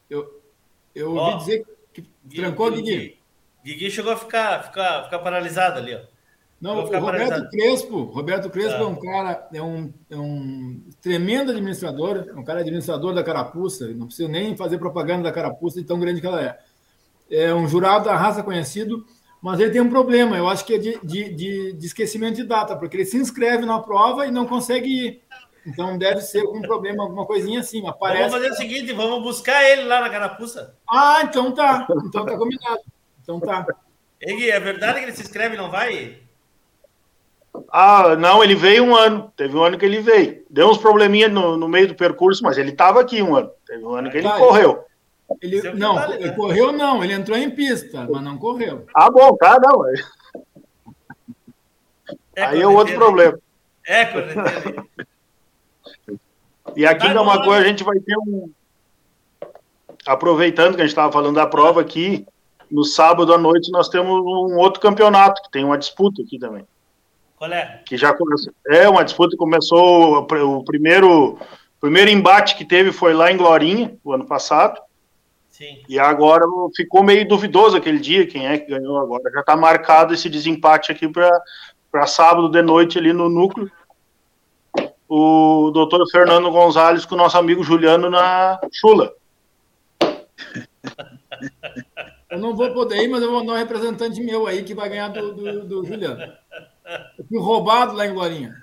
eu 0.09 0.37
eu 0.97 1.13
ouvi 1.13 1.33
oh, 1.33 1.37
dizer 1.37 1.65
que 1.93 2.01
trancou 2.35 2.71
Guigui. 2.71 3.19
Guigui 3.63 3.91
chegou 3.91 4.13
a 4.13 4.17
ficar, 4.17 4.63
ficar, 4.63 5.03
ficar 5.03 5.19
paralisado 5.19 5.77
ali, 5.77 5.93
ó. 5.93 5.99
Não, 6.59 6.79
o 6.79 6.99
Roberto 6.99 7.49
Crespo, 7.49 8.03
Roberto 8.05 8.49
Crespo 8.49 8.81
é 8.81 8.87
um 8.87 8.95
cara, 8.95 9.47
é 9.53 9.61
um, 9.61 9.93
é 10.09 10.17
um 10.17 10.81
tremendo 10.99 11.51
administrador, 11.51 12.25
é 12.29 12.33
um 12.33 12.43
cara 12.43 12.61
administrador 12.61 13.13
da 13.13 13.23
carapuça, 13.23 13.87
não 13.89 14.07
precisa 14.07 14.27
nem 14.27 14.57
fazer 14.57 14.79
propaganda 14.79 15.23
da 15.23 15.31
carapuça 15.31 15.79
de 15.79 15.85
tão 15.85 15.99
grande 15.99 16.19
que 16.19 16.25
ela 16.25 16.41
é. 16.41 16.57
É 17.29 17.53
um 17.53 17.67
jurado 17.67 18.05
da 18.05 18.15
raça 18.15 18.41
conhecido, 18.41 19.05
mas 19.39 19.59
ele 19.59 19.69
tem 19.69 19.81
um 19.81 19.89
problema, 19.89 20.35
eu 20.35 20.47
acho 20.47 20.65
que 20.65 20.73
é 20.73 20.77
de, 20.79 20.99
de, 21.03 21.29
de, 21.31 21.73
de 21.73 21.85
esquecimento 21.85 22.37
de 22.37 22.43
data, 22.43 22.75
porque 22.75 22.97
ele 22.97 23.05
se 23.05 23.17
inscreve 23.17 23.63
na 23.63 23.79
prova 23.79 24.25
e 24.25 24.31
não 24.31 24.47
consegue 24.47 24.89
ir. 24.89 25.21
Então 25.63 25.97
deve 25.97 26.21
ser 26.21 26.39
algum 26.39 26.61
problema, 26.61 27.03
alguma 27.03 27.25
coisinha 27.25 27.59
assim. 27.59 27.85
Aparece... 27.85 28.29
Vamos 28.29 28.35
fazer 28.35 28.51
o 28.51 28.55
seguinte, 28.55 28.93
vamos 28.93 29.21
buscar 29.21 29.63
ele 29.69 29.83
lá 29.83 29.99
na 29.99 30.09
carapuça. 30.09 30.73
Ah, 30.89 31.19
então 31.23 31.51
tá. 31.51 31.85
Então 32.05 32.25
tá 32.25 32.37
combinado. 32.37 32.79
Então 33.21 33.39
tá. 33.39 33.65
Ei, 34.19 34.49
é 34.49 34.59
verdade 34.59 34.99
que 34.99 35.05
ele 35.05 35.11
se 35.11 35.21
inscreve 35.21 35.55
e 35.55 35.57
não 35.57 35.69
vai? 35.69 36.26
Ah, 37.69 38.15
não, 38.15 38.43
ele 38.43 38.55
veio 38.55 38.83
um 38.83 38.95
ano. 38.95 39.31
Teve 39.35 39.55
um 39.55 39.63
ano 39.63 39.77
que 39.77 39.85
ele 39.85 39.99
veio. 39.99 40.43
Deu 40.49 40.69
uns 40.69 40.77
probleminha 40.77 41.27
no, 41.27 41.57
no 41.57 41.67
meio 41.67 41.87
do 41.87 41.95
percurso, 41.95 42.43
mas 42.43 42.57
ele 42.57 42.71
estava 42.71 43.01
aqui 43.01 43.21
um 43.21 43.35
ano. 43.35 43.51
Teve 43.65 43.83
um 43.83 43.93
ano 43.93 44.09
que 44.09 44.17
ele 44.17 44.27
tá, 44.27 44.37
correu. 44.37 44.83
Ele, 45.41 45.73
não, 45.73 46.13
ele 46.13 46.31
correu 46.31 46.71
não, 46.71 47.03
ele 47.03 47.13
entrou 47.13 47.37
em 47.37 47.49
pista, 47.49 48.07
mas 48.09 48.23
não 48.23 48.37
correu. 48.37 48.85
Ah, 48.95 49.09
bom, 49.09 49.35
tá, 49.35 49.59
não. 49.61 49.85
É 52.35 52.43
Aí 52.45 52.61
é 52.61 52.67
outro 52.67 52.95
problema. 52.95 53.37
É. 53.85 54.07
E 56.75 56.85
aqui 56.85 57.07
em 57.07 57.13
Camacuã 57.13 57.57
a 57.57 57.63
gente 57.63 57.83
vai 57.83 57.99
ter 57.99 58.15
um. 58.17 58.51
Aproveitando 60.05 60.75
que 60.75 60.81
a 60.81 60.83
gente 60.83 60.91
estava 60.91 61.11
falando 61.11 61.35
da 61.35 61.47
prova 61.47 61.81
aqui, 61.81 62.25
no 62.69 62.83
sábado 62.83 63.33
à 63.33 63.37
noite 63.37 63.71
nós 63.71 63.89
temos 63.89 64.13
um 64.13 64.57
outro 64.57 64.79
campeonato, 64.79 65.41
que 65.41 65.51
tem 65.51 65.63
uma 65.63 65.77
disputa 65.77 66.21
aqui 66.21 66.37
também. 66.37 66.65
Qual 67.37 67.51
é? 67.53 67.81
Que 67.85 67.95
já 67.95 68.13
começou. 68.13 68.51
É 68.67 68.89
uma 68.89 69.05
disputa 69.05 69.31
que 69.31 69.37
começou. 69.37 70.17
O 70.17 70.63
primeiro, 70.65 71.33
o 71.33 71.79
primeiro 71.79 72.09
embate 72.09 72.55
que 72.55 72.65
teve 72.65 72.91
foi 72.91 73.13
lá 73.13 73.31
em 73.31 73.37
Glorinha, 73.37 73.95
o 74.03 74.11
ano 74.11 74.25
passado. 74.25 74.81
Sim. 75.47 75.83
E 75.87 75.99
agora 75.99 76.45
ficou 76.75 77.03
meio 77.03 77.27
duvidoso 77.27 77.77
aquele 77.77 77.99
dia, 77.99 78.27
quem 78.27 78.47
é 78.47 78.57
que 78.57 78.69
ganhou 78.69 78.97
agora. 78.97 79.31
Já 79.31 79.39
está 79.41 79.55
marcado 79.55 80.13
esse 80.13 80.29
desempate 80.29 80.91
aqui 80.91 81.07
para 81.07 82.07
sábado 82.07 82.49
de 82.49 82.61
noite 82.61 82.97
ali 82.97 83.13
no 83.13 83.29
núcleo. 83.29 83.71
O 85.07 85.71
doutor 85.71 86.05
Fernando 86.11 86.51
Gonzalez 86.51 87.05
com 87.05 87.15
o 87.15 87.17
nosso 87.17 87.37
amigo 87.37 87.63
Juliano 87.63 88.09
na 88.09 88.59
Chula. 88.71 89.13
Eu 92.29 92.39
não 92.39 92.55
vou 92.55 92.71
poder 92.73 93.03
ir, 93.03 93.07
mas 93.07 93.21
eu 93.21 93.31
vou 93.31 93.39
mandar 93.39 93.53
um 93.53 93.57
representante 93.57 94.21
meu 94.21 94.47
aí 94.47 94.63
que 94.63 94.73
vai 94.73 94.89
ganhar 94.89 95.07
do, 95.07 95.33
do, 95.33 95.65
do 95.65 95.85
Juliano. 95.85 96.33
Eu 97.17 97.25
fui 97.27 97.39
roubado 97.39 97.93
lá 97.93 98.05
em 98.05 98.13
Glorinha. 98.13 98.55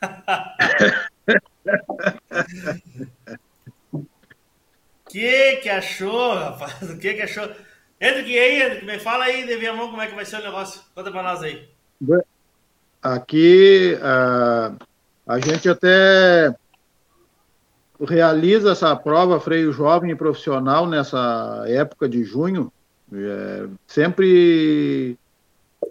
que 5.08 5.56
que 5.56 5.68
achou, 5.68 6.34
rapaz? 6.34 6.90
O 6.90 6.98
que 6.98 7.14
que 7.14 7.22
achou? 7.22 7.48
Henrique, 8.00 8.30
e 8.30 8.38
aí, 8.38 8.62
Henrique, 8.62 8.86
me 8.86 8.98
fala 8.98 9.24
aí, 9.24 9.46
Devi 9.46 9.70
Mão, 9.70 9.90
como 9.90 10.02
é 10.02 10.06
que 10.06 10.14
vai 10.14 10.24
ser 10.24 10.36
o 10.36 10.44
negócio? 10.44 10.80
Conta 10.94 11.10
pra 11.10 11.22
nós 11.22 11.42
aí. 11.42 11.68
Aqui, 13.02 13.96
uh, 13.96 14.78
a 15.26 15.38
gente 15.38 15.68
até 15.68 16.54
realiza 18.00 18.72
essa 18.72 18.94
prova 18.94 19.40
freio 19.40 19.72
jovem 19.72 20.12
e 20.12 20.16
profissional 20.16 20.86
nessa 20.86 21.64
época 21.66 22.08
de 22.08 22.22
junho, 22.22 22.72
é, 23.12 23.66
sempre 23.86 25.18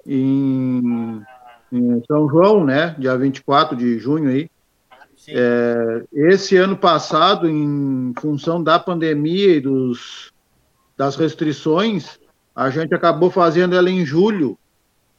em 0.05 1.21
em 1.71 2.01
São 2.05 2.29
João, 2.29 2.63
né? 2.63 2.95
Dia 2.97 3.17
24 3.17 3.75
de 3.75 3.99
junho 3.99 4.29
aí. 4.29 4.49
É, 5.29 6.03
esse 6.13 6.55
ano 6.55 6.77
passado, 6.77 7.49
em 7.49 8.13
função 8.19 8.63
da 8.63 8.79
pandemia 8.79 9.55
e 9.55 9.59
dos, 9.59 10.31
das 10.95 11.15
restrições, 11.15 12.19
a 12.55 12.69
gente 12.69 12.93
acabou 12.93 13.29
fazendo 13.29 13.75
ela 13.75 13.89
em 13.89 14.05
julho. 14.05 14.57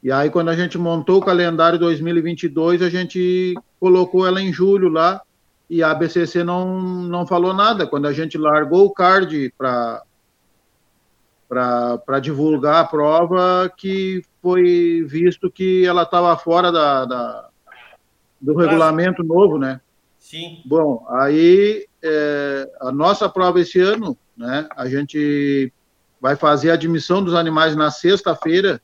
E 0.01 0.11
aí, 0.11 0.29
quando 0.29 0.49
a 0.49 0.55
gente 0.55 0.77
montou 0.77 1.19
o 1.19 1.25
calendário 1.25 1.77
2022, 1.77 2.81
a 2.81 2.89
gente 2.89 3.53
colocou 3.79 4.25
ela 4.25 4.41
em 4.41 4.51
julho 4.51 4.89
lá 4.89 5.21
e 5.69 5.83
a 5.83 5.91
ABCC 5.91 6.43
não, 6.43 6.81
não 6.81 7.27
falou 7.27 7.53
nada. 7.53 7.85
Quando 7.85 8.07
a 8.07 8.13
gente 8.13 8.37
largou 8.37 8.85
o 8.85 8.93
card 8.93 9.53
para 9.57 10.01
para 11.49 12.19
divulgar 12.21 12.83
a 12.83 12.87
prova 12.87 13.73
que 13.75 14.21
foi 14.39 15.03
visto 15.07 15.49
que 15.49 15.83
ela 15.83 16.03
estava 16.03 16.37
fora 16.37 16.71
da, 16.71 17.05
da, 17.05 17.49
do 18.39 18.55
regulamento 18.55 19.23
novo, 19.23 19.57
né? 19.57 19.81
Sim. 20.19 20.61
Bom, 20.63 21.05
aí 21.09 21.87
é, 22.03 22.71
a 22.79 22.91
nossa 22.91 23.27
prova 23.27 23.59
esse 23.59 23.79
ano, 23.79 24.15
né? 24.37 24.69
A 24.77 24.87
gente 24.87 25.73
vai 26.21 26.35
fazer 26.35 26.69
a 26.69 26.75
admissão 26.75 27.23
dos 27.23 27.33
animais 27.33 27.75
na 27.75 27.89
sexta-feira, 27.89 28.79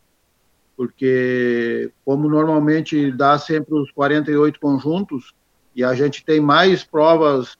porque 0.76 1.92
como 2.04 2.28
normalmente 2.28 3.12
dá 3.12 3.38
sempre 3.38 3.76
os 3.76 3.92
48 3.92 4.60
conjuntos 4.60 5.34
e 5.76 5.84
a 5.84 5.94
gente 5.94 6.26
tem 6.26 6.40
mais 6.40 6.84
provas 6.84 7.54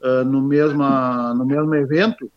uh, 0.00 0.24
no, 0.24 0.40
mesma, 0.40 1.34
no 1.34 1.44
mesmo 1.44 1.74
evento, 1.74 2.30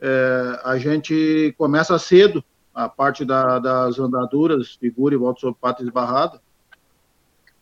é, 0.00 0.60
a 0.64 0.78
gente 0.78 1.54
começa 1.58 1.98
cedo 1.98 2.44
a 2.74 2.88
parte 2.88 3.24
da, 3.24 3.58
das 3.58 3.98
andaduras, 3.98 4.76
figura 4.76 5.14
e 5.14 5.18
volta 5.18 5.40
sobre 5.40 5.58
pata 5.60 5.82
esbarrada. 5.82 6.40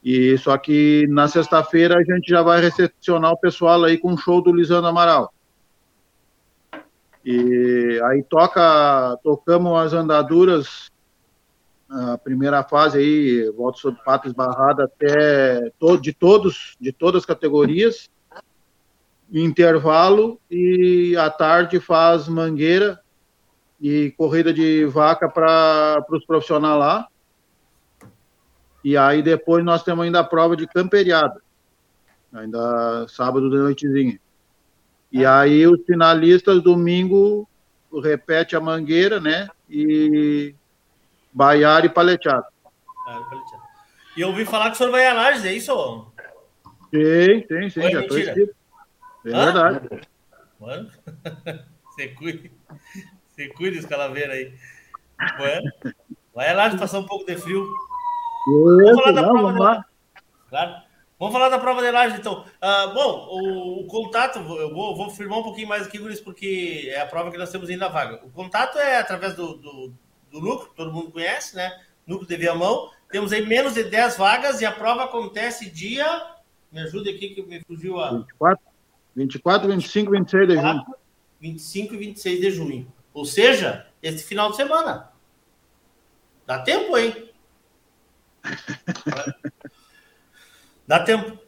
E 0.05 0.37
só 0.39 0.57
que 0.57 1.07
na 1.09 1.27
sexta-feira 1.27 1.99
a 1.99 2.05
gente 2.05 2.29
já 2.29 2.43
vai 2.43 2.61
recepcionar 2.61 3.33
o 3.33 3.39
pessoal 3.39 3.83
aí 3.83 3.99
com 3.99 4.13
o 4.13 4.19
show 4.19 4.43
do 4.43 4.53
Lisandro 4.53 4.87
Amaral. 4.87 5.33
E 7.25 8.01
aí 8.05 8.23
toca, 8.23 9.19
tocamos 9.25 9.81
as 9.81 9.93
andaduras, 9.95 10.93
a 11.91 12.19
primeira 12.19 12.63
fase 12.63 12.99
aí, 12.99 13.51
volta 13.57 13.79
sobre 13.79 14.01
pata 14.05 14.29
esbarrada 14.29 14.85
até 14.85 15.71
todo, 15.79 16.01
de 16.01 16.13
todos, 16.13 16.77
de 16.81 16.93
todas 16.93 17.23
as 17.23 17.27
categorias 17.27 18.09
intervalo 19.33 20.41
e 20.51 21.17
à 21.17 21.29
tarde 21.31 21.81
faz 21.81 22.29
mangueira 22.29 23.01
e 23.81 24.13
corrida 24.17 24.53
de 24.53 24.85
vaca 24.87 25.29
para 25.29 26.05
os 26.11 26.25
profissionais 26.25 26.79
lá. 26.79 27.09
E 28.85 28.97
aí 28.97 29.23
depois 29.23 29.65
nós 29.65 29.83
temos 29.83 30.05
ainda 30.05 30.21
a 30.21 30.25
prova 30.25 30.57
de 30.57 30.67
camperiada, 30.67 31.43
ainda 32.33 33.07
sábado 33.09 33.51
de 33.51 33.57
noitezinha. 33.57 34.19
E 35.11 35.25
aí 35.25 35.67
os 35.67 35.85
finalistas 35.85 36.63
domingo 36.63 37.49
repete 38.03 38.55
a 38.55 38.61
mangueira, 38.61 39.19
né? 39.21 39.49
E 39.69 40.55
baiar 41.33 41.85
e 41.85 41.89
paleteado. 41.89 42.47
E 44.17 44.21
eu 44.21 44.29
ouvi 44.29 44.45
falar 44.45 44.67
que 44.67 44.73
o 44.73 44.77
senhor 44.77 44.91
vai 44.91 45.07
análise, 45.07 45.47
é 45.47 45.53
isso? 45.53 46.07
Sim, 46.91 47.45
sim, 47.49 47.71
sim, 47.71 47.91
já 47.91 48.01
estou 48.01 48.19
inscrito. 48.19 48.55
É 49.27 49.35
Hã? 49.35 49.45
verdade. 49.45 50.09
Mano, 50.61 50.91
você 51.85 52.09
cuida, 52.09 52.51
você 53.27 53.49
cuida 53.49 53.77
esse 53.77 53.89
calaveira 53.89 54.33
aí. 54.33 54.55
Bueno, 55.37 55.73
vai 56.35 56.55
lá 56.55 56.69
de 56.69 56.79
passar 56.79 57.01
um 57.01 57.07
pouco 57.07 57.27
de 57.27 57.37
frio. 57.37 57.67
vamos 58.47 59.01
falar 59.01 59.13
da 59.13 59.23
prova 59.25 59.43
vamos 59.43 59.61
lá. 59.61 59.85
Claro. 60.49 60.87
Vamos 61.19 61.33
falar 61.33 61.49
da 61.49 61.59
prova 61.59 61.81
de 61.83 61.91
laje, 61.91 62.17
então. 62.19 62.45
Uh, 62.63 62.95
bom, 62.95 63.27
o, 63.31 63.81
o, 63.81 63.87
contato, 63.87 64.39
eu 64.39 64.73
vou, 64.73 64.95
vou 64.95 65.11
firmar 65.11 65.39
um 65.39 65.43
pouquinho 65.43 65.69
mais 65.69 65.87
aqui, 65.87 65.99
Guris, 65.99 66.21
porque 66.21 66.91
é 66.93 67.01
a 67.01 67.07
prova 67.07 67.31
que 67.31 67.39
nós 67.39 67.51
temos 67.51 67.71
ainda 67.71 67.89
vaga. 67.89 68.21
O 68.23 68.31
contato 68.31 68.79
é 68.79 68.99
através 68.99 69.35
do, 69.35 69.57
do, 69.57 69.93
do 70.31 70.41
núcleo, 70.41 70.71
todo 70.77 70.93
mundo 70.93 71.11
conhece, 71.11 71.57
né? 71.57 71.73
Núcleo 72.07 72.29
de 72.29 72.37
Viamão. 72.37 72.91
Temos 73.11 73.33
aí 73.33 73.45
menos 73.47 73.75
de 73.75 73.85
10 73.85 74.19
vagas 74.19 74.61
e 74.61 74.67
a 74.67 74.73
prova 74.73 75.05
acontece 75.05 75.71
dia. 75.71 76.07
Me 76.71 76.81
ajude 76.81 77.09
aqui 77.09 77.31
que 77.31 77.43
me 77.43 77.63
fugiu 77.65 77.99
a. 77.99 78.11
24? 78.13 78.76
24, 79.17 79.69
25 79.69 80.15
e 80.15 80.19
26 80.19 80.49
de 80.49 80.55
junho. 80.57 80.85
25 81.41 81.95
e 81.95 81.97
26 81.97 82.41
de 82.41 82.51
junho. 82.51 82.87
Ou 83.15 83.25
seja, 83.25 83.87
esse 84.03 84.23
final 84.23 84.51
de 84.51 84.57
semana. 84.57 85.11
Dá 86.47 86.59
tempo, 86.59 86.97
hein? 86.99 87.31
Dá 90.87 91.01
tempo. 91.01 91.39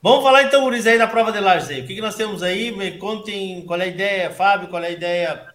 Vamos 0.00 0.22
falar 0.22 0.44
então, 0.44 0.64
Uriz, 0.64 0.86
aí 0.86 0.96
da 0.96 1.08
prova 1.08 1.32
de 1.32 1.40
lajes 1.40 1.70
aí. 1.70 1.80
O 1.82 1.86
que, 1.86 1.96
que 1.96 2.00
nós 2.00 2.14
temos 2.14 2.40
aí? 2.40 2.70
Me 2.70 2.98
contem 2.98 3.66
qual 3.66 3.80
é 3.80 3.84
a 3.84 3.88
ideia, 3.88 4.30
Fábio, 4.30 4.68
qual 4.68 4.82
é 4.82 4.86
a 4.86 4.92
ideia, 4.92 5.52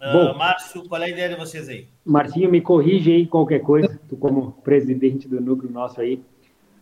uh, 0.00 0.12
Bom, 0.12 0.38
Márcio, 0.38 0.88
qual 0.88 1.02
é 1.02 1.04
a 1.04 1.10
ideia 1.10 1.28
de 1.28 1.36
vocês 1.36 1.68
aí? 1.68 1.86
Marcinho, 2.02 2.50
me 2.50 2.62
corrige 2.62 3.12
aí 3.12 3.26
qualquer 3.26 3.60
coisa, 3.60 4.00
tu 4.08 4.16
como 4.16 4.52
presidente 4.64 5.28
do 5.28 5.38
núcleo 5.38 5.70
nosso 5.70 6.00
aí. 6.00 6.22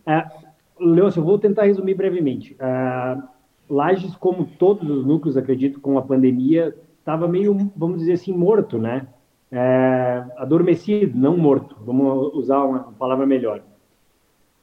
Uh, 0.07 0.49
Leôncio, 0.79 1.19
eu 1.19 1.25
vou 1.25 1.37
tentar 1.37 1.65
resumir 1.65 1.93
brevemente. 1.93 2.53
Uh, 2.53 3.21
Lages, 3.69 4.15
como 4.15 4.45
todos 4.57 4.89
os 4.89 5.05
núcleos, 5.05 5.37
acredito, 5.37 5.79
com 5.79 5.97
a 5.97 6.01
pandemia, 6.01 6.75
estava 6.99 7.27
meio, 7.27 7.71
vamos 7.75 7.99
dizer 7.99 8.13
assim, 8.13 8.33
morto, 8.33 8.77
né? 8.77 9.07
é, 9.51 10.25
adormecido, 10.37 11.17
não 11.17 11.35
morto, 11.35 11.75
vamos 11.83 12.33
usar 12.33 12.63
uma 12.63 12.91
palavra 12.93 13.25
melhor. 13.25 13.61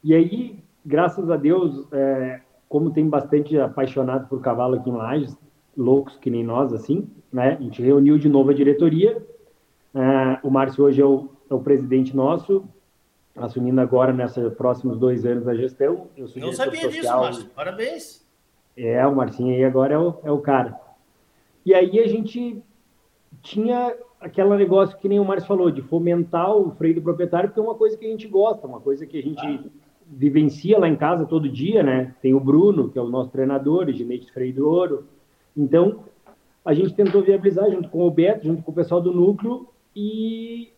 E 0.02 0.14
aí, 0.14 0.58
graças 0.84 1.30
a 1.30 1.36
Deus, 1.36 1.86
é, 1.92 2.40
como 2.68 2.90
tem 2.90 3.08
bastante 3.08 3.58
apaixonado 3.58 4.28
por 4.28 4.40
cavalo 4.40 4.76
aqui 4.76 4.88
em 4.88 4.96
Lages, 4.96 5.36
loucos 5.76 6.16
que 6.16 6.30
nem 6.30 6.44
nós, 6.44 6.72
assim, 6.72 7.08
né? 7.32 7.56
A 7.58 7.62
gente 7.62 7.82
reuniu 7.82 8.18
de 8.18 8.28
novo 8.28 8.50
a 8.50 8.54
diretoria. 8.54 9.22
É, 9.94 10.38
o 10.42 10.50
Márcio 10.50 10.84
hoje 10.84 11.02
é 11.02 11.04
o, 11.04 11.28
é 11.50 11.54
o, 11.54 11.60
presidente 11.60 12.14
nosso, 12.14 12.64
assumindo 13.34 13.80
agora 13.80 14.12
nesses 14.12 14.52
próximos 14.54 14.98
dois 14.98 15.26
anos 15.26 15.48
a 15.48 15.54
gestão. 15.54 16.06
Eu 16.16 16.28
sou 16.28 16.40
Não 16.40 16.52
sabia 16.52 16.82
social. 16.82 17.00
disso, 17.00 17.16
Márcio. 17.16 17.50
Parabéns. 17.54 18.25
É, 18.76 19.06
o 19.06 19.14
Marcinho 19.14 19.54
aí 19.54 19.64
agora 19.64 19.94
é 19.94 19.98
o, 19.98 20.14
é 20.24 20.30
o 20.30 20.38
cara. 20.38 20.78
E 21.64 21.74
aí 21.74 21.98
a 21.98 22.06
gente 22.06 22.62
tinha 23.42 23.96
aquele 24.20 24.56
negócio 24.56 24.96
que 24.98 25.08
nem 25.08 25.20
o 25.20 25.24
Márcio 25.24 25.48
falou, 25.48 25.70
de 25.70 25.82
fomentar 25.82 26.54
o 26.54 26.70
freio 26.72 26.96
do 26.96 27.02
proprietário, 27.02 27.48
porque 27.48 27.60
é 27.60 27.62
uma 27.62 27.74
coisa 27.74 27.96
que 27.96 28.06
a 28.06 28.08
gente 28.08 28.26
gosta, 28.26 28.66
uma 28.66 28.80
coisa 28.80 29.06
que 29.06 29.18
a 29.18 29.22
gente 29.22 29.46
ah. 29.46 29.64
vivencia 30.06 30.78
lá 30.78 30.88
em 30.88 30.96
casa 30.96 31.26
todo 31.26 31.48
dia, 31.48 31.82
né? 31.82 32.14
Tem 32.20 32.34
o 32.34 32.40
Bruno, 32.40 32.88
que 32.88 32.98
é 32.98 33.02
o 33.02 33.08
nosso 33.08 33.30
treinador, 33.30 33.90
ginete 33.92 34.26
de 34.26 34.32
freio 34.32 34.54
do 34.54 34.68
ouro. 34.68 35.06
Então, 35.56 36.00
a 36.64 36.74
gente 36.74 36.94
tentou 36.94 37.22
viabilizar 37.22 37.70
junto 37.70 37.88
com 37.88 38.06
o 38.06 38.10
Beto, 38.10 38.46
junto 38.46 38.62
com 38.62 38.70
o 38.70 38.74
pessoal 38.74 39.00
do 39.00 39.12
núcleo, 39.12 39.68
e 39.94 40.72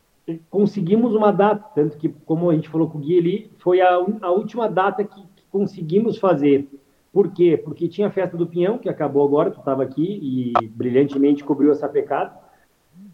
conseguimos 0.51 1.15
uma 1.15 1.33
data, 1.33 1.65
tanto 1.75 1.97
que, 1.97 2.09
como 2.09 2.51
a 2.51 2.55
gente 2.55 2.69
falou 2.69 2.89
com 2.89 2.99
o 2.99 3.01
Gui 3.01 3.19
ali, 3.19 3.51
foi 3.59 3.81
a, 3.81 3.95
a 4.21 4.31
última 4.31 4.69
data 4.69 5.03
que, 5.03 5.21
que 5.21 5.45
conseguimos 5.51 6.19
fazer. 6.19 6.69
Por 7.13 7.33
quê? 7.33 7.57
Porque 7.57 7.89
tinha 7.89 8.09
a 8.09 8.11
festa 8.11 8.37
do 8.37 8.47
Pinhão, 8.47 8.79
que 8.79 8.89
acabou 8.89 9.27
agora, 9.27 9.51
tu 9.51 9.59
estava 9.59 9.83
aqui 9.83 10.21
e 10.23 10.69
brilhantemente 10.69 11.43
cobriu 11.43 11.73
essa 11.73 11.89
pecado 11.89 12.37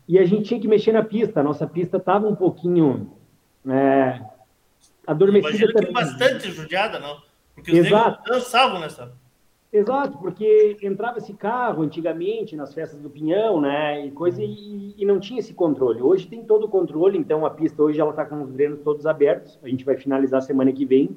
e 0.07 0.19
a 0.19 0.25
gente 0.25 0.45
tinha 0.45 0.61
que 0.61 0.69
mexer 0.69 0.93
na 0.93 1.03
pista. 1.03 1.41
A 1.41 1.43
nossa 1.43 1.67
pista 1.67 1.97
estava 1.97 2.27
um 2.29 2.35
pouquinho 2.35 3.11
é, 3.67 4.21
adormecida. 5.07 5.65
Imagino 5.65 5.87
que 5.87 5.93
bastante 5.93 6.51
judiada, 6.51 6.99
não? 6.99 7.19
Porque 7.55 7.73
os 7.73 7.87
Exato. 7.87 8.31
dançavam 8.31 8.81
nessa. 8.81 9.13
Exato, 9.73 10.19
porque 10.19 10.77
entrava 10.83 11.19
esse 11.19 11.35
carro 11.35 11.83
antigamente 11.83 12.55
nas 12.55 12.73
festas 12.73 13.01
do 13.01 13.11
Pinhão, 13.11 13.61
né, 13.61 14.07
e 14.07 14.13
coisa, 14.13 14.41
e, 14.41 14.95
e 14.97 15.05
não 15.05 15.19
tinha 15.19 15.41
esse 15.41 15.53
controle. 15.53 16.01
Hoje 16.01 16.29
tem 16.29 16.45
todo 16.45 16.67
o 16.67 16.69
controle, 16.69 17.19
então 17.19 17.45
a 17.45 17.51
pista 17.51 17.83
hoje 17.83 18.01
ela 18.01 18.11
está 18.11 18.25
com 18.25 18.41
os 18.41 18.53
drenos 18.53 18.79
todos 18.85 19.05
abertos. 19.05 19.59
A 19.65 19.69
gente 19.69 19.85
vai 19.85 19.97
finalizar 19.97 20.43
semana 20.43 20.73
que 20.73 20.85
vem, 20.85 21.17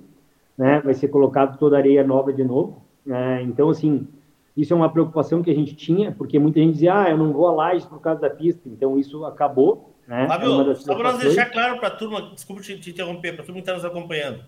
né, 0.57 0.81
vai 0.81 0.93
ser 0.93 1.09
colocado 1.09 1.57
toda 1.57 1.77
areia 1.77 2.03
nova 2.03 2.33
de 2.33 2.43
novo. 2.43 2.85
Né, 3.05 3.43
então, 3.43 3.69
assim, 3.69 4.07
isso 4.55 4.73
é 4.73 4.75
uma 4.75 4.91
preocupação 4.91 5.43
que 5.43 5.51
a 5.51 5.55
gente 5.55 5.75
tinha, 5.75 6.11
porque 6.11 6.39
muita 6.39 6.59
gente 6.59 6.73
dizia, 6.73 7.01
ah, 7.03 7.09
eu 7.09 7.17
não 7.17 7.31
vou 7.31 7.47
a 7.47 7.51
Lages 7.51 7.85
por 7.85 8.01
causa 8.01 8.19
da 8.19 8.29
pista. 8.29 8.61
Então, 8.65 8.97
isso 8.97 9.23
acabou. 9.23 9.93
Né? 10.07 10.27
Fábio, 10.27 10.71
é 10.71 10.75
só 10.75 10.95
para 10.95 11.11
nós 11.11 11.21
deixar 11.21 11.45
claro 11.47 11.77
para 11.77 11.89
a 11.89 11.91
turma, 11.91 12.21
desculpa 12.33 12.61
te, 12.61 12.79
te 12.79 12.89
interromper, 12.89 13.33
para 13.33 13.43
a 13.43 13.45
turma 13.45 13.61
que 13.61 13.69
está 13.69 13.73
nos 13.73 13.85
acompanhando. 13.85 14.39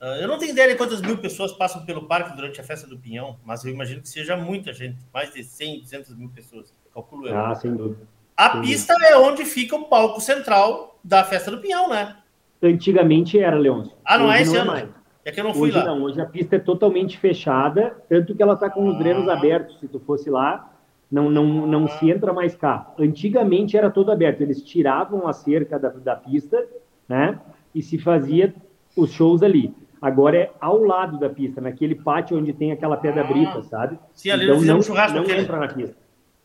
Uh, 0.00 0.16
eu 0.20 0.28
não 0.28 0.38
tenho 0.38 0.52
ideia 0.52 0.68
de 0.68 0.76
quantas 0.76 1.00
mil 1.00 1.18
pessoas 1.18 1.52
passam 1.52 1.84
pelo 1.84 2.06
parque 2.06 2.34
durante 2.34 2.60
a 2.60 2.64
festa 2.64 2.86
do 2.86 2.98
Pinhão, 2.98 3.38
mas 3.44 3.64
eu 3.64 3.70
imagino 3.70 4.00
que 4.00 4.08
seja 4.08 4.36
muita 4.36 4.72
gente, 4.72 4.98
mais 5.12 5.32
de 5.32 5.44
100, 5.44 5.80
200 5.80 6.16
mil 6.16 6.28
pessoas, 6.30 6.74
calculo 6.92 7.28
eu. 7.28 7.38
Ah, 7.38 7.54
sem 7.54 7.74
dúvida. 7.74 8.08
A 8.36 8.52
sem 8.52 8.62
pista 8.62 8.94
dúvida. 8.94 9.12
é 9.12 9.18
onde 9.18 9.44
fica 9.44 9.76
o 9.76 9.84
palco 9.84 10.20
central 10.20 10.98
da 11.04 11.22
festa 11.22 11.50
do 11.50 11.58
Pinhão, 11.58 11.88
né? 11.88 12.16
Antigamente 12.62 13.38
era, 13.38 13.56
Leôncio. 13.56 13.96
Ah, 14.04 14.18
não 14.18 14.32
é 14.32 14.42
esse 14.42 14.56
ano? 14.56 14.74
É 14.74 14.88
é 15.24 15.30
que 15.30 15.40
eu 15.40 15.44
não 15.44 15.52
fui 15.52 15.68
hoje 15.68 15.78
lá. 15.78 15.84
Não, 15.84 16.02
hoje 16.02 16.20
a 16.20 16.26
pista 16.26 16.56
é 16.56 16.58
totalmente 16.58 17.18
fechada, 17.18 17.96
tanto 18.08 18.34
que 18.34 18.42
ela 18.42 18.54
está 18.54 18.70
com 18.70 18.88
os 18.88 18.98
drenos 18.98 19.28
ah. 19.28 19.34
abertos. 19.34 19.78
Se 19.78 19.86
tu 19.86 20.00
fosse 20.00 20.30
lá, 20.30 20.72
não, 21.10 21.30
não, 21.30 21.44
não 21.66 21.88
se 21.88 22.10
entra 22.10 22.32
mais 22.32 22.54
carro. 22.54 22.94
Antigamente 22.98 23.76
era 23.76 23.90
todo 23.90 24.10
aberto, 24.10 24.40
eles 24.40 24.62
tiravam 24.62 25.26
a 25.26 25.32
cerca 25.32 25.78
da, 25.78 25.88
da 25.88 26.16
pista, 26.16 26.66
né? 27.08 27.38
E 27.74 27.82
se 27.82 27.98
fazia 27.98 28.54
os 28.96 29.10
shows 29.12 29.42
ali. 29.42 29.74
Agora 30.00 30.36
é 30.36 30.50
ao 30.58 30.82
lado 30.82 31.18
da 31.18 31.28
pista, 31.28 31.60
naquele 31.60 31.94
pátio 31.94 32.38
onde 32.38 32.54
tem 32.54 32.72
aquela 32.72 32.96
pedra 32.96 33.22
brita, 33.22 33.58
ah. 33.58 33.62
sabe? 33.62 33.98
Sim, 34.14 34.30
ali 34.30 34.44
então, 34.44 34.60
não, 34.62 34.82
churrasco 34.82 35.16
não 35.16 35.24
aquele. 35.24 35.42
entra 35.42 35.58
na 35.58 35.68
pista. 35.68 35.96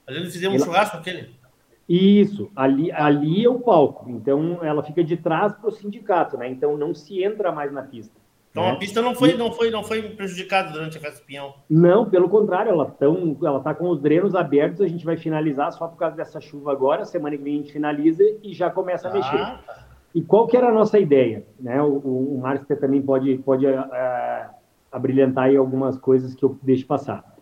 Ali 0.06 0.20
nós 0.20 0.34
fizemos 0.34 0.62
um 0.62 0.66
churrasco 0.66 0.98
aquele. 0.98 1.30
Isso, 1.88 2.52
ali, 2.56 2.92
ali 2.92 3.46
é 3.46 3.50
o 3.50 3.60
palco. 3.60 4.10
Então 4.10 4.60
ela 4.64 4.84
fica 4.84 5.04
de 5.04 5.16
trás 5.16 5.54
para 5.54 5.70
o 5.70 5.72
sindicato, 5.72 6.36
né? 6.36 6.50
Então 6.50 6.76
não 6.76 6.94
se 6.94 7.24
entra 7.24 7.52
mais 7.52 7.72
na 7.72 7.84
pista. 7.84 8.25
Então 8.56 8.64
né? 8.64 8.72
a 8.72 8.76
pista 8.78 9.02
não 9.02 9.14
foi, 9.14 9.34
não 9.34 9.52
foi, 9.52 9.70
não 9.70 9.84
foi 9.84 10.02
prejudicada 10.02 10.72
durante 10.72 10.98
a 10.98 11.02
festa 11.02 11.20
do 11.20 11.26
Pinhão. 11.26 11.54
Não, 11.70 12.10
pelo 12.10 12.30
contrário, 12.30 12.72
ela 12.72 12.86
tão, 12.86 13.38
ela 13.44 13.60
tá 13.60 13.76
com 13.76 13.90
os 13.90 14.00
drenos 14.00 14.34
abertos, 14.34 14.80
a 14.80 14.88
gente 14.88 15.04
vai 15.04 15.18
finalizar 15.18 15.74
só 15.74 15.90
por 15.90 15.98
causa 15.98 16.16
dessa 16.16 16.40
chuva 16.40 16.72
agora, 16.72 17.04
semana 17.04 17.36
que 17.36 17.44
vem 17.44 17.56
a 17.56 17.58
gente 17.58 17.74
finaliza 17.74 18.24
e 18.42 18.54
já 18.54 18.70
começa 18.70 19.10
a 19.10 19.12
ah, 19.12 19.14
mexer. 19.14 19.38
Tá. 19.38 19.86
E 20.16 20.22
qual 20.22 20.48
que 20.48 20.56
era 20.56 20.70
a 20.70 20.72
nossa 20.72 20.98
ideia? 20.98 21.46
Né? 21.60 21.82
O, 21.82 21.98
o, 21.98 22.36
o 22.38 22.40
Márcio 22.40 22.78
também 22.78 23.02
pode, 23.02 23.38
pode 23.40 23.66
uh, 23.66 24.50
abrilhantar 24.90 25.48
aí 25.48 25.58
algumas 25.58 25.98
coisas 25.98 26.34
que 26.34 26.46
eu 26.46 26.58
deixo 26.64 26.88
passar. 26.88 27.36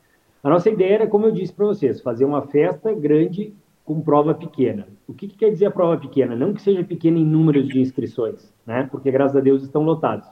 A 0.44 0.50
nossa 0.50 0.68
ideia 0.68 0.96
era, 0.96 1.08
como 1.08 1.28
eu 1.28 1.32
disse 1.32 1.54
para 1.54 1.68
vocês, 1.68 2.02
fazer 2.02 2.26
uma 2.26 2.42
festa 2.48 2.92
grande 2.92 3.54
com 3.86 4.02
prova 4.02 4.34
pequena. 4.34 4.88
O 5.08 5.14
que, 5.14 5.28
que, 5.28 5.38
quer 5.38 5.52
dizer 5.52 5.68
a 5.68 5.72
prova 5.72 5.96
pequena? 5.96 6.36
Não 6.36 6.54
que 6.54 6.62
seja 6.62 6.84
pequena 6.84 7.20
em 7.20 7.26
números 7.26 7.68
de 7.68 7.80
inscrições, 7.80 8.52
né? 8.66 8.88
porque 8.90 9.12
graças 9.12 9.38
a 9.38 9.42
Deus 9.42 9.62
estão 9.62 9.84
lotados 9.84 10.28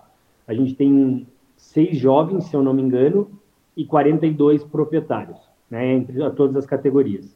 a 0.51 0.53
gente 0.53 0.75
tem 0.75 1.25
seis 1.55 1.97
jovens, 1.97 2.45
se 2.45 2.55
eu 2.55 2.61
não 2.61 2.73
me 2.73 2.81
engano, 2.81 3.29
e 3.75 3.85
42 3.85 4.65
proprietários, 4.65 5.39
né, 5.69 5.93
entre 5.93 6.29
todas 6.31 6.57
as 6.57 6.65
categorias. 6.65 7.33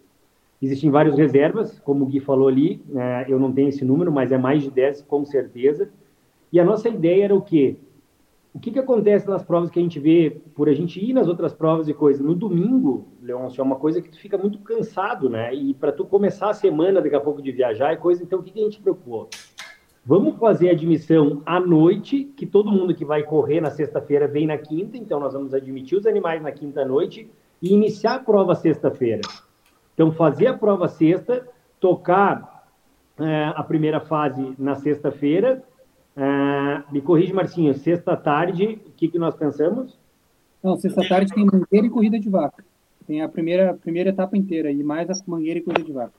Existem 0.61 0.91
várias 0.91 1.17
reservas, 1.17 1.79
como 1.79 2.03
o 2.03 2.07
Gui 2.07 2.19
falou 2.19 2.49
ali, 2.49 2.83
né, 2.89 3.25
eu 3.29 3.39
não 3.39 3.53
tenho 3.53 3.69
esse 3.69 3.85
número, 3.85 4.11
mas 4.11 4.33
é 4.33 4.37
mais 4.37 4.63
de 4.63 4.69
10 4.69 5.03
com 5.03 5.23
certeza. 5.23 5.89
E 6.51 6.59
a 6.59 6.65
nossa 6.65 6.89
ideia 6.89 7.25
era 7.25 7.35
o 7.35 7.41
quê? 7.41 7.77
O 8.53 8.59
que, 8.59 8.71
que 8.71 8.79
acontece 8.79 9.27
nas 9.27 9.43
provas 9.43 9.69
que 9.69 9.79
a 9.79 9.81
gente 9.81 9.99
vê, 9.99 10.41
por 10.53 10.67
a 10.67 10.73
gente 10.73 10.99
ir 11.03 11.13
nas 11.13 11.27
outras 11.27 11.53
provas 11.53 11.87
e 11.87 11.93
coisas? 11.93 12.25
No 12.25 12.35
domingo, 12.35 13.07
Leôncio, 13.21 13.61
é 13.61 13.63
uma 13.63 13.75
coisa 13.75 14.01
que 14.01 14.09
tu 14.09 14.17
fica 14.17 14.37
muito 14.37 14.59
cansado, 14.59 15.29
né? 15.29 15.53
E 15.53 15.73
para 15.73 15.91
tu 15.91 16.05
começar 16.05 16.49
a 16.49 16.53
semana 16.53 17.01
daqui 17.01 17.15
a 17.15 17.19
pouco 17.19 17.41
de 17.41 17.51
viajar 17.51 17.93
e 17.93 17.97
coisa, 17.97 18.23
então 18.23 18.39
o 18.39 18.43
que, 18.43 18.51
que 18.51 18.59
a 18.59 18.63
gente 18.63 18.81
preocupou? 18.81 19.29
Vamos 20.07 20.37
fazer 20.37 20.69
a 20.69 20.73
admissão 20.73 21.41
à 21.47 21.59
noite, 21.59 22.25
que 22.37 22.45
todo 22.45 22.71
mundo 22.71 22.93
que 22.93 23.03
vai 23.03 23.23
correr 23.23 23.59
na 23.59 23.71
sexta-feira 23.71 24.27
vem 24.27 24.45
na 24.45 24.55
quinta, 24.55 24.95
então 24.95 25.19
nós 25.19 25.33
vamos 25.33 25.51
admitir 25.51 25.97
os 25.97 26.05
animais 26.05 26.43
na 26.43 26.51
quinta-noite 26.51 27.27
e 27.59 27.73
iniciar 27.73 28.15
a 28.15 28.19
prova 28.19 28.53
sexta-feira. 28.53 29.21
Então, 29.95 30.11
fazer 30.11 30.45
a 30.45 30.53
prova 30.55 30.87
sexta, 30.87 31.47
tocar 31.79 32.67
é, 33.17 33.45
a 33.55 33.63
primeira 33.63 33.99
fase 33.99 34.53
na 34.59 34.75
sexta-feira. 34.75 35.63
É, 36.15 36.83
me 36.91 37.01
corrige, 37.01 37.33
Marcinho, 37.33 37.73
sexta-tarde, 37.73 38.79
o 38.85 38.91
que, 38.91 39.07
que 39.07 39.17
nós 39.17 39.35
pensamos? 39.35 39.97
Não, 40.61 40.77
sexta-tarde 40.77 41.33
tem 41.33 41.45
mangueira 41.45 41.87
e 41.87 41.89
corrida 41.89 42.19
de 42.19 42.29
vaca. 42.29 42.63
Tem 43.07 43.23
a 43.23 43.29
primeira, 43.29 43.73
primeira 43.73 44.11
etapa 44.11 44.37
inteira, 44.37 44.71
e 44.71 44.83
mais 44.83 45.09
a 45.09 45.13
mangueira 45.25 45.59
e 45.59 45.63
corrida 45.63 45.83
de 45.83 45.91
vaca. 45.91 46.13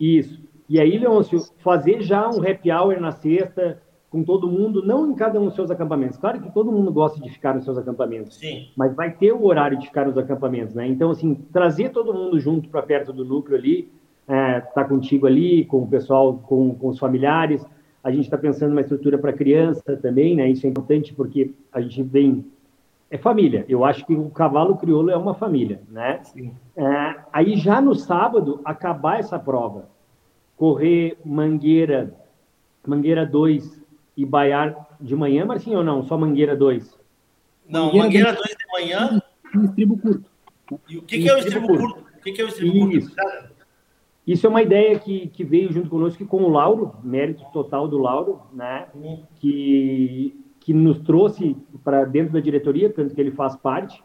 Isso. 0.00 0.53
E 0.68 0.80
aí, 0.80 0.98
Leôncio, 0.98 1.38
fazer 1.58 2.02
já 2.02 2.28
um 2.28 2.40
happy 2.40 2.70
hour 2.70 2.98
na 3.00 3.12
sexta, 3.12 3.82
com 4.10 4.22
todo 4.22 4.48
mundo, 4.48 4.84
não 4.84 5.10
em 5.10 5.14
cada 5.14 5.40
um 5.40 5.46
dos 5.46 5.54
seus 5.54 5.70
acampamentos. 5.70 6.16
Claro 6.16 6.40
que 6.40 6.50
todo 6.52 6.70
mundo 6.70 6.92
gosta 6.92 7.20
de 7.20 7.28
ficar 7.30 7.54
nos 7.54 7.64
seus 7.64 7.76
acampamentos, 7.76 8.36
Sim. 8.36 8.68
mas 8.76 8.94
vai 8.94 9.10
ter 9.10 9.32
o 9.32 9.44
horário 9.44 9.76
de 9.76 9.86
ficar 9.86 10.06
nos 10.06 10.16
acampamentos, 10.16 10.74
né? 10.74 10.86
Então, 10.86 11.10
assim, 11.10 11.34
trazer 11.52 11.90
todo 11.90 12.14
mundo 12.14 12.38
junto 12.38 12.68
para 12.68 12.80
perto 12.80 13.12
do 13.12 13.24
núcleo 13.24 13.58
ali, 13.58 13.90
é, 14.28 14.60
tá 14.60 14.84
contigo 14.84 15.26
ali, 15.26 15.64
com 15.64 15.82
o 15.82 15.86
pessoal, 15.86 16.34
com, 16.34 16.74
com 16.74 16.88
os 16.88 16.98
familiares. 16.98 17.66
A 18.02 18.10
gente 18.10 18.24
está 18.24 18.38
pensando 18.38 18.70
numa 18.70 18.82
estrutura 18.82 19.18
para 19.18 19.32
criança 19.32 19.96
também, 19.96 20.36
né? 20.36 20.48
Isso 20.48 20.66
é 20.66 20.70
importante 20.70 21.12
porque 21.12 21.52
a 21.72 21.80
gente 21.80 22.02
vem 22.02 22.44
é 23.10 23.18
família. 23.18 23.64
Eu 23.68 23.84
acho 23.84 24.04
que 24.06 24.14
o 24.14 24.30
cavalo 24.30 24.76
crioulo 24.76 25.10
é 25.10 25.16
uma 25.16 25.34
família, 25.34 25.80
né? 25.88 26.20
É, 26.76 27.16
aí 27.32 27.56
já 27.56 27.80
no 27.80 27.94
sábado 27.94 28.60
acabar 28.64 29.20
essa 29.20 29.38
prova, 29.38 29.88
correr 30.56 31.16
Mangueira, 31.24 32.14
Mangueira 32.86 33.26
2 33.26 33.82
e 34.16 34.24
Baiar 34.24 34.96
de 35.00 35.14
manhã, 35.14 35.44
Marcinho, 35.44 35.78
ou 35.78 35.84
não? 35.84 36.02
Só 36.04 36.16
Mangueira 36.16 36.56
2? 36.56 36.98
Não, 37.68 37.94
Mangueira, 37.94 38.32
2 38.32 38.48
de 38.48 38.66
manhã. 38.72 39.22
E 39.54 39.64
estribo 39.64 39.98
curto. 39.98 40.30
E 40.88 40.98
o 40.98 41.02
que, 41.02 41.22
que 41.22 41.28
é 41.28 41.34
o 41.34 41.38
estribo 41.38 41.66
curto? 41.66 41.94
curto? 41.94 42.04
O 42.16 42.22
que, 42.22 42.32
que 42.32 42.40
é 42.40 42.44
o 42.44 42.48
estribo 42.48 42.90
Isso. 42.90 43.14
curto? 43.14 43.54
Isso 44.26 44.46
é 44.46 44.50
uma 44.50 44.62
ideia 44.62 44.98
que, 44.98 45.28
que 45.28 45.44
veio 45.44 45.70
junto 45.70 45.90
conosco 45.90 46.24
com 46.24 46.42
o 46.44 46.48
Lauro, 46.48 46.94
mérito 47.02 47.44
total 47.52 47.86
do 47.86 47.98
Lauro, 47.98 48.40
né? 48.52 48.86
Que, 49.36 50.34
que 50.60 50.72
nos 50.72 50.98
trouxe 51.00 51.54
para 51.82 52.06
dentro 52.06 52.32
da 52.32 52.40
diretoria, 52.40 52.88
tanto 52.88 53.14
que 53.14 53.20
ele 53.20 53.30
faz 53.30 53.54
parte 53.54 54.02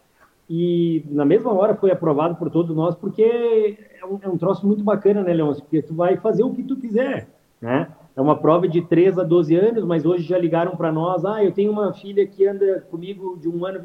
e 0.52 1.04
na 1.08 1.24
mesma 1.24 1.52
hora 1.52 1.76
foi 1.76 1.92
aprovado 1.92 2.34
por 2.34 2.50
todos 2.50 2.74
nós, 2.74 2.96
porque 2.96 3.22
é 3.22 4.04
um, 4.04 4.18
é 4.20 4.28
um 4.28 4.36
troço 4.36 4.66
muito 4.66 4.82
bacana, 4.82 5.22
né, 5.22 5.32
Leôncio? 5.32 5.62
Porque 5.62 5.80
tu 5.80 5.94
vai 5.94 6.16
fazer 6.16 6.42
o 6.42 6.52
que 6.52 6.64
tu 6.64 6.74
quiser, 6.74 7.28
né? 7.60 7.86
É 8.16 8.20
uma 8.20 8.36
prova 8.36 8.66
de 8.66 8.82
3 8.82 9.20
a 9.20 9.22
12 9.22 9.54
anos, 9.54 9.84
mas 9.84 10.04
hoje 10.04 10.24
já 10.24 10.36
ligaram 10.36 10.76
para 10.76 10.90
nós, 10.90 11.24
ah, 11.24 11.44
eu 11.44 11.52
tenho 11.52 11.70
uma 11.70 11.92
filha 11.92 12.26
que 12.26 12.44
anda 12.44 12.84
comigo 12.90 13.38
de 13.40 13.48
um 13.48 13.64
ano, 13.64 13.78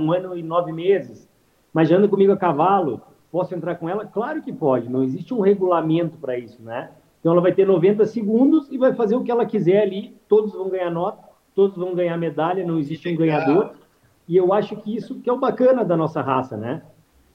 um 0.00 0.12
ano 0.12 0.36
e 0.36 0.42
nove 0.42 0.72
meses, 0.72 1.30
mas 1.72 1.88
já 1.88 1.96
anda 1.96 2.08
comigo 2.08 2.32
a 2.32 2.36
cavalo, 2.36 3.00
posso 3.30 3.54
entrar 3.54 3.76
com 3.76 3.88
ela? 3.88 4.04
Claro 4.04 4.42
que 4.42 4.52
pode, 4.52 4.88
não 4.88 5.04
existe 5.04 5.32
um 5.32 5.38
regulamento 5.38 6.18
para 6.18 6.36
isso, 6.36 6.60
né? 6.60 6.90
Então 7.20 7.30
ela 7.30 7.40
vai 7.40 7.52
ter 7.52 7.64
90 7.64 8.04
segundos 8.06 8.68
e 8.72 8.76
vai 8.76 8.92
fazer 8.94 9.14
o 9.14 9.22
que 9.22 9.30
ela 9.30 9.46
quiser 9.46 9.82
ali, 9.82 10.16
todos 10.28 10.52
vão 10.54 10.70
ganhar 10.70 10.90
nota, 10.90 11.22
todos 11.54 11.76
vão 11.76 11.94
ganhar 11.94 12.16
medalha, 12.16 12.66
não 12.66 12.80
existe 12.80 13.08
um 13.08 13.16
ganhador. 13.16 13.74
E 14.30 14.36
eu 14.36 14.52
acho 14.52 14.76
que 14.76 14.94
isso 14.94 15.16
que 15.16 15.28
é 15.28 15.32
o 15.32 15.40
bacana 15.40 15.84
da 15.84 15.96
nossa 15.96 16.22
raça, 16.22 16.56
né? 16.56 16.82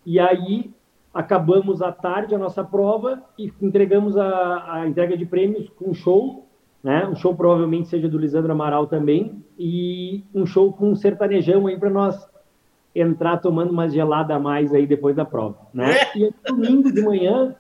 E 0.06 0.18
aí 0.18 0.72
acabamos 1.14 1.82
à 1.82 1.91
tarde 1.91 2.34
a 2.34 2.38
nossa 2.38 2.64
prova 2.64 3.22
e 3.38 3.52
entregamos 3.62 4.16
a, 4.16 4.76
a 4.76 4.88
entrega 4.88 5.18
de 5.18 5.26
prêmios 5.26 5.68
com 5.72 5.89
um 5.89 5.93
show, 5.93 6.48
né? 6.82 7.06
Um 7.06 7.14
show 7.14 7.36
provavelmente 7.36 7.89
seja 7.89 8.08
do 8.08 8.18
Lisandro 8.18 8.54
Amaral 8.54 8.88
também 8.88 9.43
e 9.60 10.24
um 10.34 10.46
show 10.46 10.72
com 10.72 10.91
um 10.91 10.96
sertanejão 10.96 11.68
aí 11.68 11.78
para 11.78 11.89
nós 11.89 12.30
entrar 12.96 13.39
tomando 13.39 13.72
uma 13.72 13.89
gelada 13.89 14.34
a 14.34 14.39
mais 14.39 14.74
aí 14.74 14.88
depois 14.88 15.18
da 15.18 15.26
prova, 15.26 15.58
né? 15.74 15.91
E 16.16 16.34
domingo 16.48 16.93
de 16.93 17.02
manhã 17.02 17.54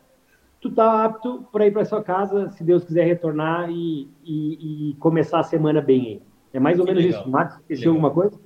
tu 0.61 0.71
tá 0.71 1.03
apto 1.03 1.45
para 1.51 1.67
ir 1.67 1.71
para 1.71 1.83
sua 1.83 2.01
casa, 2.01 2.51
se 2.51 2.63
Deus 2.63 2.85
quiser 2.85 3.03
retornar 3.03 3.69
e, 3.69 4.07
e, 4.23 4.91
e, 4.91 4.93
começar 4.95 5.41
a 5.41 5.43
semana 5.43 5.81
bem 5.81 6.01
aí. 6.01 6.21
É 6.53 6.59
mais 6.59 6.79
ou 6.79 6.85
que 6.85 6.91
menos 6.93 7.05
legal. 7.05 7.21
isso. 7.21 7.29
Marcos, 7.29 7.57
esqueceu 7.57 7.91
alguma 7.91 8.11
coisa? 8.11 8.39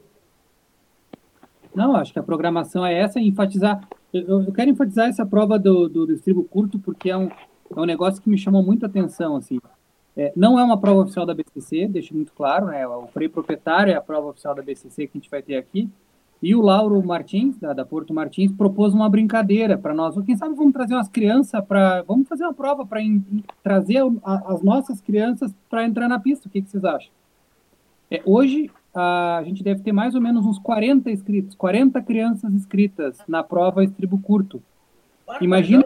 Não, 1.73 1.95
acho 1.95 2.11
que 2.11 2.19
a 2.19 2.23
programação 2.23 2.85
é 2.85 2.93
essa, 2.93 3.19
enfatizar 3.19 3.87
eu, 4.13 4.43
eu 4.43 4.51
quero 4.51 4.71
enfatizar 4.71 5.07
essa 5.07 5.25
prova 5.25 5.59
do, 5.59 5.87
do, 5.87 6.07
do 6.07 6.13
estribo 6.13 6.43
curto 6.43 6.79
porque 6.79 7.09
é 7.09 7.17
um, 7.17 7.27
é 7.27 7.79
um 7.79 7.85
negócio 7.85 8.21
que 8.21 8.29
me 8.29 8.37
chamou 8.37 8.63
muita 8.63 8.87
atenção, 8.87 9.35
assim. 9.35 9.59
É, 10.17 10.33
não 10.35 10.59
é 10.59 10.63
uma 10.63 10.79
prova 10.79 11.01
oficial 11.01 11.25
da 11.25 11.33
BCC, 11.33 11.87
deixo 11.87 12.15
muito 12.15 12.33
claro, 12.33 12.67
né? 12.67 12.85
O 12.87 13.07
freio 13.07 13.29
proprietário 13.29 13.93
é 13.93 13.95
a 13.95 14.01
prova 14.01 14.27
oficial 14.27 14.55
da 14.55 14.61
BCC 14.61 15.07
que 15.07 15.17
a 15.17 15.19
gente 15.19 15.29
vai 15.29 15.41
ter 15.41 15.55
aqui. 15.55 15.87
E 16.41 16.55
o 16.55 16.61
Lauro 16.61 17.01
Martins, 17.05 17.57
da, 17.57 17.73
da 17.73 17.85
Porto 17.85 18.13
Martins, 18.13 18.51
propôs 18.51 18.93
uma 18.93 19.09
brincadeira 19.09 19.77
para 19.77 19.93
nós. 19.93 20.15
Quem 20.25 20.35
sabe 20.35 20.55
vamos 20.55 20.73
trazer 20.73 20.95
umas 20.95 21.09
crianças 21.09 21.63
para. 21.63 22.01
Vamos 22.03 22.27
fazer 22.27 22.43
uma 22.43 22.53
prova 22.53 22.85
para 22.85 23.01
trazer 23.61 24.01
a, 24.23 24.53
as 24.53 24.61
nossas 24.63 24.99
crianças 25.01 25.53
para 25.69 25.85
entrar 25.85 26.07
na 26.07 26.19
pista. 26.19 26.47
O 26.47 26.51
que, 26.51 26.61
que 26.61 26.69
vocês 26.69 26.83
acham? 26.83 27.11
É, 28.09 28.21
hoje, 28.25 28.71
a 28.93 29.41
gente 29.45 29.63
deve 29.63 29.81
ter 29.81 29.91
mais 29.91 30.15
ou 30.15 30.21
menos 30.21 30.45
uns 30.45 30.59
40 30.59 31.11
inscritos, 31.11 31.55
40 31.55 32.01
crianças 32.01 32.53
inscritas 32.53 33.17
na 33.27 33.43
prova 33.43 33.83
estribo 33.83 34.17
curto. 34.19 34.61
Imagina 35.41 35.85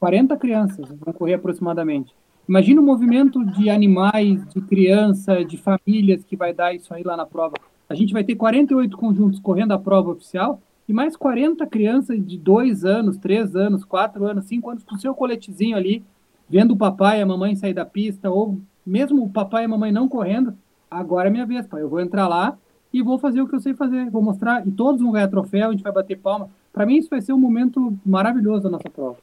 40 0.00 0.36
crianças 0.36 0.88
vão 1.00 1.12
correr 1.12 1.34
aproximadamente. 1.34 2.14
Imagina 2.48 2.80
o 2.80 2.84
movimento 2.84 3.44
de 3.44 3.70
animais, 3.70 4.46
de 4.48 4.60
criança, 4.60 5.44
de 5.44 5.56
famílias 5.56 6.24
que 6.24 6.36
vai 6.36 6.52
dar 6.52 6.74
isso 6.74 6.92
aí 6.92 7.02
lá 7.02 7.16
na 7.16 7.24
prova. 7.24 7.54
A 7.88 7.94
gente 7.94 8.12
vai 8.12 8.24
ter 8.24 8.34
48 8.34 8.96
conjuntos 8.96 9.38
correndo 9.40 9.72
a 9.72 9.78
prova 9.78 10.10
oficial 10.10 10.60
e 10.88 10.92
mais 10.92 11.16
40 11.16 11.66
crianças 11.66 12.24
de 12.24 12.38
2 12.38 12.84
anos, 12.84 13.16
3 13.16 13.56
anos, 13.56 13.84
4 13.84 14.26
anos, 14.26 14.44
5 14.46 14.70
anos 14.70 14.82
com 14.82 14.98
seu 14.98 15.14
coletezinho 15.14 15.76
ali, 15.76 16.04
vendo 16.48 16.72
o 16.72 16.76
papai 16.76 17.18
e 17.18 17.22
a 17.22 17.26
mamãe 17.26 17.56
sair 17.56 17.72
da 17.72 17.86
pista, 17.86 18.30
ou 18.30 18.60
mesmo 18.86 19.24
o 19.24 19.30
papai 19.30 19.62
e 19.62 19.66
a 19.66 19.68
mamãe 19.68 19.90
não 19.90 20.08
correndo, 20.08 20.54
agora 20.90 21.28
é 21.28 21.30
minha 21.30 21.46
vez, 21.46 21.66
pai. 21.66 21.82
Eu 21.82 21.88
vou 21.88 22.00
entrar 22.00 22.28
lá 22.28 22.56
e 22.92 23.02
vou 23.02 23.18
fazer 23.18 23.40
o 23.40 23.48
que 23.48 23.54
eu 23.54 23.60
sei 23.60 23.74
fazer. 23.74 24.10
Vou 24.10 24.22
mostrar, 24.22 24.66
e 24.66 24.70
todos 24.70 25.00
vão 25.00 25.12
ganhar 25.12 25.28
troféu, 25.28 25.68
a 25.68 25.72
gente 25.72 25.82
vai 25.82 25.92
bater 25.92 26.18
palma. 26.18 26.50
Para 26.72 26.86
mim, 26.86 26.96
isso 26.96 27.10
vai 27.10 27.20
ser 27.20 27.32
um 27.32 27.38
momento 27.38 27.96
maravilhoso 28.04 28.64
da 28.64 28.70
nossa 28.70 28.88
prova. 28.90 29.16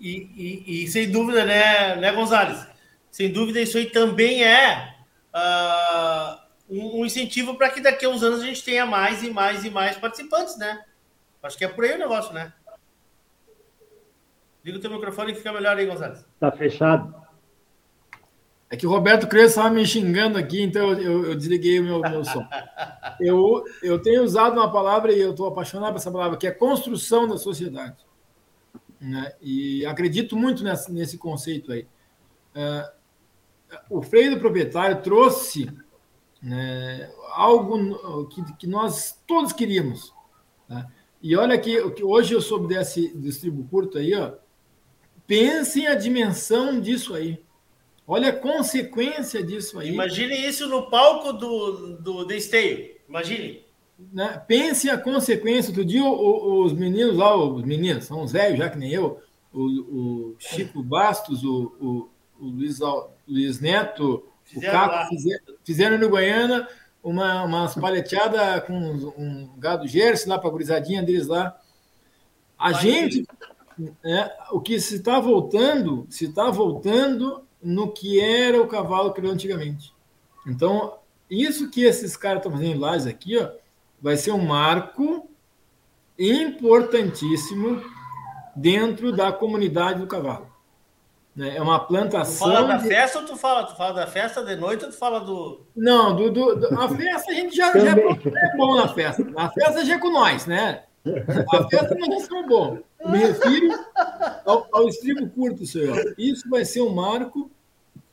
E, 0.00 0.28
e, 0.36 0.84
e, 0.84 0.88
sem 0.88 1.10
dúvida, 1.10 1.44
né, 1.44 1.96
né, 1.96 2.12
Gonzalez? 2.12 2.66
Sem 3.10 3.32
dúvida, 3.32 3.60
isso 3.60 3.78
aí 3.78 3.86
também 3.86 4.44
é 4.44 4.94
uh, 5.34 6.38
um, 6.68 7.00
um, 7.00 7.06
incentivo 7.06 7.54
para 7.54 7.70
que 7.70 7.80
daqui 7.80 8.04
a 8.04 8.08
uns 8.08 8.22
anos 8.22 8.42
a 8.42 8.44
gente 8.44 8.64
tenha 8.64 8.84
mais 8.84 9.22
e 9.22 9.30
mais 9.30 9.64
e 9.64 9.70
mais 9.70 9.96
participantes, 9.96 10.58
né? 10.58 10.84
Acho 11.42 11.56
que 11.56 11.64
é 11.64 11.68
por 11.68 11.84
aí 11.84 11.94
o 11.94 11.98
negócio, 11.98 12.32
né? 12.34 12.52
Liga 14.64 14.78
o 14.78 14.80
teu 14.80 14.90
microfone 14.90 15.32
que 15.32 15.38
fica 15.38 15.52
melhor 15.52 15.76
aí, 15.76 15.86
Gonzalez. 15.86 16.24
Tá 16.38 16.50
fechado. 16.50 17.14
É 18.70 18.76
que 18.76 18.86
o 18.86 18.90
Roberto 18.90 19.26
Crespo 19.26 19.48
estava 19.48 19.70
me 19.70 19.86
xingando 19.86 20.36
aqui, 20.36 20.62
então 20.62 20.92
eu, 20.92 21.26
eu 21.26 21.34
desliguei 21.34 21.80
o 21.80 21.84
meu, 21.84 22.00
meu 22.00 22.24
som. 22.24 22.46
Eu, 23.20 23.64
eu 23.82 24.00
tenho 24.00 24.22
usado 24.22 24.60
uma 24.60 24.70
palavra 24.70 25.12
e 25.12 25.18
eu 25.18 25.32
estou 25.32 25.48
apaixonado 25.48 25.90
por 25.90 25.96
essa 25.96 26.08
palavra, 26.08 26.36
que 26.36 26.46
é 26.46 26.52
construção 26.52 27.26
da 27.26 27.36
sociedade. 27.36 27.96
Né? 29.00 29.32
E 29.40 29.84
acredito 29.86 30.36
muito 30.36 30.62
nesse, 30.62 30.92
nesse 30.92 31.18
conceito 31.18 31.72
aí. 31.72 31.88
Uh, 32.54 32.98
o 33.90 34.02
freio 34.02 34.30
do 34.30 34.40
proprietário 34.40 35.02
trouxe 35.02 35.68
né, 36.40 37.10
algo 37.32 38.26
que, 38.28 38.52
que, 38.54 38.66
nós 38.68 39.20
todos 39.26 39.52
queríamos. 39.52 40.14
Né? 40.68 40.86
E 41.20 41.36
olha 41.36 41.58
que, 41.58 41.90
que 41.90 42.04
hoje 42.04 42.34
eu 42.34 42.40
soube 42.40 42.68
desse 42.68 43.12
distribuo 43.16 43.66
curto 43.68 43.98
aí, 43.98 44.14
ó, 44.14 44.34
pensem 45.26 45.88
a 45.88 45.94
dimensão 45.94 46.80
disso 46.80 47.14
aí. 47.14 47.42
Olha 48.10 48.30
a 48.30 48.32
consequência 48.32 49.44
disso 49.44 49.78
aí. 49.78 49.92
Imagine 49.92 50.34
isso 50.34 50.66
no 50.66 50.88
palco 50.88 51.30
do, 51.34 51.98
do 51.98 52.26
The 52.26 52.36
Esteio. 52.38 52.96
Imagine. 53.06 53.62
Né? 54.10 54.42
Pense 54.48 54.88
a 54.88 54.96
consequência. 54.96 55.68
Outro 55.68 55.84
dia, 55.84 56.02
os 56.02 56.72
meninos 56.72 57.14
lá, 57.18 57.36
os 57.36 57.62
meninos, 57.62 58.06
são 58.06 58.22
os 58.22 58.32
velhos, 58.32 58.58
já 58.58 58.70
que 58.70 58.78
nem 58.78 58.90
eu, 58.90 59.20
o, 59.52 59.60
o 59.60 60.36
Chico 60.38 60.82
Bastos, 60.82 61.44
o, 61.44 61.76
o, 61.78 62.08
o 62.40 62.46
Luiz, 62.46 62.78
Luiz, 63.28 63.60
Neto, 63.60 64.24
fizeram 64.42 64.68
o 64.68 64.72
Caco, 64.72 65.08
fizeram, 65.10 65.44
fizeram 65.62 65.98
no 65.98 66.08
Goiânia 66.08 66.66
uma, 67.02 67.44
umas 67.44 67.74
paleteadas 67.74 68.64
com 68.64 68.72
um, 69.18 69.50
gado 69.58 69.86
Jersey 69.86 70.30
lá 70.30 70.38
para 70.38 70.48
a 70.48 70.52
gurizadinha 70.52 71.02
deles 71.02 71.26
lá. 71.26 71.60
A 72.58 72.72
gente, 72.72 73.26
né, 74.02 74.30
o 74.50 74.62
que 74.62 74.80
se 74.80 74.96
está 74.96 75.20
voltando, 75.20 76.06
se 76.08 76.24
está 76.24 76.50
voltando 76.50 77.46
no 77.62 77.92
que 77.92 78.20
era 78.20 78.60
o 78.60 78.68
cavalo 78.68 79.12
criou 79.12 79.32
antigamente. 79.32 79.92
Então, 80.46 80.98
isso 81.30 81.70
que 81.70 81.82
esses 81.82 82.16
caras 82.16 82.38
estão 82.38 82.52
fazendo 82.52 82.76
em 82.76 82.78
Lages 82.78 83.06
aqui, 83.06 83.36
ó, 83.38 83.50
vai 84.00 84.16
ser 84.16 84.32
um 84.32 84.44
marco 84.44 85.28
importantíssimo 86.18 87.82
dentro 88.54 89.12
da 89.12 89.32
comunidade 89.32 90.00
do 90.00 90.06
cavalo. 90.06 90.48
Né? 91.34 91.56
É 91.56 91.62
uma 91.62 91.78
plantação. 91.78 92.48
Tu 92.48 92.52
fala 92.52 92.66
da 92.66 92.76
de... 92.78 92.88
festa 92.88 93.18
ou 93.20 93.24
tu 93.24 93.36
fala, 93.36 93.64
tu 93.64 93.76
fala 93.76 93.94
da 93.94 94.06
festa 94.06 94.44
de 94.44 94.56
noite 94.56 94.84
ou 94.84 94.90
tu 94.90 94.96
fala 94.96 95.20
do. 95.20 95.64
Não, 95.76 96.16
do, 96.16 96.30
do, 96.30 96.56
do 96.56 96.80
a 96.80 96.88
festa 96.88 97.30
a 97.30 97.34
gente 97.34 97.54
já, 97.54 97.72
já 97.78 97.92
é 97.92 98.56
bom 98.56 98.74
na 98.74 98.88
festa. 98.88 99.24
A 99.36 99.48
festa 99.48 99.84
já 99.84 99.94
é 99.94 99.98
com 99.98 100.10
nós, 100.10 100.46
né? 100.46 100.82
A 101.52 101.68
festa 101.68 101.94
nós 101.94 102.26
somos 102.26 102.48
bom. 102.48 102.78
Me 103.06 103.18
refiro 103.18 103.68
ao, 104.44 104.68
ao 104.72 104.88
estribo 104.88 105.28
curto, 105.30 105.66
senhor. 105.66 106.14
Isso 106.18 106.48
vai 106.48 106.64
ser 106.64 106.80
um 106.80 106.94
marco 106.94 107.50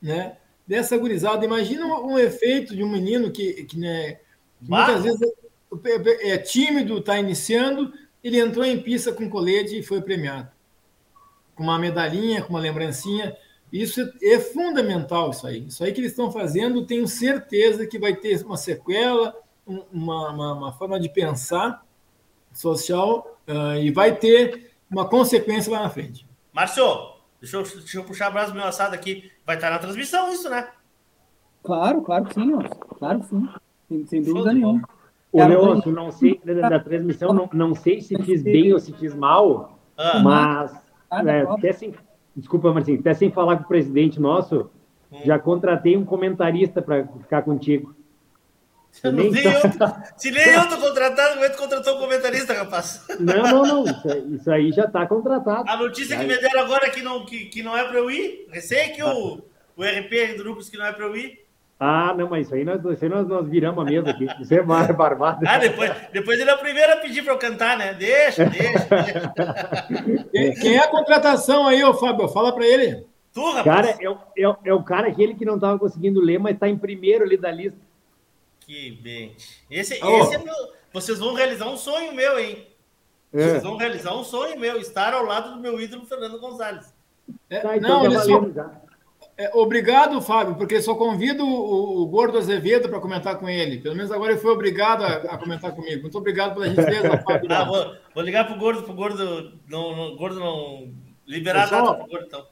né, 0.00 0.36
dessa 0.66 0.96
gurizada. 0.96 1.44
Imagina 1.44 1.86
um, 1.86 2.12
um 2.12 2.18
efeito 2.18 2.74
de 2.74 2.82
um 2.82 2.88
menino 2.88 3.30
que, 3.30 3.64
que, 3.64 3.78
né, 3.78 4.18
muitas 4.60 5.02
vezes 5.02 5.20
é, 5.84 6.30
é 6.32 6.38
tímido, 6.38 6.98
está 6.98 7.18
iniciando, 7.18 7.92
ele 8.22 8.38
entrou 8.38 8.64
em 8.64 8.80
pista 8.80 9.12
com 9.12 9.28
colete 9.28 9.78
e 9.78 9.82
foi 9.82 10.00
premiado. 10.00 10.50
Com 11.54 11.64
uma 11.64 11.78
medalhinha, 11.78 12.42
com 12.42 12.50
uma 12.50 12.60
lembrancinha. 12.60 13.36
Isso 13.72 14.00
é, 14.00 14.34
é 14.34 14.40
fundamental, 14.40 15.30
isso 15.30 15.46
aí. 15.46 15.66
Isso 15.66 15.82
aí 15.82 15.92
que 15.92 16.00
eles 16.00 16.12
estão 16.12 16.30
fazendo, 16.30 16.86
tenho 16.86 17.06
certeza 17.06 17.86
que 17.86 17.98
vai 17.98 18.14
ter 18.14 18.44
uma 18.44 18.56
sequela, 18.56 19.34
uma, 19.66 20.30
uma, 20.30 20.52
uma 20.52 20.72
forma 20.72 21.00
de 21.00 21.08
pensar 21.08 21.85
social 22.56 23.38
uh, 23.48 23.78
e 23.78 23.90
vai 23.90 24.14
ter 24.14 24.72
uma 24.90 25.08
consequência 25.08 25.72
lá 25.72 25.82
na 25.82 25.90
frente. 25.90 26.26
Márcio, 26.52 26.84
deixa 27.40 27.56
eu, 27.56 27.62
deixa 27.62 27.98
eu 27.98 28.04
puxar 28.04 28.28
a 28.28 28.30
brasa 28.30 28.52
do 28.52 28.58
meu 28.58 28.66
assado 28.66 28.94
aqui. 28.94 29.30
Vai 29.44 29.56
estar 29.56 29.70
na 29.70 29.78
transmissão 29.78 30.32
isso, 30.32 30.48
né? 30.48 30.68
Claro, 31.62 32.02
claro 32.02 32.24
que 32.24 32.34
sim, 32.34 32.54
ó. 32.54 32.62
claro 32.96 33.20
que 33.20 33.26
sim. 33.26 33.48
Sem, 33.88 34.06
sem 34.06 34.22
dúvida 34.22 34.52
nenhuma. 34.52 34.88
Ô, 35.32 35.44
Leôncio, 35.44 35.92
não 35.92 36.10
sei, 36.10 36.40
da, 36.44 36.68
da 36.68 36.80
transmissão, 36.80 37.32
não, 37.32 37.48
não 37.52 37.74
sei 37.74 38.00
se 38.00 38.16
fiz 38.22 38.42
bem 38.42 38.72
ou 38.72 38.78
se 38.78 38.92
fiz 38.92 39.14
mal, 39.14 39.78
ah. 39.96 40.20
mas 40.20 40.80
ah, 41.10 41.22
é, 41.30 41.42
até 41.42 41.72
sem, 41.72 41.92
desculpa, 42.34 42.72
Marcinho, 42.72 43.00
até 43.00 43.12
sem 43.12 43.30
falar 43.30 43.56
com 43.58 43.64
o 43.64 43.68
presidente 43.68 44.20
nosso, 44.20 44.70
hum. 45.12 45.18
já 45.24 45.38
contratei 45.38 45.96
um 45.96 46.04
comentarista 46.04 46.80
para 46.80 47.06
ficar 47.06 47.42
contigo. 47.42 47.94
Se 49.00 49.12
nem, 49.12 49.26
eu, 49.26 49.60
se 50.16 50.30
nem 50.30 50.48
eu 50.48 50.68
tô 50.68 50.78
contratado, 50.78 51.34
como 51.34 51.44
é 51.44 51.50
que 51.50 51.58
contratou 51.58 51.96
um 51.96 52.00
comentarista, 52.00 52.54
rapaz? 52.54 53.04
Não, 53.20 53.42
não, 53.42 53.62
não. 53.62 53.84
Isso, 53.84 54.34
isso 54.34 54.50
aí 54.50 54.72
já 54.72 54.84
está 54.84 55.06
contratado. 55.06 55.68
A 55.68 55.76
notícia 55.76 56.16
que 56.16 56.24
me 56.24 56.36
deram 56.36 56.62
agora 56.62 56.86
é 56.86 56.90
que 56.90 57.02
não, 57.02 57.24
que, 57.26 57.44
que 57.46 57.62
não 57.62 57.76
é 57.76 57.84
para 57.84 57.98
eu 57.98 58.10
ir. 58.10 58.46
Recém 58.50 58.94
que 58.94 59.02
o, 59.02 59.44
o 59.76 59.82
RP 59.82 60.36
do 60.38 60.44
Lucas 60.44 60.70
que 60.70 60.78
não 60.78 60.86
é 60.86 60.92
para 60.92 61.04
eu 61.04 61.14
ir. 61.14 61.46
Ah, 61.78 62.14
não, 62.16 62.30
mas 62.30 62.46
isso 62.46 62.54
aí 62.54 62.64
nós, 62.64 62.82
isso 62.82 63.04
aí 63.04 63.10
nós, 63.10 63.28
nós 63.28 63.46
viramos 63.46 63.82
a 63.82 63.84
mesa 63.84 64.10
aqui. 64.10 64.26
Isso 64.40 64.54
é 64.54 64.62
barbado. 64.64 65.46
Ah, 65.46 65.58
depois, 65.58 65.92
depois 66.10 66.40
ele 66.40 66.48
é 66.48 66.54
o 66.54 66.58
primeiro 66.58 66.94
a 66.94 66.96
pedir 66.96 67.22
para 67.22 67.34
eu 67.34 67.38
cantar, 67.38 67.76
né? 67.76 67.92
Deixa, 67.92 68.46
deixa, 68.46 68.88
deixa. 68.88 70.54
Quem 70.58 70.76
é 70.76 70.80
a 70.80 70.88
contratação 70.88 71.68
aí, 71.68 71.84
ô 71.84 71.92
Fábio? 71.92 72.28
Fala 72.28 72.54
para 72.54 72.66
ele. 72.66 73.04
Tu, 73.34 73.44
rapaz. 73.52 73.64
Cara, 73.64 73.88
é, 74.00 74.42
é, 74.42 74.56
é 74.64 74.72
o 74.72 74.82
cara 74.82 75.08
aquele 75.08 75.34
que 75.34 75.44
não 75.44 75.56
estava 75.56 75.78
conseguindo 75.78 76.18
ler, 76.18 76.38
mas 76.38 76.54
está 76.54 76.66
em 76.66 76.78
primeiro 76.78 77.24
ali 77.24 77.36
da 77.36 77.50
lista. 77.52 77.78
Que 78.66 78.90
bem. 78.90 79.36
Esse, 79.70 79.98
oh. 80.04 80.22
esse 80.22 80.34
é 80.34 80.38
meu. 80.38 80.54
Vocês 80.92 81.18
vão 81.18 81.34
realizar 81.34 81.68
um 81.68 81.76
sonho 81.76 82.12
meu, 82.14 82.38
hein? 82.38 82.66
É. 83.32 83.48
Vocês 83.50 83.62
vão 83.62 83.76
realizar 83.76 84.14
um 84.16 84.24
sonho 84.24 84.58
meu, 84.58 84.78
estar 84.78 85.12
ao 85.12 85.24
lado 85.24 85.54
do 85.54 85.60
meu 85.60 85.80
ídolo 85.80 86.04
Fernando 86.06 86.40
Gonzalez. 86.40 86.92
É, 87.48 87.60
Tá, 87.60 87.76
então 87.76 88.02
não, 88.04 88.10
valendo 88.10 88.54
só- 88.54 88.70
é, 89.38 89.50
obrigado, 89.54 90.20
Fábio, 90.22 90.54
porque 90.54 90.80
só 90.80 90.94
convido 90.94 91.44
o, 91.44 92.02
o 92.02 92.06
Gordo 92.06 92.38
Azevedo 92.38 92.88
para 92.88 93.00
comentar 93.00 93.38
com 93.38 93.48
ele. 93.48 93.78
Pelo 93.78 93.94
menos 93.94 94.10
agora 94.10 94.32
ele 94.32 94.40
foi 94.40 94.50
obrigado 94.50 95.02
a, 95.04 95.34
a 95.34 95.38
comentar 95.38 95.72
comigo. 95.74 96.02
Muito 96.02 96.16
obrigado 96.16 96.54
pela 96.54 96.66
gentileza, 96.68 97.18
Fábio. 97.22 97.52
Ah, 97.52 97.64
vou, 97.64 97.94
vou 98.14 98.24
ligar 98.24 98.46
pro 98.46 98.56
gordo, 98.56 98.82
pro 98.82 98.94
gordo. 98.94 99.52
Não, 99.68 99.94
não, 99.94 100.16
gordo 100.16 100.40
não. 100.40 100.90
Liberar 101.26 101.60
a 101.60 101.62
Pessoal, 101.64 101.84
data 101.84 101.98
pro 101.98 102.08
gordo, 102.08 102.26
então. 102.26 102.46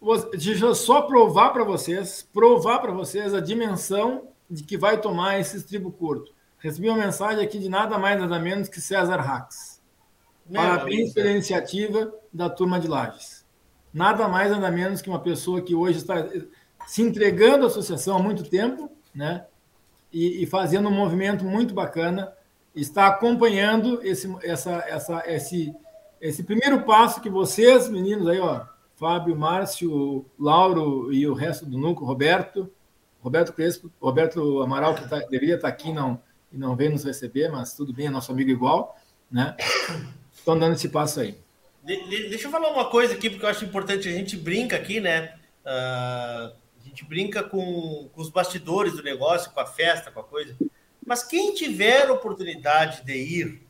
Vou- 0.00 0.30
Deixa 0.30 0.66
eu 0.66 0.74
só 0.74 1.02
provar 1.02 1.50
para 1.50 1.64
vocês, 1.64 2.28
provar 2.32 2.80
para 2.80 2.92
vocês 2.92 3.32
a 3.32 3.40
dimensão 3.40 4.28
de 4.52 4.62
que 4.62 4.76
vai 4.76 5.00
tomar 5.00 5.40
esse 5.40 5.56
estribo 5.56 5.90
curto. 5.90 6.32
Recebi 6.58 6.88
uma 6.88 6.98
mensagem 6.98 7.42
aqui 7.42 7.58
de 7.58 7.70
nada 7.70 7.98
mais 7.98 8.20
nada 8.20 8.38
menos 8.38 8.68
que 8.68 8.80
César 8.80 9.16
Rax. 9.16 9.80
Meu 10.46 10.60
Parabéns 10.60 11.12
pela 11.14 11.30
iniciativa 11.30 12.12
da 12.32 12.50
turma 12.50 12.78
de 12.78 12.86
Lages. 12.86 13.46
Nada 13.92 14.28
mais 14.28 14.50
nada 14.50 14.70
menos 14.70 15.00
que 15.00 15.08
uma 15.08 15.20
pessoa 15.20 15.62
que 15.62 15.74
hoje 15.74 15.98
está 15.98 16.28
se 16.86 17.00
entregando 17.00 17.64
à 17.64 17.68
associação 17.68 18.16
há 18.16 18.22
muito 18.22 18.44
tempo, 18.44 18.90
né? 19.14 19.46
E, 20.12 20.42
e 20.42 20.46
fazendo 20.46 20.88
um 20.88 20.94
movimento 20.94 21.44
muito 21.44 21.72
bacana, 21.72 22.30
está 22.74 23.06
acompanhando 23.06 24.00
esse, 24.02 24.34
essa, 24.42 24.84
essa, 24.86 25.22
esse, 25.26 25.74
esse 26.20 26.42
primeiro 26.42 26.82
passo 26.82 27.22
que 27.22 27.30
vocês, 27.30 27.88
meninos 27.88 28.28
aí, 28.28 28.38
ó, 28.38 28.66
Fábio, 28.96 29.34
Márcio, 29.34 30.26
Lauro 30.38 31.10
e 31.12 31.26
o 31.26 31.32
resto 31.32 31.64
do 31.64 31.78
núcleo, 31.78 32.06
Roberto, 32.06 32.70
Roberto 33.22 33.52
Crespo, 33.52 33.90
Roberto 34.00 34.60
Amaral, 34.62 34.94
que 34.94 35.08
tá- 35.08 35.20
deveria 35.20 35.54
estar 35.54 35.68
aqui 35.68 35.92
não, 35.92 36.20
e 36.52 36.58
não 36.58 36.74
veio 36.76 36.90
nos 36.90 37.04
receber, 37.04 37.48
mas 37.48 37.72
tudo 37.74 37.92
bem, 37.92 38.06
é 38.06 38.10
nosso 38.10 38.32
amigo 38.32 38.50
igual, 38.50 38.98
né? 39.30 39.56
Estão 40.32 40.58
dando 40.58 40.74
esse 40.74 40.88
passo 40.88 41.20
aí. 41.20 41.38
De- 41.84 42.08
de- 42.08 42.28
deixa 42.28 42.48
eu 42.48 42.50
falar 42.50 42.70
uma 42.70 42.90
coisa 42.90 43.14
aqui, 43.14 43.30
porque 43.30 43.44
eu 43.44 43.48
acho 43.50 43.64
importante. 43.64 44.08
A 44.08 44.12
gente 44.12 44.36
brinca 44.36 44.76
aqui, 44.76 45.00
né? 45.00 45.36
Ah, 45.64 46.52
a 46.80 46.84
gente 46.84 47.04
brinca 47.04 47.42
com, 47.42 48.08
com 48.12 48.20
os 48.20 48.28
bastidores 48.28 48.94
do 48.94 49.02
negócio, 49.02 49.50
com 49.52 49.60
a 49.60 49.66
festa, 49.66 50.10
com 50.10 50.20
a 50.20 50.24
coisa. 50.24 50.56
Mas 51.06 51.22
quem 51.22 51.54
tiver 51.54 52.10
oportunidade 52.10 53.04
de 53.04 53.14
ir, 53.14 53.62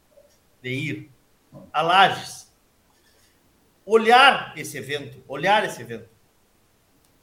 de 0.62 0.70
ir 0.70 1.10
a 1.72 1.82
Lages, 1.82 2.50
olhar 3.84 4.52
esse 4.56 4.78
evento, 4.78 5.22
olhar 5.26 5.64
esse 5.64 5.80
evento, 5.82 6.08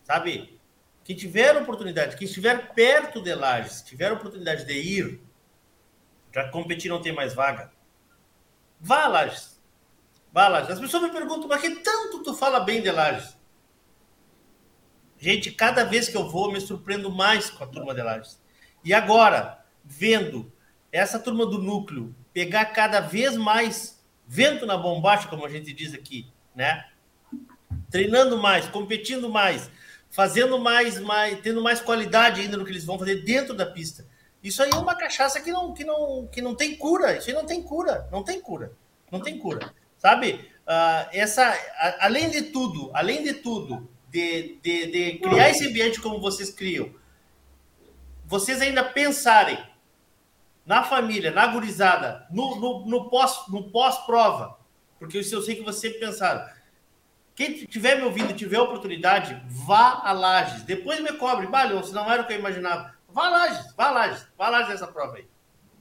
sabe? 0.03 0.58
Quem 1.09 1.15
tiver 1.15 1.57
oportunidade, 1.57 2.15
quem 2.15 2.27
estiver 2.27 2.71
perto 2.75 3.19
de 3.19 3.33
Lages, 3.33 3.81
tiver 3.81 4.11
oportunidade 4.11 4.63
de 4.63 4.73
ir, 4.73 5.19
já 6.31 6.47
competir 6.51 6.87
não 6.87 7.01
tem 7.01 7.11
mais 7.11 7.33
vaga, 7.33 7.71
vá 8.79 9.07
Lages. 9.07 9.59
Vá 10.31 10.47
Lages. 10.47 10.69
As 10.69 10.79
pessoas 10.79 11.01
me 11.01 11.09
perguntam, 11.09 11.47
mas 11.47 11.61
que 11.61 11.77
tanto 11.77 12.21
tu 12.21 12.35
fala 12.35 12.59
bem 12.59 12.83
de 12.83 12.91
Lages? 12.91 13.35
Gente, 15.17 15.51
cada 15.51 15.83
vez 15.83 16.07
que 16.07 16.15
eu 16.15 16.29
vou, 16.29 16.51
me 16.51 16.61
surpreendo 16.61 17.09
mais 17.11 17.49
com 17.49 17.63
a 17.63 17.67
turma 17.67 17.95
de 17.95 18.03
Lages. 18.03 18.39
E 18.83 18.93
agora, 18.93 19.65
vendo 19.83 20.53
essa 20.91 21.17
turma 21.17 21.43
do 21.43 21.57
núcleo 21.57 22.15
pegar 22.31 22.65
cada 22.65 22.99
vez 22.99 23.35
mais 23.35 23.99
vento 24.27 24.63
na 24.63 24.77
bombacha, 24.77 25.27
como 25.27 25.43
a 25.43 25.49
gente 25.49 25.73
diz 25.73 25.91
aqui, 25.91 26.31
né? 26.53 26.87
Treinando 27.89 28.37
mais, 28.37 28.67
competindo 28.67 29.27
mais, 29.27 29.71
fazendo 30.09 30.57
mais, 30.59 30.99
mais, 30.99 31.39
tendo 31.41 31.61
mais 31.61 31.79
qualidade 31.79 32.41
ainda 32.41 32.57
no 32.57 32.65
que 32.65 32.71
eles 32.71 32.85
vão 32.85 32.97
fazer 32.97 33.23
dentro 33.23 33.53
da 33.53 33.65
pista. 33.65 34.05
Isso 34.43 34.63
aí 34.63 34.69
é 34.73 34.75
uma 34.75 34.95
cachaça 34.95 35.39
que 35.41 35.51
não, 35.51 35.73
que 35.73 35.83
não, 35.83 36.27
que 36.31 36.41
não 36.41 36.55
tem 36.55 36.75
cura. 36.75 37.17
Isso 37.17 37.29
aí 37.29 37.35
não 37.35 37.45
tem 37.45 37.61
cura, 37.61 38.07
não 38.11 38.23
tem 38.23 38.39
cura, 38.41 38.71
não 39.11 39.19
tem 39.21 39.37
cura, 39.37 39.73
sabe? 39.97 40.49
Ah, 40.65 41.09
essa, 41.11 41.43
a- 41.45 42.05
além 42.05 42.29
de 42.29 42.43
tudo, 42.43 42.89
além 42.93 43.23
de 43.23 43.33
tudo, 43.33 43.89
de, 44.09 44.57
de, 44.63 44.85
de 44.87 45.19
criar 45.19 45.49
esse 45.49 45.67
ambiente 45.67 45.99
como 46.01 46.19
vocês 46.21 46.51
criam, 46.51 46.89
vocês 48.25 48.61
ainda 48.61 48.83
pensarem 48.83 49.57
na 50.65 50.83
família, 50.83 51.31
na 51.31 51.47
gurizada, 51.47 52.27
no, 52.31 52.55
no, 52.57 52.85
no 52.85 53.09
pós, 53.09 53.47
no 53.49 53.69
pós-prova, 53.71 54.57
porque 54.99 55.19
isso 55.19 55.33
eu 55.33 55.41
sei 55.41 55.55
que 55.55 55.63
vocês 55.63 55.97
pensaram. 55.97 56.47
Quem 57.39 57.53
estiver 57.53 57.95
me 57.95 58.03
ouvindo, 58.03 58.33
tiver 58.33 58.59
oportunidade, 58.59 59.41
vá 59.47 60.01
a 60.03 60.11
Lages. 60.11 60.63
Depois 60.63 60.99
me 60.99 61.13
cobre. 61.13 61.47
Balhão, 61.47 61.81
se 61.81 61.93
não 61.93 62.11
era 62.11 62.21
o 62.21 62.27
que 62.27 62.33
eu 62.33 62.37
imaginava. 62.37 62.93
Vá 63.07 63.27
a 63.27 63.29
Lages, 63.29 63.73
vá 63.77 63.87
a 63.87 63.91
Lages, 63.91 64.27
vá 64.37 64.47
a 64.47 64.49
Lages 64.49 64.67
nessa 64.71 64.87
prova 64.87 65.15
aí. 65.15 65.25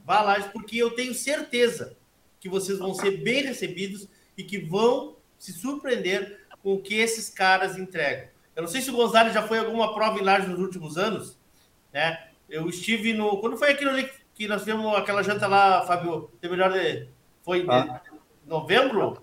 Vá 0.05 0.19
a 0.19 0.21
Lages, 0.21 0.47
porque 0.53 0.77
eu 0.77 0.91
tenho 0.91 1.13
certeza 1.13 1.97
que 2.39 2.47
vocês 2.47 2.79
vão 2.79 2.93
ser 2.93 3.21
bem 3.25 3.43
recebidos 3.43 4.07
e 4.37 4.43
que 4.45 4.57
vão 4.57 5.17
se 5.37 5.51
surpreender 5.51 6.47
com 6.63 6.75
o 6.75 6.81
que 6.81 6.95
esses 6.95 7.29
caras 7.29 7.77
entregam. 7.77 8.29
Eu 8.55 8.61
não 8.61 8.69
sei 8.69 8.79
se 8.79 8.89
o 8.89 8.95
Gonzalez 8.95 9.33
já 9.33 9.45
foi 9.45 9.57
a 9.59 9.63
alguma 9.63 9.93
prova 9.93 10.17
em 10.17 10.23
Lages 10.23 10.47
nos 10.47 10.61
últimos 10.61 10.97
anos, 10.97 11.37
né? 11.91 12.29
Eu 12.49 12.69
estive 12.69 13.11
no. 13.11 13.35
Quando 13.41 13.57
foi 13.57 13.71
aquilo 13.71 13.89
ali 13.89 14.09
que 14.33 14.47
nós 14.47 14.61
tivemos 14.61 14.95
aquela 14.95 15.21
janta 15.23 15.45
lá, 15.45 15.85
Fábio? 15.85 16.31
Tem 16.39 16.49
melhor 16.49 16.71
de. 16.71 17.09
Foi 17.41 17.63
de 17.63 17.69
Ah. 17.69 17.99
novembro? 18.45 19.21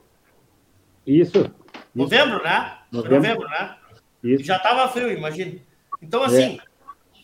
Isso. 1.06 1.50
Novembro, 1.96 2.44
né? 2.44 2.78
Novembro. 2.92 3.16
novembro, 3.16 3.48
né? 3.48 3.76
Isso. 4.22 4.44
Já 4.44 4.58
estava 4.58 4.86
frio, 4.90 5.10
imagina. 5.10 5.58
Então, 6.02 6.22
assim, 6.22 6.60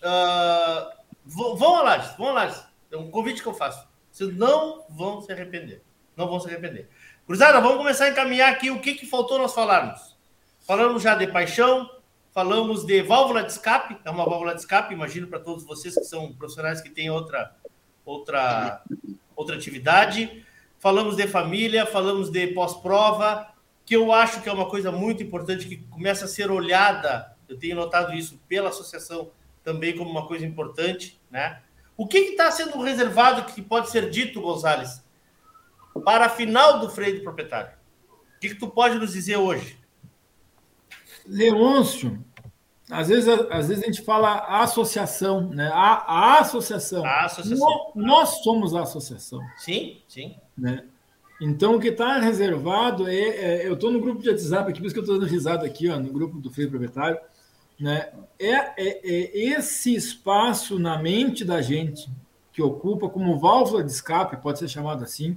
ah, 0.02 0.92
vão 1.26 1.54
vão 1.54 1.84
Lages, 1.84 2.16
vão 2.16 2.32
Lages. 2.32 2.64
É 2.90 2.96
um 2.96 3.10
convite 3.10 3.42
que 3.42 3.48
eu 3.48 3.52
faço. 3.52 3.86
Vocês 4.10 4.34
não 4.34 4.86
vão 4.88 5.20
se 5.20 5.30
arrepender. 5.30 5.82
Não 6.16 6.26
vão 6.26 6.40
se 6.40 6.48
arrepender. 6.48 6.88
Cruzada, 7.26 7.60
vamos 7.60 7.76
começar 7.76 8.06
a 8.06 8.10
encaminhar 8.10 8.50
aqui 8.50 8.70
o 8.70 8.80
que, 8.80 8.94
que 8.94 9.06
faltou 9.06 9.38
nós 9.38 9.54
falarmos. 9.54 10.16
Falamos 10.66 11.02
já 11.02 11.14
de 11.14 11.26
paixão, 11.26 11.90
falamos 12.32 12.86
de 12.86 13.02
válvula 13.02 13.42
de 13.42 13.52
escape, 13.52 13.98
é 14.02 14.10
uma 14.10 14.24
válvula 14.24 14.54
de 14.54 14.60
escape, 14.60 14.94
imagino 14.94 15.26
para 15.26 15.38
todos 15.38 15.64
vocês 15.64 15.94
que 15.94 16.04
são 16.04 16.32
profissionais 16.32 16.80
que 16.80 16.88
têm 16.88 17.10
outra, 17.10 17.54
outra, 18.06 18.82
outra 19.36 19.54
atividade. 19.54 20.46
Falamos 20.78 21.16
de 21.16 21.28
família, 21.28 21.84
falamos 21.84 22.30
de 22.30 22.48
pós-prova, 22.48 23.51
que 23.84 23.96
eu 23.96 24.12
acho 24.12 24.40
que 24.40 24.48
é 24.48 24.52
uma 24.52 24.68
coisa 24.68 24.90
muito 24.92 25.22
importante 25.22 25.66
que 25.68 25.76
começa 25.88 26.24
a 26.24 26.28
ser 26.28 26.50
olhada, 26.50 27.36
eu 27.48 27.58
tenho 27.58 27.76
notado 27.76 28.12
isso 28.14 28.40
pela 28.48 28.68
associação 28.70 29.30
também 29.64 29.96
como 29.96 30.10
uma 30.10 30.26
coisa 30.26 30.44
importante, 30.46 31.20
né? 31.30 31.60
O 31.96 32.06
que 32.06 32.18
está 32.18 32.50
sendo 32.50 32.80
reservado 32.80 33.44
que 33.52 33.60
pode 33.62 33.90
ser 33.90 34.08
dito, 34.10 34.40
Gonzalez, 34.40 35.04
para 36.04 36.26
a 36.26 36.28
final 36.30 36.78
do 36.80 36.88
freio 36.88 37.16
do 37.16 37.22
proprietário? 37.22 37.72
O 38.36 38.40
que, 38.40 38.48
que 38.50 38.54
tu 38.54 38.68
pode 38.68 38.98
nos 38.98 39.12
dizer 39.12 39.36
hoje? 39.36 39.78
Leôncio, 41.26 42.24
às 42.90 43.08
vezes, 43.08 43.28
às 43.28 43.68
vezes 43.68 43.82
a 43.84 43.86
gente 43.86 44.02
fala 44.02 44.38
associação, 44.62 45.48
né? 45.50 45.70
A, 45.72 46.34
a 46.36 46.38
associação. 46.40 47.04
A 47.04 47.24
associação. 47.26 47.68
Nó- 47.68 47.92
Nós, 47.94 48.42
somos 48.42 48.74
a 48.74 48.82
associação. 48.82 49.40
Sim, 49.56 50.02
sim. 50.08 50.36
Né? 50.58 50.84
Então, 51.44 51.74
o 51.74 51.80
que 51.80 51.88
está 51.88 52.20
reservado 52.20 53.08
é, 53.08 53.16
é- 53.16 53.66
Eu 53.66 53.74
estou 53.74 53.90
no 53.90 54.00
grupo 54.00 54.22
de 54.22 54.30
WhatsApp 54.30 54.70
aqui, 54.70 54.78
por 54.78 54.86
isso 54.86 54.94
que 54.94 55.00
eu 55.00 55.02
estou 55.02 55.18
dando 55.18 55.28
risada 55.28 55.66
aqui, 55.66 55.88
ó, 55.88 55.98
no 55.98 56.12
grupo 56.12 56.38
do 56.38 56.52
Freio 56.52 56.70
Proprietário. 56.70 57.18
Né? 57.80 58.10
É, 58.38 58.52
é, 58.52 59.00
é 59.02 59.38
esse 59.38 59.92
espaço 59.92 60.78
na 60.78 61.02
mente 61.02 61.44
da 61.44 61.60
gente 61.60 62.08
que 62.52 62.62
ocupa 62.62 63.08
como 63.08 63.40
válvula 63.40 63.82
de 63.82 63.90
escape, 63.90 64.36
pode 64.36 64.60
ser 64.60 64.68
chamado 64.68 65.02
assim, 65.02 65.36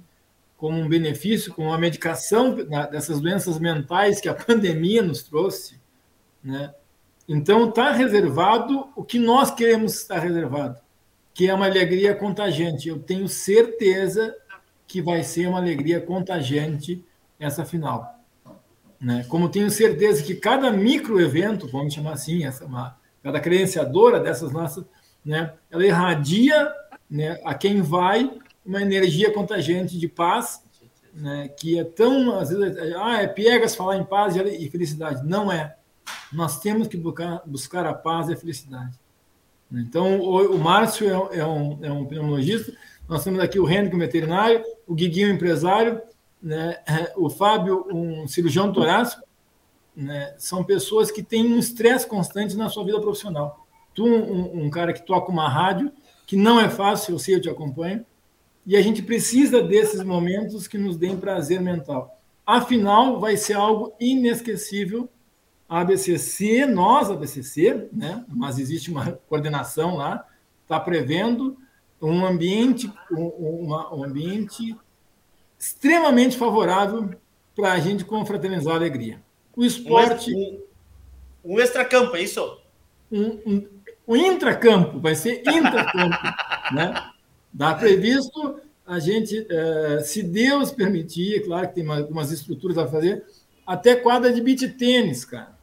como 0.55 0.77
um 0.77 0.87
benefício, 0.87 1.51
como 1.51 1.69
uma 1.69 1.77
medicação 1.77 2.53
dessas 2.91 3.19
doenças 3.19 3.57
mentais 3.57 4.21
que 4.21 4.29
a 4.29 4.33
pandemia 4.35 5.01
nos 5.01 5.23
trouxe, 5.23 5.79
né? 6.43 6.71
Então 7.27 7.67
está 7.69 7.91
reservado 7.91 8.89
o 8.95 9.03
que 9.03 9.17
nós 9.17 9.49
queremos 9.49 9.95
estar 9.95 10.19
reservado, 10.19 10.79
que 11.33 11.49
é 11.49 11.53
uma 11.53 11.65
alegria 11.65 12.13
contagiante. 12.13 12.89
Eu 12.89 12.99
tenho 12.99 13.27
certeza 13.27 14.35
que 14.95 15.01
vai 15.01 15.21
ser 15.23 15.49
uma 15.49 15.57
alegria 15.57 15.99
contagiante 15.99 17.03
essa 17.37 17.65
final, 17.65 18.17
né? 18.97 19.25
Como 19.27 19.49
tenho 19.49 19.69
certeza 19.69 20.23
que 20.23 20.35
cada 20.35 20.71
micro 20.71 21.19
evento, 21.19 21.67
vamos 21.67 21.93
chamar 21.93 22.13
assim, 22.13 22.45
essa 22.45 22.63
uma, 22.63 22.97
cada 23.21 23.37
credenciadora 23.41 24.21
dessas 24.21 24.53
nossas, 24.53 24.85
né? 25.25 25.51
Ela 25.69 25.85
irradia, 25.85 26.71
né? 27.11 27.41
A 27.43 27.53
quem 27.53 27.81
vai 27.81 28.31
uma 28.65 28.81
energia 28.81 29.33
contagiante 29.33 29.99
de 29.99 30.07
paz, 30.07 30.63
né? 31.13 31.49
Que 31.49 31.77
é 31.77 31.83
tão 31.83 32.39
às 32.39 32.51
vezes 32.51 32.95
ah 32.95 33.21
é 33.21 33.27
piegas 33.27 33.75
falar 33.75 33.97
em 33.97 34.05
paz 34.05 34.37
e 34.37 34.69
felicidade, 34.69 35.27
não 35.27 35.51
é. 35.51 35.75
Nós 36.31 36.61
temos 36.61 36.87
que 36.87 36.95
buscar, 36.95 37.41
buscar 37.45 37.85
a 37.85 37.93
paz 37.93 38.29
e 38.29 38.33
a 38.33 38.37
felicidade. 38.37 38.97
Então, 39.69 40.21
o, 40.21 40.55
o 40.55 40.57
Márcio 40.57 41.05
é, 41.33 41.39
é 41.39 41.45
um, 41.45 41.79
é 41.83 41.91
um 41.91 42.05
pneumologista, 42.05 42.71
nós 43.07 43.23
temos 43.23 43.39
aqui 43.39 43.59
o 43.59 43.69
Henrique, 43.69 43.95
um 43.95 43.99
veterinário, 43.99 44.63
o 44.87 44.93
Guiguinho, 44.93 45.29
empresário, 45.29 46.01
né? 46.41 46.77
o 47.15 47.29
Fábio, 47.29 47.85
um 47.91 48.27
cirurgião 48.27 48.71
torácico. 48.71 49.23
Né? 49.95 50.33
São 50.37 50.63
pessoas 50.63 51.09
que 51.09 51.23
têm 51.23 51.53
um 51.53 51.57
estresse 51.57 52.05
constante 52.07 52.55
na 52.55 52.69
sua 52.69 52.83
vida 52.83 52.99
profissional. 52.99 53.65
Tu, 53.93 54.05
um, 54.05 54.65
um 54.65 54.69
cara 54.69 54.91
que 54.91 55.05
toca 55.05 55.31
uma 55.31 55.47
rádio, 55.47 55.91
que 56.25 56.35
não 56.35 56.59
é 56.59 56.69
fácil, 56.69 57.13
eu 57.13 57.19
sei, 57.19 57.35
eu 57.35 57.41
te 57.41 57.49
acompanho, 57.49 58.05
e 58.65 58.75
a 58.75 58.81
gente 58.81 59.01
precisa 59.01 59.61
desses 59.61 60.03
momentos 60.03 60.67
que 60.67 60.77
nos 60.77 60.97
deem 60.97 61.17
prazer 61.17 61.61
mental. 61.61 62.19
Afinal, 62.45 63.19
vai 63.19 63.37
ser 63.37 63.53
algo 63.53 63.93
inesquecível 63.99 65.07
a 65.67 65.81
ABCC, 65.81 66.65
nós, 66.65 67.09
ABCC, 67.09 67.89
né, 67.91 68.23
mas 68.27 68.59
existe 68.59 68.91
uma 68.91 69.13
coordenação 69.27 69.95
lá, 69.95 70.25
está 70.61 70.79
prevendo 70.79 71.57
um 72.05 72.25
ambiente, 72.25 72.91
um, 73.11 73.27
uma, 73.27 73.93
um 73.93 74.03
ambiente 74.03 74.75
extremamente 75.57 76.37
favorável 76.37 77.09
para 77.55 77.73
a 77.73 77.79
gente 77.79 78.03
confraternizar 78.03 78.73
a 78.73 78.77
alegria. 78.77 79.21
O 79.55 79.63
esporte. 79.63 80.33
Um, 80.33 80.61
um, 81.43 81.55
um 81.55 81.59
extracampo, 81.59 82.15
é 82.15 82.21
isso? 82.21 82.59
Um, 83.11 83.39
um, 83.45 83.67
um 84.07 84.15
intracampo, 84.15 84.99
vai 84.99 85.15
ser 85.15 85.41
intracampo. 85.47 86.17
né? 86.73 87.11
Dá 87.53 87.73
previsto 87.73 88.59
a 88.85 88.99
gente, 88.99 89.47
eh, 89.49 90.01
se 90.03 90.21
Deus 90.21 90.71
permitir, 90.71 91.43
claro 91.43 91.67
que 91.69 91.75
tem 91.75 91.89
algumas 91.89 92.31
estruturas 92.31 92.77
a 92.77 92.87
fazer, 92.87 93.25
até 93.65 93.95
quadra 93.95 94.31
de 94.31 94.41
beach 94.41 94.67
tênis, 94.73 95.25
cara. 95.25 95.55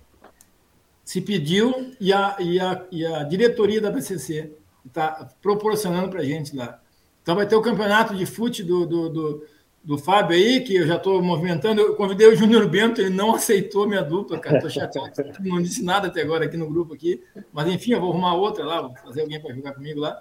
Se 1.04 1.20
pediu 1.20 1.92
e 2.00 2.12
a, 2.12 2.36
e 2.40 2.58
a, 2.58 2.84
e 2.90 3.06
a 3.06 3.22
diretoria 3.22 3.80
da 3.80 3.90
BCC 3.90 4.52
está 4.86 5.28
proporcionando 5.40 6.08
para 6.08 6.20
a 6.20 6.24
gente 6.24 6.54
lá. 6.56 6.80
Então 7.22 7.36
vai 7.36 7.46
ter 7.46 7.54
o 7.54 7.62
campeonato 7.62 8.14
de 8.14 8.26
fute 8.26 8.62
do, 8.62 8.84
do, 8.84 9.08
do, 9.08 9.46
do 9.84 9.98
Fábio 9.98 10.36
aí, 10.36 10.60
que 10.60 10.74
eu 10.74 10.86
já 10.86 10.96
estou 10.96 11.22
movimentando. 11.22 11.80
Eu 11.80 11.94
convidei 11.94 12.26
o 12.26 12.36
Júnior 12.36 12.68
Bento, 12.68 13.00
ele 13.00 13.10
não 13.10 13.34
aceitou 13.34 13.86
minha 13.86 14.02
dupla, 14.02 14.38
cara. 14.38 14.56
Estou 14.56 14.70
chateado, 14.70 15.12
não 15.40 15.62
disse 15.62 15.84
nada 15.84 16.08
até 16.08 16.22
agora 16.22 16.44
aqui 16.44 16.56
no 16.56 16.68
grupo 16.68 16.94
aqui. 16.94 17.22
Mas 17.52 17.68
enfim, 17.68 17.92
eu 17.92 18.00
vou 18.00 18.10
arrumar 18.10 18.34
outra 18.34 18.64
lá, 18.64 18.82
vou 18.82 18.94
fazer 18.96 19.22
alguém 19.22 19.40
para 19.40 19.54
jogar 19.54 19.74
comigo 19.74 20.00
lá. 20.00 20.20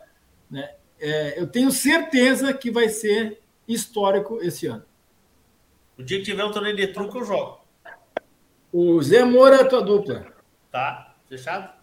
Né? 0.50 0.70
É, 1.00 1.40
eu 1.40 1.48
tenho 1.48 1.72
certeza 1.72 2.54
que 2.54 2.70
vai 2.70 2.88
ser 2.88 3.42
histórico 3.68 4.40
esse 4.42 4.68
ano. 4.68 4.84
O 5.98 6.04
dia 6.04 6.20
que 6.20 6.26
tiver 6.26 6.44
um 6.44 6.52
torneio 6.52 6.76
de 6.76 6.88
truco, 6.88 7.18
eu 7.18 7.26
jogo. 7.26 7.62
O 8.72 9.02
Zé 9.02 9.24
Moura 9.26 9.58
é 9.58 9.62
a 9.62 9.68
tua 9.68 9.82
dupla. 9.82 10.26
Tá, 10.72 11.16
fechado? 11.28 11.81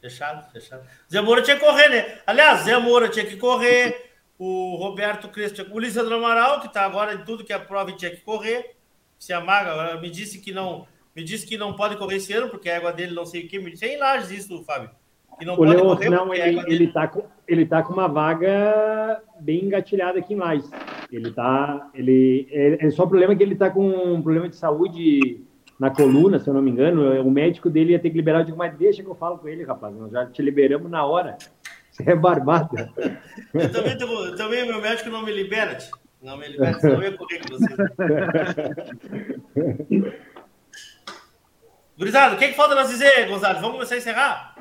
Fechado, 0.00 0.50
fechado. 0.52 0.82
Zé 1.10 1.20
Moura 1.20 1.42
tinha 1.42 1.56
que 1.56 1.64
correr, 1.64 1.88
né? 1.88 2.18
Aliás, 2.26 2.62
Zé 2.62 2.78
Moura 2.78 3.08
tinha 3.08 3.26
que 3.26 3.36
correr, 3.36 4.08
o 4.38 4.76
Roberto 4.76 5.28
Crespo, 5.28 5.64
o 5.72 5.78
Lisandro 5.78 6.14
Amaral, 6.14 6.60
que 6.60 6.68
está 6.68 6.84
agora 6.84 7.14
em 7.14 7.24
tudo 7.24 7.44
que 7.44 7.52
é 7.52 7.58
prova 7.58 7.90
e 7.90 7.96
tinha 7.96 8.10
que 8.10 8.20
correr. 8.20 8.76
Se 9.18 9.32
amaga, 9.32 10.00
me 10.00 10.08
disse 10.08 10.38
que 10.38 10.52
não, 10.52 10.86
me 11.14 11.24
disse 11.24 11.44
que 11.44 11.58
não 11.58 11.74
pode 11.74 11.96
correr 11.96 12.16
esse 12.16 12.32
ano, 12.32 12.48
porque 12.48 12.70
a 12.70 12.76
égua 12.76 12.92
dele 12.92 13.12
não 13.12 13.26
sei 13.26 13.44
o 13.44 13.48
que. 13.48 13.58
Me 13.58 13.72
disse 13.72 13.86
em 13.86 13.98
Lages 13.98 14.30
isso, 14.30 14.62
Fábio. 14.62 14.90
Que 15.36 15.44
não 15.44 15.54
o 15.54 15.56
pode 15.56 15.76
correr 15.76 16.10
não, 16.10 16.32
ele, 16.32 16.60
ele, 16.72 16.86
tá 16.92 17.08
com, 17.08 17.24
ele 17.46 17.66
tá 17.66 17.82
com 17.82 17.92
uma 17.92 18.06
vaga 18.06 19.20
bem 19.40 19.64
engatilhada 19.64 20.20
aqui 20.20 20.34
em 20.34 20.36
Lages. 20.36 20.70
Ele 21.10 21.32
tá. 21.32 21.90
Ele, 21.92 22.46
é, 22.52 22.86
é 22.86 22.90
só 22.90 23.02
o 23.02 23.08
problema 23.08 23.34
que 23.34 23.42
ele 23.42 23.56
tá 23.56 23.68
com 23.68 23.88
um 23.88 24.22
problema 24.22 24.48
de 24.48 24.54
saúde 24.54 25.44
na 25.78 25.90
coluna, 25.90 26.38
se 26.40 26.48
eu 26.48 26.54
não 26.54 26.60
me 26.60 26.70
engano, 26.70 27.22
o 27.22 27.30
médico 27.30 27.70
dele 27.70 27.92
ia 27.92 27.98
ter 27.98 28.10
que 28.10 28.16
liberar. 28.16 28.40
Eu 28.40 28.44
digo, 28.44 28.58
mas 28.58 28.76
deixa 28.76 29.02
que 29.02 29.08
eu 29.08 29.14
falo 29.14 29.38
com 29.38 29.48
ele, 29.48 29.64
rapaz. 29.64 29.94
Nós 29.94 30.10
já 30.10 30.26
te 30.26 30.42
liberamos 30.42 30.90
na 30.90 31.04
hora. 31.04 31.38
Você 31.90 32.10
é 32.10 32.16
barbada. 32.16 32.92
Eu 33.54 33.72
também, 33.72 33.96
eu 34.00 34.36
também, 34.36 34.66
meu 34.66 34.80
médico 34.80 35.10
não 35.10 35.22
me 35.24 35.32
libera, 35.32 35.78
não 36.22 36.36
me 36.36 36.46
libera, 36.46 36.78
senão 36.78 37.02
eu 37.02 37.10
ia 37.10 37.18
correr 37.18 37.40
com 37.40 37.56
você. 37.56 37.74
Gurizada, 41.98 42.36
o 42.36 42.38
que, 42.38 42.44
é 42.44 42.48
que 42.48 42.54
falta 42.54 42.76
nós 42.76 42.88
dizer, 42.88 43.26
Gonzalo? 43.28 43.58
Vamos 43.58 43.72
começar 43.72 43.96
a 43.96 43.98
encerrar? 43.98 44.54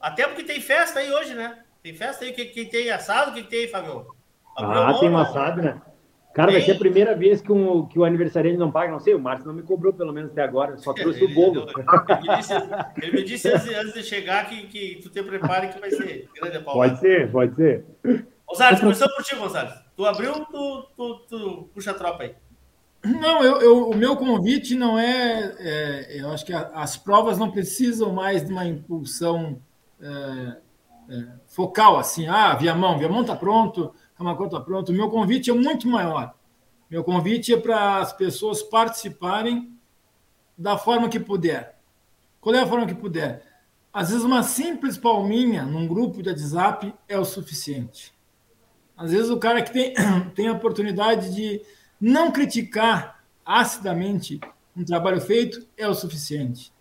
Até 0.00 0.26
porque 0.26 0.42
tem 0.42 0.60
festa 0.60 0.98
aí 0.98 1.12
hoje, 1.12 1.34
né? 1.34 1.60
Tem 1.80 1.94
festa 1.94 2.24
aí, 2.24 2.32
quem, 2.32 2.66
tem 2.66 2.90
assado, 2.90 3.30
o 3.30 3.34
que, 3.34 3.44
que 3.44 3.50
tem, 3.50 3.68
Fabio? 3.68 4.08
Ah, 4.56 4.92
tem 4.98 5.08
um 5.08 5.16
assado, 5.16 5.62
né? 5.62 5.80
Cara, 6.32 6.52
vai 6.52 6.60
ser 6.60 6.72
a 6.72 6.78
primeira 6.78 7.16
vez 7.16 7.40
que, 7.40 7.50
um, 7.50 7.86
que 7.86 7.98
o 7.98 8.04
aniversariante 8.04 8.56
não 8.56 8.70
paga. 8.70 8.92
Não 8.92 9.00
sei, 9.00 9.14
o 9.14 9.18
Márcio 9.18 9.48
não 9.48 9.54
me 9.54 9.62
cobrou, 9.62 9.92
pelo 9.92 10.12
menos 10.12 10.30
até 10.30 10.42
agora. 10.42 10.76
Só 10.78 10.92
trouxe 10.92 11.24
o 11.24 11.34
bolo. 11.34 11.66
Ele 11.68 12.22
me 12.22 12.36
disse, 12.36 12.52
ele 13.02 13.12
me 13.12 13.24
disse 13.24 13.48
antes, 13.48 13.68
antes, 13.68 13.94
de 13.94 14.02
chegar 14.04 14.48
que, 14.48 14.66
que 14.68 15.00
tu 15.02 15.10
te 15.10 15.22
prepare 15.22 15.68
que 15.68 15.80
vai 15.80 15.90
ser 15.90 16.28
grande 16.40 16.56
a 16.58 16.60
Pode 16.60 17.00
ser, 17.00 17.32
pode 17.32 17.54
ser. 17.56 17.84
Gonçalves, 18.46 18.80
começou 18.80 19.08
por 19.08 19.24
ti, 19.24 19.34
Gonçalves. 19.34 19.74
Tu 19.96 20.06
abriu, 20.06 20.44
tu, 20.46 20.86
tu, 20.96 21.14
tu 21.28 21.70
puxa 21.74 21.90
a 21.90 21.94
tropa 21.94 22.22
aí. 22.22 22.34
Não, 23.04 23.42
eu, 23.42 23.60
eu, 23.60 23.90
o 23.90 23.96
meu 23.96 24.14
convite 24.14 24.74
não 24.74 24.98
é, 24.98 25.54
é, 25.58 26.20
Eu 26.20 26.30
acho 26.30 26.44
que 26.44 26.52
a, 26.52 26.70
as 26.74 26.96
provas 26.96 27.38
não 27.38 27.50
precisam 27.50 28.12
mais 28.12 28.44
de 28.44 28.52
uma 28.52 28.66
impulsão 28.66 29.60
é, 30.00 30.56
é, 31.08 31.24
focal, 31.48 31.98
assim. 31.98 32.28
Ah, 32.28 32.54
Viamão, 32.54 32.98
Viamão 32.98 33.22
está 33.22 33.34
pronto 33.34 33.92
Camacuã 34.20 34.44
está 34.44 34.60
pronto. 34.60 34.90
O 34.90 34.94
meu 34.94 35.08
convite 35.08 35.50
é 35.50 35.54
muito 35.54 35.88
maior. 35.88 36.34
Meu 36.90 37.02
convite 37.02 37.54
é 37.54 37.56
para 37.56 38.00
as 38.00 38.12
pessoas 38.12 38.62
participarem 38.62 39.74
da 40.58 40.76
forma 40.76 41.08
que 41.08 41.18
puder. 41.18 41.78
Qual 42.38 42.54
é 42.54 42.60
a 42.60 42.66
forma 42.66 42.86
que 42.86 42.94
puder? 42.94 43.42
Às 43.90 44.10
vezes, 44.10 44.22
uma 44.22 44.42
simples 44.42 44.98
palminha 44.98 45.64
num 45.64 45.88
grupo 45.88 46.22
de 46.22 46.28
WhatsApp 46.28 46.94
é 47.08 47.18
o 47.18 47.24
suficiente. 47.24 48.12
Às 48.94 49.10
vezes, 49.10 49.30
o 49.30 49.38
cara 49.38 49.62
que 49.62 49.72
tem, 49.72 49.94
tem 50.36 50.48
a 50.48 50.52
oportunidade 50.52 51.34
de 51.34 51.62
não 51.98 52.30
criticar 52.30 53.24
acidamente 53.42 54.38
um 54.76 54.84
trabalho 54.84 55.20
feito 55.22 55.66
é 55.78 55.88
o 55.88 55.94
suficiente. 55.94 56.74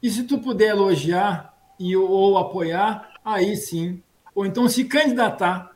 E 0.00 0.08
se 0.08 0.22
tu 0.22 0.38
puder 0.38 0.68
elogiar 0.68 1.58
e, 1.76 1.96
ou 1.96 2.38
apoiar, 2.38 3.14
aí 3.24 3.56
sim. 3.56 4.00
Ou 4.32 4.46
então 4.46 4.68
se 4.68 4.84
candidatar 4.84 5.73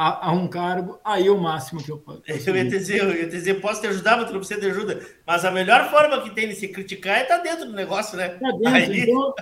a, 0.00 0.28
a, 0.28 0.32
um 0.32 0.46
cargo, 0.46 1.00
aí 1.04 1.26
é 1.26 1.30
o 1.30 1.40
máximo 1.40 1.82
que 1.82 1.90
eu 1.90 1.98
posso. 1.98 2.22
Eu 2.46 2.54
ia, 2.54 2.64
dizer, 2.64 3.00
eu 3.00 3.12
ia 3.12 3.26
dizer, 3.26 3.60
posso 3.60 3.80
te 3.80 3.88
ajudar, 3.88 4.16
mas 4.16 4.26
tu 4.26 4.32
não 4.32 4.38
precisa 4.38 4.60
de 4.60 4.68
ajuda. 4.68 5.04
Mas 5.26 5.44
a 5.44 5.50
melhor 5.50 5.90
forma 5.90 6.22
que 6.22 6.30
tem 6.30 6.48
de 6.48 6.54
se 6.54 6.68
criticar 6.68 7.18
é 7.18 7.22
estar 7.22 7.38
tá 7.38 7.42
dentro 7.42 7.66
do 7.66 7.72
negócio, 7.72 8.16
né? 8.16 8.28
Tá 8.28 8.50
dentro, 8.52 8.68
aí... 8.68 9.00
então, 9.00 9.34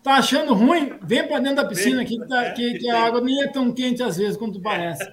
tá 0.00 0.12
achando 0.12 0.54
ruim? 0.54 0.92
Vem 1.02 1.26
para 1.26 1.40
dentro 1.40 1.56
da 1.56 1.64
piscina 1.64 2.02
aqui, 2.02 2.16
que, 2.16 2.28
tá, 2.28 2.52
que, 2.52 2.78
que, 2.78 2.88
a 2.88 3.02
água 3.02 3.20
nem 3.20 3.42
é 3.42 3.48
tão 3.48 3.72
quente 3.72 4.00
às 4.00 4.16
vezes 4.16 4.36
quanto 4.36 4.60
parece. 4.60 5.10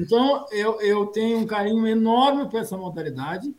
Então, 0.00 0.46
eu, 0.52 0.80
eu 0.80 1.04
tenho 1.08 1.40
um 1.40 1.46
carinho 1.46 1.86
enorme 1.86 2.48
por 2.48 2.60
essa 2.60 2.78
modalidade, 2.78 3.54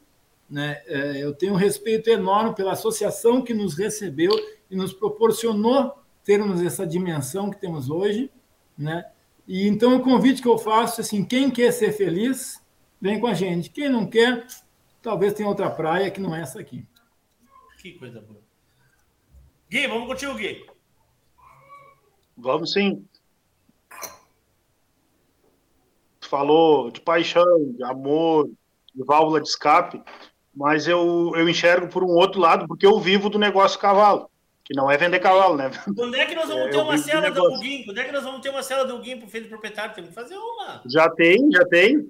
né? 0.49 0.81
É, 0.87 1.23
eu 1.23 1.31
tenho 1.31 1.53
um 1.53 1.57
respeito 1.57 2.09
enorme 2.09 2.55
pela 2.55 2.71
associação 2.71 3.43
que 3.43 3.53
nos 3.53 3.77
recebeu 3.77 4.31
e 4.71 4.75
nos 4.75 4.93
proporcionou 4.93 5.93
termos 6.23 6.59
essa 6.59 6.87
dimensão 6.87 7.51
que 7.51 7.61
temos 7.61 7.87
hoje, 7.87 8.31
né? 8.75 9.05
E 9.49 9.67
então 9.67 9.95
o 9.95 10.03
convite 10.03 10.43
que 10.43 10.47
eu 10.47 10.59
faço 10.59 11.01
assim, 11.01 11.25
quem 11.25 11.49
quer 11.49 11.71
ser 11.71 11.91
feliz, 11.91 12.63
vem 13.01 13.19
com 13.19 13.25
a 13.25 13.33
gente. 13.33 13.71
Quem 13.71 13.89
não 13.89 14.05
quer, 14.05 14.45
talvez 15.01 15.34
tenha 15.34 15.49
outra 15.49 15.71
praia 15.71 16.11
que 16.11 16.21
não 16.21 16.35
é 16.35 16.41
essa 16.41 16.59
aqui. 16.59 16.85
Que 17.81 17.93
coisa 17.93 18.21
boa. 18.21 18.43
Gui, 19.67 19.88
vamos 19.88 20.05
contigo, 20.07 20.35
Gui. 20.35 20.67
Vamos 22.38 22.73
sim. 22.73 23.03
Falou 26.21 26.91
de 26.91 27.01
paixão, 27.01 27.73
de 27.76 27.84
amor, 27.84 28.51
de 28.93 29.03
válvula 29.03 29.41
de 29.41 29.47
escape, 29.47 29.99
mas 30.53 30.88
eu, 30.88 31.31
eu 31.35 31.49
enxergo 31.49 31.88
por 31.88 32.03
um 32.03 32.11
outro 32.11 32.39
lado, 32.39 32.67
porque 32.67 32.85
eu 32.85 32.99
vivo 32.99 33.31
do 33.31 33.39
negócio 33.39 33.80
cavalo 33.80 34.28
que 34.69 34.75
não 34.75 34.89
é 34.89 34.95
vender 34.97 35.19
cavalo, 35.19 35.57
né? 35.57 35.71
Quando 35.95 36.15
é 36.15 36.27
que 36.27 36.35
nós 36.35 36.47
vamos 36.47 36.67
é, 36.67 36.69
ter 36.69 36.77
uma 36.77 36.95
cela 36.95 37.31
do 37.31 37.43
Huguinho? 37.43 37.85
Quando 37.85 37.97
é 37.97 38.03
que 38.03 38.11
nós 38.11 38.23
vamos 38.23 38.41
ter 38.41 38.49
uma 38.49 38.61
cela 38.61 38.85
do 38.85 38.95
Huguinho 38.97 39.17
para 39.17 39.25
o 39.25 39.29
feito 39.29 39.49
proprietário? 39.49 39.95
Temos 39.95 40.09
que 40.11 40.15
fazer 40.15 40.35
uma. 40.35 40.83
Já 40.85 41.09
tem, 41.09 41.51
já 41.51 41.65
tem. 41.65 42.07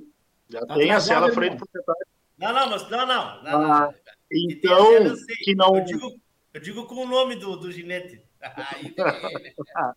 Já 0.50 0.66
tá 0.66 0.76
tem 0.76 0.92
a 0.92 1.00
cela 1.00 1.32
freio 1.32 1.56
proprietário. 1.56 2.06
Não, 2.38 2.52
não, 2.52 2.70
mas 2.70 2.90
não, 2.90 3.06
não. 3.06 3.44
não, 3.44 3.62
não. 3.62 3.72
Ah, 3.72 3.94
então, 4.30 5.16
que 5.42 5.56
não. 5.56 5.78
Eu 5.78 5.86
digo, 5.86 6.12
eu 6.54 6.62
digo 6.62 6.86
com 6.86 6.96
o 6.96 7.08
nome 7.08 7.38
do, 7.38 7.56
do 7.56 7.72
ginete. 7.72 8.22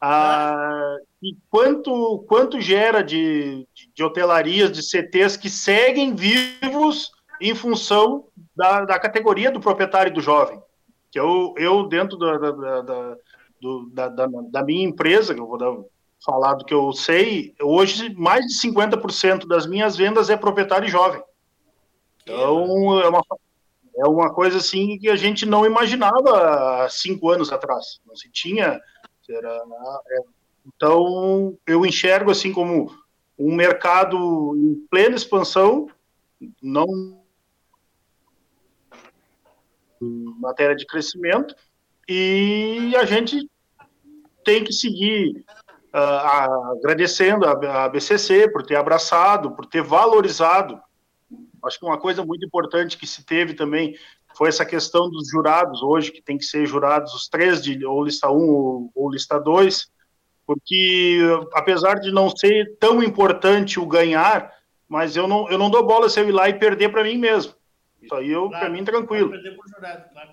ah, 0.00 0.96
e 1.22 1.36
quanto, 1.48 2.24
quanto 2.26 2.60
gera 2.60 3.04
de, 3.04 3.68
de, 3.72 3.88
de 3.94 4.02
hotelarias, 4.02 4.72
de 4.72 4.82
CTs 4.82 5.36
que 5.36 5.48
seguem 5.48 6.12
vivos 6.12 7.12
em 7.40 7.54
função 7.54 8.26
da, 8.56 8.84
da 8.84 8.98
categoria 8.98 9.52
do 9.52 9.60
proprietário 9.60 10.10
e 10.10 10.14
do 10.14 10.20
jovem? 10.20 10.60
Que 11.10 11.18
eu, 11.18 11.54
eu 11.56 11.88
dentro 11.88 12.16
da, 12.16 12.38
da, 12.38 12.82
da, 12.82 13.16
do, 13.60 13.90
da, 13.92 14.08
da, 14.08 14.26
da, 14.26 14.62
minha 14.62 14.86
empresa, 14.86 15.34
que 15.34 15.40
eu 15.40 15.46
vou 15.46 15.58
dar, 15.58 15.74
falar 16.24 16.54
do 16.54 16.64
que 16.64 16.74
eu 16.74 16.92
sei, 16.92 17.54
hoje 17.60 18.14
mais 18.14 18.46
de 18.46 18.54
50% 18.60 19.46
das 19.46 19.66
minhas 19.66 19.96
vendas 19.96 20.30
é 20.30 20.36
proprietário 20.36 20.88
jovem. 20.88 21.22
Então, 22.22 23.00
é 23.00 23.08
uma, 23.08 23.22
é 23.96 24.06
uma 24.06 24.32
coisa 24.32 24.58
assim 24.58 24.98
que 24.98 25.08
a 25.08 25.16
gente 25.16 25.46
não 25.46 25.64
imaginava 25.64 26.84
há 26.84 26.88
cinco 26.88 27.30
anos 27.30 27.50
atrás. 27.50 28.00
Não 28.06 28.14
se 28.14 28.30
tinha. 28.30 28.80
Era, 29.30 29.62
é, 30.10 30.18
então, 30.66 31.56
eu 31.66 31.84
enxergo 31.84 32.30
assim 32.30 32.52
como 32.52 32.90
um 33.38 33.54
mercado 33.54 34.56
em 34.56 34.74
plena 34.90 35.16
expansão, 35.16 35.88
não 36.62 37.17
matéria 40.00 40.76
de 40.76 40.86
crescimento, 40.86 41.54
e 42.08 42.94
a 42.96 43.04
gente 43.04 43.48
tem 44.44 44.64
que 44.64 44.72
seguir 44.72 45.44
uh, 45.94 46.72
agradecendo 46.78 47.44
a, 47.44 47.84
a 47.84 47.88
BCC 47.88 48.50
por 48.50 48.62
ter 48.62 48.76
abraçado, 48.76 49.50
por 49.54 49.66
ter 49.66 49.82
valorizado. 49.82 50.80
Acho 51.64 51.78
que 51.78 51.84
uma 51.84 51.98
coisa 51.98 52.24
muito 52.24 52.46
importante 52.46 52.96
que 52.96 53.06
se 53.06 53.24
teve 53.24 53.54
também 53.54 53.94
foi 54.36 54.48
essa 54.48 54.64
questão 54.64 55.10
dos 55.10 55.28
jurados 55.28 55.82
hoje, 55.82 56.12
que 56.12 56.22
tem 56.22 56.38
que 56.38 56.44
ser 56.44 56.64
jurados 56.64 57.12
os 57.14 57.28
três, 57.28 57.62
de 57.62 57.84
ou 57.84 58.04
lista 58.04 58.30
1 58.30 58.34
ou, 58.34 58.90
ou 58.94 59.10
lista 59.10 59.38
2, 59.38 59.90
porque 60.46 61.20
apesar 61.52 61.96
de 61.96 62.10
não 62.10 62.30
ser 62.30 62.76
tão 62.78 63.02
importante 63.02 63.78
o 63.80 63.86
ganhar, 63.86 64.50
mas 64.88 65.16
eu 65.16 65.28
não, 65.28 65.50
eu 65.50 65.58
não 65.58 65.68
dou 65.68 65.84
bola 65.84 66.08
se 66.08 66.20
eu 66.20 66.28
ir 66.28 66.32
lá 66.32 66.48
e 66.48 66.58
perder 66.58 66.90
para 66.90 67.04
mim 67.04 67.18
mesmo. 67.18 67.52
Isso 68.02 68.14
aí, 68.14 68.30
eu, 68.30 68.48
claro, 68.48 68.64
para 68.64 68.72
mim, 68.72 68.84
tranquilo. 68.84 69.32
Jurado, 69.32 70.10
claro. 70.12 70.30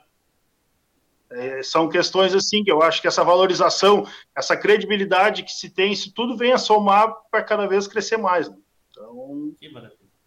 É, 1.32 1.64
são 1.64 1.90
questões 1.90 2.36
assim 2.36 2.64
que 2.64 2.72
eu 2.72 2.82
acho 2.82 3.02
que 3.02 3.08
essa 3.08 3.24
valorização, 3.24 4.08
essa 4.36 4.56
credibilidade 4.56 5.44
que 5.44 5.52
se 5.52 5.70
tem, 5.70 5.92
isso 5.92 6.14
tudo 6.14 6.38
vem 6.38 6.54
a 6.54 6.58
somar 6.58 7.14
para 7.32 7.44
cada 7.44 7.68
vez 7.68 7.88
crescer 7.88 8.18
mais. 8.18 8.50
Né? 8.50 8.56
Então, 8.92 9.54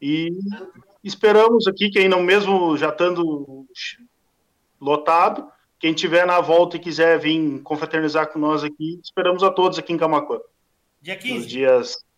e 0.00 0.30
esperamos 1.02 1.66
aqui, 1.66 1.90
quem 1.90 2.08
não 2.08 2.22
mesmo 2.22 2.76
já 2.76 2.88
estando 2.88 3.66
lotado, 4.80 5.50
quem 5.78 5.94
tiver 5.94 6.26
na 6.26 6.40
volta 6.40 6.76
e 6.76 6.80
quiser 6.80 7.18
vir 7.18 7.62
confraternizar 7.62 8.32
com 8.32 8.38
nós 8.38 8.64
aqui, 8.64 9.00
esperamos 9.02 9.42
a 9.42 9.50
todos 9.50 9.78
aqui 9.78 9.92
em 9.92 9.98
Camacuã. 9.98 10.40
Dia 11.00 11.16
15? 11.16 11.34
Nos 11.34 11.46
dias... 11.46 12.08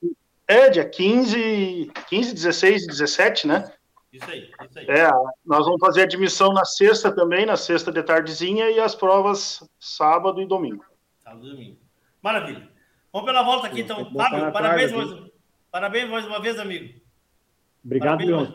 É, 0.48 0.68
dia 0.68 0.84
15, 0.84 1.92
15, 2.08 2.34
16 2.34 2.82
e 2.82 2.86
17, 2.88 3.46
né? 3.46 3.72
Isso 4.12 4.28
aí, 4.28 4.50
isso 4.68 4.78
aí. 4.78 4.86
É, 4.88 5.10
nós 5.44 5.64
vamos 5.64 5.80
fazer 5.80 6.02
admissão 6.02 6.52
na 6.52 6.64
sexta 6.64 7.12
também, 7.12 7.46
na 7.46 7.56
sexta 7.56 7.92
de 7.92 8.02
tardezinha, 8.02 8.70
e 8.70 8.80
as 8.80 8.94
provas 8.94 9.62
sábado 9.78 10.40
e 10.42 10.46
domingo. 10.46 10.84
Sábado 11.20 11.46
e 11.46 11.50
domingo. 11.50 11.76
Maravilha. 12.22 12.68
Vamos 13.12 13.26
pela 13.26 13.42
volta 13.42 13.66
aqui, 13.68 13.80
então. 13.80 14.10
Fábio, 14.12 14.52
parabéns, 14.52 14.92
mais, 14.92 15.30
parabéns 15.70 16.10
mais 16.10 16.26
uma 16.26 16.40
vez, 16.40 16.58
amigo. 16.58 17.00
Obrigado, 17.84 18.24
Leon. 18.24 18.46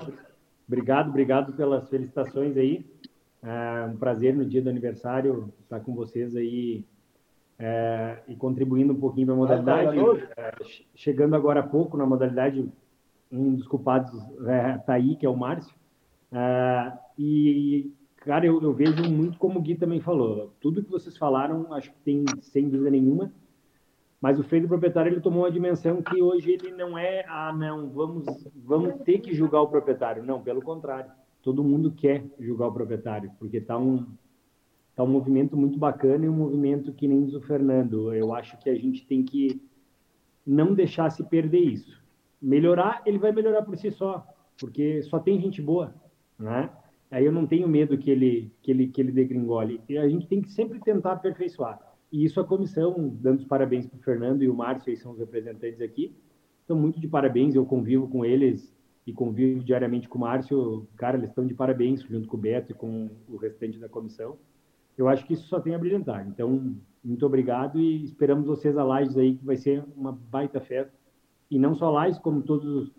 Obrigado, 0.68 1.10
obrigado 1.10 1.53
pelas 1.53 1.90
felicitações 1.90 2.57
aí. 2.57 2.86
É 3.44 3.86
um 3.86 3.98
prazer 3.98 4.36
no 4.36 4.45
dia 4.45 4.61
do 4.61 4.69
aniversário 4.69 5.53
estar 5.61 5.80
com 5.80 5.94
vocês 5.94 6.36
aí 6.36 6.84
é, 7.60 8.18
e 8.27 8.36
contribuindo 8.36 8.94
um 8.94 8.99
pouquinho 8.99 9.27
para 9.27 9.36
a 9.36 9.38
modalidade. 9.38 9.99
É, 10.36 10.52
chegando 10.95 11.36
agora 11.36 11.60
há 11.60 11.68
pouco 11.68 11.95
na 11.95 12.06
modalidade, 12.06 12.68
um 13.31 13.56
dos 13.56 13.68
culpados 13.68 14.11
está 14.14 14.93
é, 14.93 14.95
aí, 14.95 15.15
que 15.15 15.26
é 15.26 15.30
o 15.30 15.38
Márcio. 15.38 15.76
É, 16.31 16.93
e, 17.18 17.91
cara, 18.18 18.45
eu, 18.45 18.61
eu, 18.61 18.73
vejo 18.73 19.03
muito 19.10 19.38
como 19.38 19.60
o 19.60 19.61
Gui 19.61 19.76
também 19.76 19.99
falou. 19.99 20.53
Tudo 20.60 20.84
que 20.84 20.91
vocês 20.91 21.18
falaram, 21.18 21.73
acho 21.73 21.91
que 21.91 21.99
tem, 21.99 22.26
sem 22.41 22.69
dúvida 22.69 22.91
nenhuma. 22.91 23.31
Mas 24.22 24.39
o 24.39 24.43
freio 24.43 24.64
do 24.64 24.69
proprietário 24.69 25.11
ele 25.11 25.22
tomou 25.22 25.43
uma 25.43 25.52
dimensão 25.52 26.02
que 26.02 26.22
hoje 26.22 26.52
ele 26.52 26.72
não 26.72 26.97
é, 26.97 27.26
ah, 27.27 27.53
não, 27.53 27.89
vamos, 27.89 28.26
vamos 28.56 28.95
ter 29.03 29.19
que 29.19 29.34
julgar 29.34 29.61
o 29.61 29.68
proprietário. 29.68 30.23
Não, 30.23 30.41
pelo 30.41 30.61
contrário. 30.61 31.11
Todo 31.43 31.64
mundo 31.64 31.91
quer 31.91 32.26
julgar 32.39 32.68
o 32.68 32.73
proprietário, 32.73 33.31
porque 33.38 33.57
está 33.57 33.77
um, 33.77 34.07
tá 34.95 35.03
um 35.03 35.07
movimento 35.07 35.56
muito 35.56 35.77
bacana 35.77 36.26
e 36.26 36.30
um 36.30 36.34
movimento 36.34 36.91
que 36.91 37.07
nem 37.07 37.23
diz 37.23 37.35
o 37.35 37.41
Fernando. 37.41 38.11
Eu 38.14 38.34
acho 38.34 38.57
que 38.57 38.69
a 38.69 38.76
gente 38.76 39.06
tem 39.06 39.23
que 39.23 39.61
não 40.45 40.73
deixar 40.73 41.11
se 41.11 41.23
perder 41.23 41.60
isso 41.60 42.05
melhorar, 42.45 43.01
ele 43.05 43.17
vai 43.17 43.31
melhorar 43.31 43.63
por 43.63 43.76
si 43.76 43.89
só, 43.89 44.26
porque 44.59 45.01
só 45.01 45.19
tem 45.19 45.41
gente 45.41 45.61
boa, 45.61 45.93
né? 46.38 46.69
Aí 47.09 47.26
eu 47.26 47.31
não 47.31 47.47
tenho 47.47 47.67
medo 47.67 47.97
que 47.97 48.11
ele 48.11 48.51
que 48.61 48.72
ele 48.72 48.88
que 48.88 49.01
ele 49.01 49.11
degringole. 49.11 49.81
E 49.89 49.97
a 49.97 50.07
gente 50.07 50.27
tem 50.27 50.41
que 50.41 50.51
sempre 50.51 50.80
tentar 50.80 51.13
aperfeiçoar. 51.13 51.80
E 52.11 52.23
isso 52.23 52.39
a 52.39 52.43
comissão, 52.45 53.09
dando 53.19 53.39
os 53.39 53.45
parabéns 53.45 53.88
para 53.88 53.97
o 53.97 54.03
Fernando 54.03 54.43
e 54.43 54.49
o 54.49 54.53
Márcio, 54.53 54.93
que 54.93 54.99
são 54.99 55.13
os 55.13 55.19
representantes 55.19 55.81
aqui, 55.81 56.15
estão 56.61 56.77
muito 56.77 56.99
de 56.99 57.07
parabéns. 57.07 57.55
Eu 57.55 57.65
convivo 57.65 58.07
com 58.07 58.23
eles 58.23 58.73
e 59.07 59.13
convivo 59.13 59.63
diariamente 59.63 60.07
com 60.07 60.19
o 60.19 60.22
Márcio. 60.22 60.88
Cara, 60.97 61.17
eles 61.17 61.30
estão 61.30 61.45
de 61.45 61.53
parabéns, 61.53 62.01
junto 62.03 62.27
com 62.27 62.38
o 62.38 62.39
Beto 62.39 62.72
e 62.72 62.76
com 62.76 63.09
o 63.27 63.38
restante 63.38 63.80
da 63.80 63.89
comissão. 63.89 64.38
Eu 64.97 65.07
acho 65.07 65.26
que 65.26 65.34
isso 65.34 65.47
só 65.47 65.59
tem 65.59 65.73
a 65.73 65.80
brilhantar. 65.80 66.27
Então, 66.27 66.76
muito 67.03 67.26
obrigado 67.26 67.80
e 67.80 68.03
esperamos 68.03 68.47
vocês 68.47 68.77
a 68.77 68.84
Lages 68.84 69.17
aí, 69.17 69.35
que 69.35 69.45
vai 69.45 69.57
ser 69.57 69.84
uma 69.95 70.11
baita 70.11 70.59
festa 70.61 71.05
e 71.49 71.59
não 71.59 71.76
só 71.76 71.89
Lages, 71.89 72.19
como 72.19 72.41
todas 72.41 72.91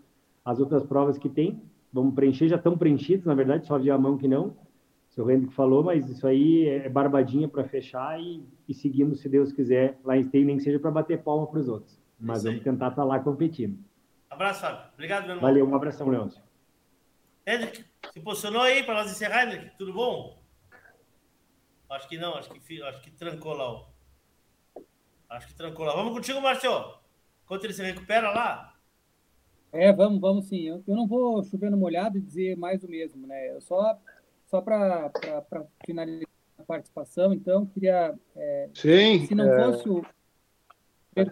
as 0.43 0.59
outras 0.59 0.85
provas 0.85 1.17
que 1.17 1.29
tem. 1.29 1.61
Vamos 1.91 2.15
preencher, 2.15 2.47
já 2.47 2.55
estão 2.55 2.77
preenchidos, 2.77 3.25
na 3.25 3.33
verdade, 3.33 3.65
só 3.65 3.75
a 3.75 3.97
mão 3.97 4.17
que 4.17 4.27
não. 4.27 4.47
O 5.09 5.13
seu 5.13 5.29
Hendrick 5.29 5.53
falou, 5.53 5.83
mas 5.83 6.09
isso 6.09 6.27
aí 6.27 6.67
é 6.67 6.89
barbadinha 6.89 7.47
para 7.47 7.63
fechar 7.63 8.19
e, 8.19 8.43
e 8.67 8.73
seguindo, 8.73 9.15
se 9.15 9.27
Deus 9.27 9.51
quiser, 9.51 9.99
lá 10.03 10.15
em 10.15 10.21
Esteio, 10.21 10.45
nem 10.45 10.57
que 10.57 10.63
seja 10.63 10.79
para 10.79 10.91
bater 10.91 11.23
palma 11.23 11.47
para 11.47 11.59
os 11.59 11.67
outros. 11.67 11.99
Mas 12.19 12.43
vamos 12.43 12.61
tentar 12.61 12.89
estar 12.89 13.01
tá 13.01 13.03
lá 13.03 13.19
competindo. 13.19 13.79
Abraço, 14.29 14.61
Fábio. 14.61 14.91
Obrigado, 14.93 15.23
meu 15.23 15.35
irmão. 15.35 15.41
Valeu, 15.41 15.67
um 15.67 15.75
abração, 15.75 16.09
Leôncio. 16.09 16.41
Hendrick, 17.45 17.85
se 18.11 18.19
posicionou 18.19 18.61
aí 18.61 18.83
para 18.83 18.95
nós 18.95 19.11
encerrar, 19.11 19.45
Hendrick? 19.45 19.77
Tudo 19.77 19.93
bom? 19.93 20.37
Acho 21.89 22.07
que 22.09 22.17
não, 22.17 22.35
acho 22.35 22.49
que, 22.49 22.83
acho 22.83 23.01
que 23.01 23.11
trancou 23.11 23.53
lá. 23.53 23.71
Ó. 23.71 23.87
Acho 25.29 25.47
que 25.47 25.55
trancou 25.55 25.85
lá. 25.85 25.95
Vamos 25.95 26.13
contigo, 26.13 26.41
Marcelo. 26.41 26.99
Enquanto 27.47 27.63
ele 27.63 27.73
se 27.73 27.81
recupera 27.81 28.29
lá? 28.29 28.75
É, 29.71 29.93
vamos, 29.93 30.19
vamos 30.19 30.45
sim. 30.49 30.67
Eu, 30.67 30.83
eu 30.85 30.95
não 30.95 31.07
vou 31.07 31.41
chover 31.45 31.71
no 31.71 31.77
molhado 31.77 32.17
e 32.17 32.21
dizer 32.21 32.57
mais 32.57 32.83
o 32.83 32.89
mesmo, 32.89 33.25
né? 33.25 33.55
Eu 33.55 33.61
só 33.61 33.97
só 34.47 34.61
para 34.61 35.11
finalizar 35.85 36.27
a 36.57 36.63
participação, 36.63 37.33
então, 37.33 37.65
queria. 37.65 38.13
É, 38.35 38.69
sim. 38.73 39.25
Se 39.25 39.35
não 39.35 39.51
é... 39.51 39.63
fosse 39.63 39.89
o 39.89 40.05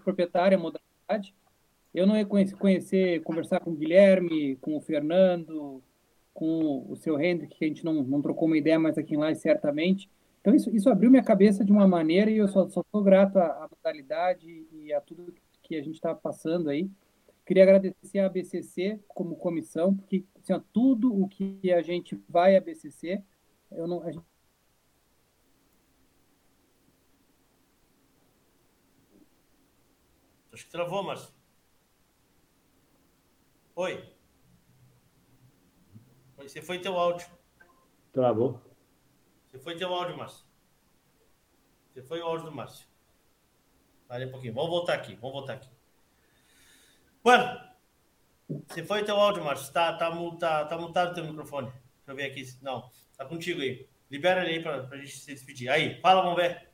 proprietário, 0.04 0.58
a 0.58 0.62
modalidade, 0.62 1.36
eu 1.94 2.08
não 2.08 2.18
ia 2.18 2.26
conhecer, 2.26 2.56
conhecer, 2.56 3.24
conversar 3.24 3.60
com 3.60 3.72
o 3.72 3.76
Guilherme, 3.76 4.56
com 4.58 4.76
o 4.76 4.82
Fernando, 4.82 5.84
com 6.34 6.86
o 6.90 6.96
seu 6.96 7.20
Hendrick, 7.20 7.58
que 7.58 7.66
a 7.66 7.68
gente 7.68 7.86
não, 7.86 8.04
não 8.04 8.22
trocou 8.22 8.48
uma 8.48 8.58
ideia 8.58 8.80
mais 8.80 8.98
aqui 8.98 9.16
em 9.16 9.18
lá, 9.18 9.34
certamente. 9.36 10.10
Então, 10.42 10.54
isso, 10.54 10.70
isso 10.76 10.90
abriu 10.90 11.10
minha 11.10 11.24
cabeça 11.24 11.64
de 11.64 11.72
uma 11.72 11.88
maneira 11.88 12.30
e 12.30 12.38
eu 12.38 12.48
só, 12.48 12.68
só 12.70 12.84
sou 12.92 13.04
grato 13.04 13.38
à, 13.38 13.46
à 13.64 13.70
modalidade 13.70 14.68
e 14.72 14.94
a 14.94 15.02
tudo 15.02 15.32
que 15.32 15.42
a 15.74 15.82
gente 15.82 15.96
está 15.96 16.14
passando 16.14 16.70
aí. 16.70 16.92
Queria 17.46 17.64
agradecer 17.64 18.20
a 18.20 18.30
BCC 18.30 19.00
como 19.08 19.36
comissão, 19.36 19.96
porque 19.96 20.26
assim, 20.38 20.54
ó, 20.54 20.62
tudo 20.74 21.14
o 21.14 21.28
que 21.28 21.72
a 21.72 21.82
gente 21.82 22.16
vai 22.28 22.56
a 22.56 22.62
BCC, 22.62 23.24
eu 23.72 23.88
não, 23.88 24.04
a 24.04 24.12
gente... 24.12 24.26
Acho 30.52 30.66
que 30.66 30.72
travou, 30.72 31.04
Márcio. 31.04 31.34
Oi. 33.76 34.16
Você 36.38 36.62
foi 36.62 36.80
teu 36.80 36.98
áudio. 36.98 37.28
Travou. 38.14 38.62
Você 39.52 39.60
foi 39.60 39.76
teu 39.76 39.94
áudio, 39.94 40.18
Márcio. 40.18 40.46
Você 41.92 42.02
foi 42.02 42.22
o 42.22 42.26
áudio 42.26 42.46
do 42.46 42.56
Márcio. 42.56 42.88
Parei 44.08 44.28
um 44.28 44.32
pouquinho. 44.32 44.54
Vamos 44.54 44.70
voltar 44.70 44.94
aqui. 44.94 45.16
Vamos 45.16 45.34
voltar 45.34 45.54
aqui. 45.54 45.70
Mano, 47.24 47.60
você 48.68 48.84
foi 48.84 49.04
teu 49.04 49.16
áudio, 49.16 49.44
Márcio. 49.44 49.74
Tá, 49.74 49.94
tá, 49.94 50.12
tá, 50.40 50.66
tá 50.66 50.78
mutado 50.78 51.16
teu 51.16 51.26
microfone. 51.26 51.68
Deixa 51.68 52.12
eu 52.12 52.16
ver 52.16 52.26
aqui. 52.26 52.44
Não, 52.62 52.90
tá 53.18 53.26
contigo 53.26 53.62
aí. 53.62 53.88
Libera 54.10 54.44
ele 54.44 54.58
aí 54.58 54.64
pra, 54.64 54.84
pra 54.84 54.98
gente 54.98 55.18
se 55.18 55.34
despedir. 55.34 55.70
Aí, 55.70 56.00
fala, 56.02 56.22
vamos 56.22 56.38
ver. 56.38 56.70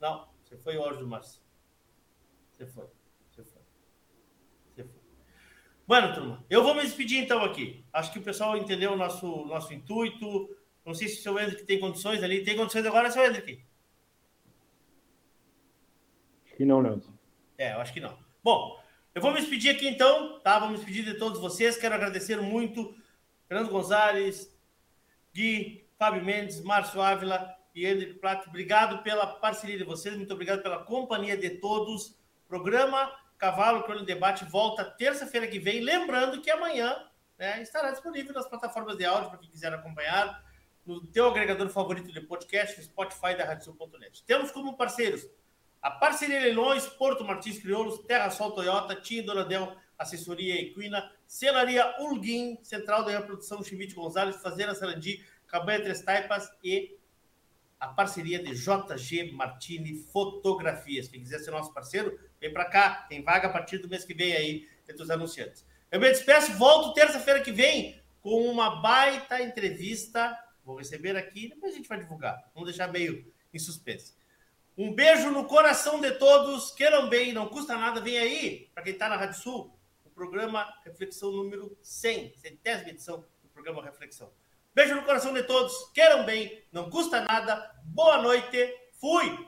Não, 0.00 0.28
você 0.42 0.56
foi 0.56 0.76
o 0.76 0.82
áudio 0.82 1.00
do 1.00 1.08
Márcio. 1.08 1.42
Você 2.56 2.66
foi. 2.66 2.86
Você 3.30 3.42
foi. 3.42 3.62
Você 4.74 4.84
foi. 4.84 5.00
Mano, 5.86 6.14
turma, 6.14 6.44
eu 6.48 6.62
vou 6.62 6.74
me 6.74 6.82
despedir 6.82 7.22
então 7.22 7.42
aqui. 7.44 7.84
Acho 7.92 8.12
que 8.12 8.18
o 8.20 8.22
pessoal 8.22 8.56
entendeu 8.56 8.92
o 8.92 8.96
nosso, 8.96 9.44
nosso 9.46 9.74
intuito. 9.74 10.56
Não 10.84 10.94
sei 10.94 11.08
se 11.08 11.18
o 11.18 11.22
seu 11.22 11.38
Hendrick 11.38 11.64
tem 11.64 11.80
condições 11.80 12.22
ali. 12.22 12.44
Tem 12.44 12.56
condições 12.56 12.86
agora, 12.86 13.10
seu 13.10 13.26
Hendrick? 13.26 13.67
Que 16.58 16.64
não, 16.64 16.82
Nelson. 16.82 17.12
É, 17.56 17.72
eu 17.72 17.80
acho 17.80 17.92
que 17.92 18.00
não. 18.00 18.18
Bom, 18.42 18.82
eu 19.14 19.22
vou 19.22 19.32
me 19.32 19.38
despedir 19.38 19.70
aqui 19.70 19.88
então, 19.88 20.40
tá? 20.40 20.58
Vou 20.58 20.70
me 20.70 20.74
despedir 20.74 21.04
de 21.04 21.14
todos 21.14 21.40
vocês. 21.40 21.76
Quero 21.76 21.94
agradecer 21.94 22.36
muito 22.40 22.92
Fernando 23.46 23.70
Gonzalez, 23.70 24.52
Gui, 25.32 25.88
Fábio 25.96 26.24
Mendes, 26.24 26.60
Márcio 26.60 27.00
Ávila 27.00 27.54
e 27.72 27.86
Henrique 27.86 28.14
Plato. 28.14 28.48
Obrigado 28.48 29.04
pela 29.04 29.24
parceria 29.24 29.78
de 29.78 29.84
vocês, 29.84 30.16
muito 30.16 30.34
obrigado 30.34 30.60
pela 30.60 30.82
companhia 30.82 31.36
de 31.36 31.48
todos. 31.50 32.18
Programa 32.48 33.12
Cavalo 33.38 33.84
Crônico 33.84 34.04
Debate 34.04 34.44
volta 34.44 34.84
terça-feira 34.84 35.46
que 35.46 35.60
vem. 35.60 35.78
Lembrando 35.78 36.42
que 36.42 36.50
amanhã 36.50 36.96
né, 37.38 37.62
estará 37.62 37.92
disponível 37.92 38.34
nas 38.34 38.48
plataformas 38.48 38.96
de 38.96 39.04
áudio 39.04 39.30
para 39.30 39.38
quem 39.38 39.48
quiser 39.48 39.72
acompanhar, 39.72 40.44
no 40.84 41.06
teu 41.06 41.28
agregador 41.28 41.68
favorito 41.68 42.12
de 42.12 42.20
podcast, 42.20 42.82
Spotify 42.82 43.36
da 43.36 43.44
Rádio.net. 43.44 44.24
Temos 44.24 44.50
como 44.50 44.76
parceiros 44.76 45.24
a 45.80 45.90
parceria 45.90 46.40
Leilões, 46.40 46.86
Porto 46.86 47.24
Martins 47.24 47.58
Crioulos, 47.58 48.00
Terra 48.06 48.30
Sol 48.30 48.52
Toyota, 48.52 48.96
Tia 48.96 49.22
Doradel, 49.22 49.76
Assessoria 49.98 50.60
Equina, 50.60 51.10
Celaria 51.26 51.94
Ulguim, 52.00 52.58
Central 52.62 53.04
da 53.04 53.12
Reprodução 53.12 53.62
Chimite 53.62 53.94
Gonzalez, 53.94 54.36
Fazenda 54.36 54.74
Sarandi, 54.74 55.24
Cabanha 55.46 55.82
Três 55.82 56.02
Taipas 56.02 56.50
e 56.62 56.98
a 57.80 57.88
parceria 57.88 58.42
de 58.42 58.54
JG 58.54 59.32
Martini 59.32 59.94
Fotografias. 59.94 61.08
Quem 61.08 61.20
quiser 61.20 61.38
ser 61.38 61.50
nosso 61.50 61.72
parceiro, 61.72 62.18
vem 62.40 62.52
para 62.52 62.64
cá. 62.64 63.06
Tem 63.08 63.22
vaga 63.22 63.48
a 63.48 63.52
partir 63.52 63.78
do 63.78 63.88
mês 63.88 64.04
que 64.04 64.14
vem 64.14 64.34
aí 64.34 64.68
entre 64.88 65.02
os 65.02 65.10
anunciantes. 65.10 65.64
Eu 65.90 66.00
me 66.00 66.08
despeço, 66.10 66.52
volto 66.54 66.92
terça-feira 66.92 67.40
que 67.40 67.52
vem 67.52 68.00
com 68.20 68.50
uma 68.50 68.82
baita 68.82 69.40
entrevista. 69.40 70.36
Vou 70.64 70.76
receber 70.76 71.16
aqui, 71.16 71.48
depois 71.48 71.72
a 71.72 71.76
gente 71.76 71.88
vai 71.88 71.98
divulgar. 71.98 72.50
Vamos 72.52 72.68
deixar 72.68 72.88
meio 72.88 73.32
em 73.54 73.58
suspense. 73.58 74.17
Um 74.78 74.94
beijo 74.94 75.32
no 75.32 75.44
coração 75.44 76.00
de 76.00 76.12
todos. 76.12 76.70
Queiram 76.70 77.08
bem, 77.08 77.32
não 77.32 77.48
custa 77.48 77.76
nada. 77.76 78.00
Vem 78.00 78.16
aí, 78.16 78.70
para 78.72 78.84
quem 78.84 78.92
está 78.92 79.08
na 79.08 79.16
Rádio 79.16 79.42
Sul, 79.42 79.76
o 80.04 80.10
programa 80.10 80.72
Reflexão 80.84 81.32
número 81.32 81.76
100, 81.82 82.34
centésima 82.36 82.90
edição 82.90 83.24
do 83.42 83.48
programa 83.48 83.82
Reflexão. 83.82 84.30
Beijo 84.72 84.94
no 84.94 85.02
coração 85.02 85.34
de 85.34 85.42
todos. 85.42 85.74
Queiram 85.92 86.24
bem, 86.24 86.62
não 86.70 86.88
custa 86.88 87.20
nada. 87.22 87.74
Boa 87.86 88.22
noite. 88.22 88.72
Fui! 89.00 89.47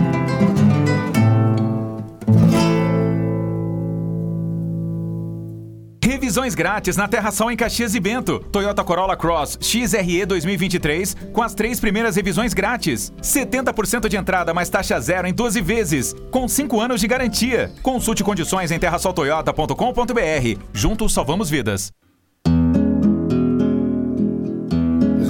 Revisões 6.41 6.55
grátis 6.55 6.97
na 6.97 7.07
Terra 7.07 7.29
Sol 7.29 7.51
em 7.51 7.55
Caxias 7.55 7.93
e 7.93 7.99
Bento. 7.99 8.39
Toyota 8.51 8.83
Corolla 8.83 9.15
Cross 9.15 9.59
XRE 9.61 10.25
2023 10.25 11.15
com 11.31 11.43
as 11.43 11.53
três 11.53 11.79
primeiras 11.79 12.15
revisões 12.15 12.51
grátis. 12.51 13.13
70% 13.21 14.09
de 14.09 14.17
entrada 14.17 14.51
mais 14.51 14.67
taxa 14.67 14.99
zero 14.99 15.27
em 15.27 15.33
12 15.33 15.61
vezes, 15.61 16.15
com 16.31 16.47
5 16.47 16.81
anos 16.81 16.99
de 16.99 17.07
garantia. 17.07 17.71
Consulte 17.83 18.23
condições 18.23 18.71
em 18.71 18.79
terrasoltoyota.com.br. 18.79 20.61
Juntos 20.73 21.13
salvamos 21.13 21.47
vidas. 21.47 21.91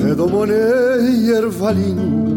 Redomonei 0.01 1.29
ervalinho 1.35 2.30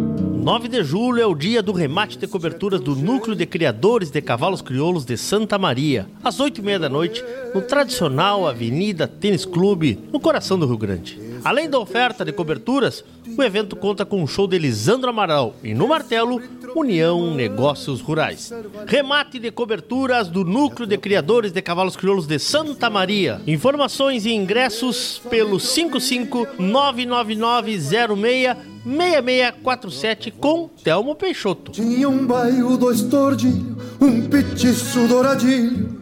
9 0.45 0.69
de 0.69 0.85
julho 0.85 1.23
é 1.23 1.27
o 1.27 1.35
dia 1.35 1.62
do 1.62 1.73
remate 1.73 2.19
de 2.19 2.27
coberturas 2.27 2.79
do 2.79 2.95
Núcleo 2.95 3.35
de 3.35 3.47
Criadores 3.47 4.11
de 4.11 4.21
Cavalos 4.21 4.61
Crioulos 4.61 5.07
de 5.07 5.16
Santa 5.16 5.57
Maria, 5.57 6.07
às 6.23 6.39
8 6.39 6.61
e 6.61 6.62
meia 6.62 6.79
da 6.79 6.87
noite, 6.87 7.25
no 7.55 7.62
tradicional 7.62 8.47
Avenida 8.47 9.09
Tênis 9.09 9.47
Clube, 9.47 9.99
no 10.12 10.21
coração 10.21 10.59
do 10.59 10.66
Rio 10.66 10.77
Grande. 10.77 11.19
Além 11.45 11.69
da 11.69 11.79
oferta 11.79 12.25
de 12.25 12.33
coberturas, 12.33 13.05
o 13.37 13.43
evento 13.43 13.77
conta 13.77 14.07
com 14.07 14.23
um 14.23 14.27
show 14.27 14.47
de 14.47 14.59
Lisandro 14.59 15.11
Amaral 15.11 15.55
e, 15.62 15.75
no 15.75 15.87
martelo, 15.87 16.41
União 16.75 17.35
Negócios 17.35 18.01
Rurais. 18.01 18.51
Remate 18.87 19.39
de 19.39 19.51
coberturas 19.51 20.29
do 20.29 20.43
Núcleo 20.43 20.87
de 20.87 20.97
Criadores 20.97 21.53
de 21.53 21.61
Cavalos 21.61 21.97
Crioulos 21.97 22.27
de 22.27 22.39
Santa 22.39 22.89
Maria. 22.89 23.43
Informações 23.47 24.25
e 24.25 24.33
ingressos 24.33 25.21
pelo 25.29 25.59
5599906 25.59 28.57
6647 28.85 30.31
com 30.31 30.71
Telmo 30.83 31.15
Peixoto. 31.15 31.73
Tinha 31.73 32.09
um 32.09 32.27
bairro, 32.27 32.79
dois 32.79 33.03
tordilhos, 33.03 33.77
um 34.01 34.23
petiço 34.29 35.07
douradilho, 35.09 36.01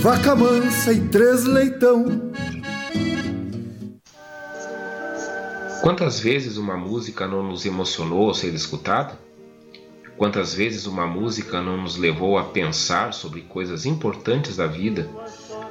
vaca 0.00 0.34
mansa 0.34 0.92
e 0.92 1.00
três 1.08 1.44
leitão. 1.44 2.32
Quantas 5.82 6.20
vezes 6.20 6.58
uma 6.58 6.76
música 6.76 7.26
não 7.26 7.42
nos 7.42 7.64
emocionou 7.64 8.28
ao 8.28 8.34
ser 8.34 8.52
escutada? 8.52 9.18
Quantas 10.18 10.52
vezes 10.52 10.84
uma 10.84 11.06
música 11.06 11.62
não 11.62 11.78
nos 11.78 11.96
levou 11.96 12.36
a 12.36 12.44
pensar 12.44 13.14
sobre 13.14 13.40
coisas 13.40 13.86
importantes 13.86 14.56
da 14.56 14.66
vida 14.66 15.08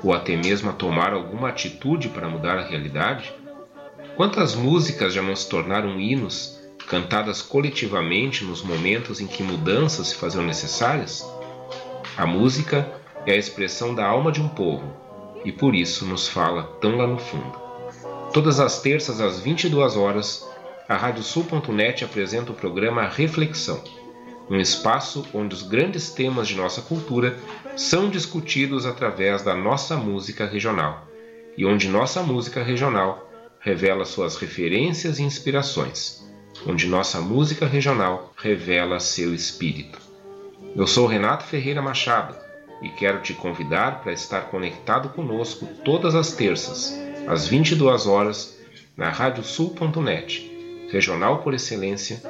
ou 0.04 0.12
até 0.12 0.36
mesmo 0.36 0.72
a 0.72 0.74
tomar 0.74 1.14
alguma 1.14 1.50
atitude 1.50 2.10
para 2.10 2.28
mudar 2.28 2.58
a 2.58 2.66
realidade? 2.66 3.32
Quantas 4.16 4.56
músicas 4.56 5.14
já 5.14 5.22
não 5.22 5.36
se 5.36 5.48
tornaram 5.48 6.00
hinos, 6.00 6.60
cantadas 6.88 7.44
coletivamente 7.44 8.44
nos 8.44 8.64
momentos 8.64 9.22
em 9.22 9.28
que 9.28 9.44
mudanças 9.44 10.08
se 10.08 10.16
faziam 10.16 10.44
necessárias? 10.44 11.24
A 12.18 12.26
música 12.26 12.92
é 13.28 13.34
a 13.34 13.38
expressão 13.38 13.94
da 13.94 14.08
alma 14.08 14.32
de 14.32 14.42
um 14.42 14.48
povo 14.48 14.92
e 15.46 15.52
por 15.52 15.76
isso 15.76 16.04
nos 16.04 16.28
fala 16.28 16.64
tão 16.82 16.98
lá 16.98 17.06
no 17.06 17.20
fundo. 17.20 17.69
Todas 18.34 18.60
as 18.60 18.80
terças 18.80 19.20
às 19.20 19.40
22 19.40 19.96
horas, 19.98 20.48
a 20.88 20.96
radiosul.net 20.96 22.06
apresenta 22.06 22.52
o 22.52 22.56
programa 22.56 23.08
Reflexão, 23.08 23.84
um 24.48 24.60
espaço 24.60 25.26
onde 25.34 25.56
os 25.56 25.64
grandes 25.64 26.12
temas 26.12 26.48
de 26.48 26.56
nossa 26.56 26.82
cultura 26.82 27.40
são 27.76 28.08
discutidos 28.08 28.86
através 28.86 29.42
da 29.42 29.56
nossa 29.56 29.98
música 29.98 30.46
regional 30.46 31.08
e 31.58 31.66
onde 31.66 31.88
nossa 31.88 32.22
música 32.22 32.64
regional 32.64 33.28
revela 33.60 34.06
suas 34.06 34.36
referências 34.36 35.18
e 35.18 35.24
inspirações, 35.24 36.24
onde 36.68 36.88
nossa 36.88 37.20
música 37.20 37.66
regional 37.66 38.32
revela 38.38 39.00
seu 39.00 39.34
espírito. 39.34 40.00
Eu 40.76 40.86
sou 40.86 41.08
Renato 41.08 41.46
Ferreira 41.46 41.82
Machado 41.82 42.36
e 42.82 42.90
quero 42.90 43.22
te 43.22 43.34
convidar 43.34 44.02
para 44.02 44.14
estar 44.14 44.42
conectado 44.42 45.10
conosco 45.10 45.66
todas 45.84 46.14
as 46.14 46.32
terças, 46.32 47.09
às 47.30 47.48
22 47.48 48.08
horas, 48.08 48.58
na 48.98 49.10
radiosul.net, 49.10 50.88
regional 50.92 51.44
por 51.44 51.54
excelência, 51.54 52.22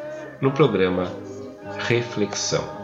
no 0.42 0.52
programa 0.52 1.10
Reflexão. 1.80 2.79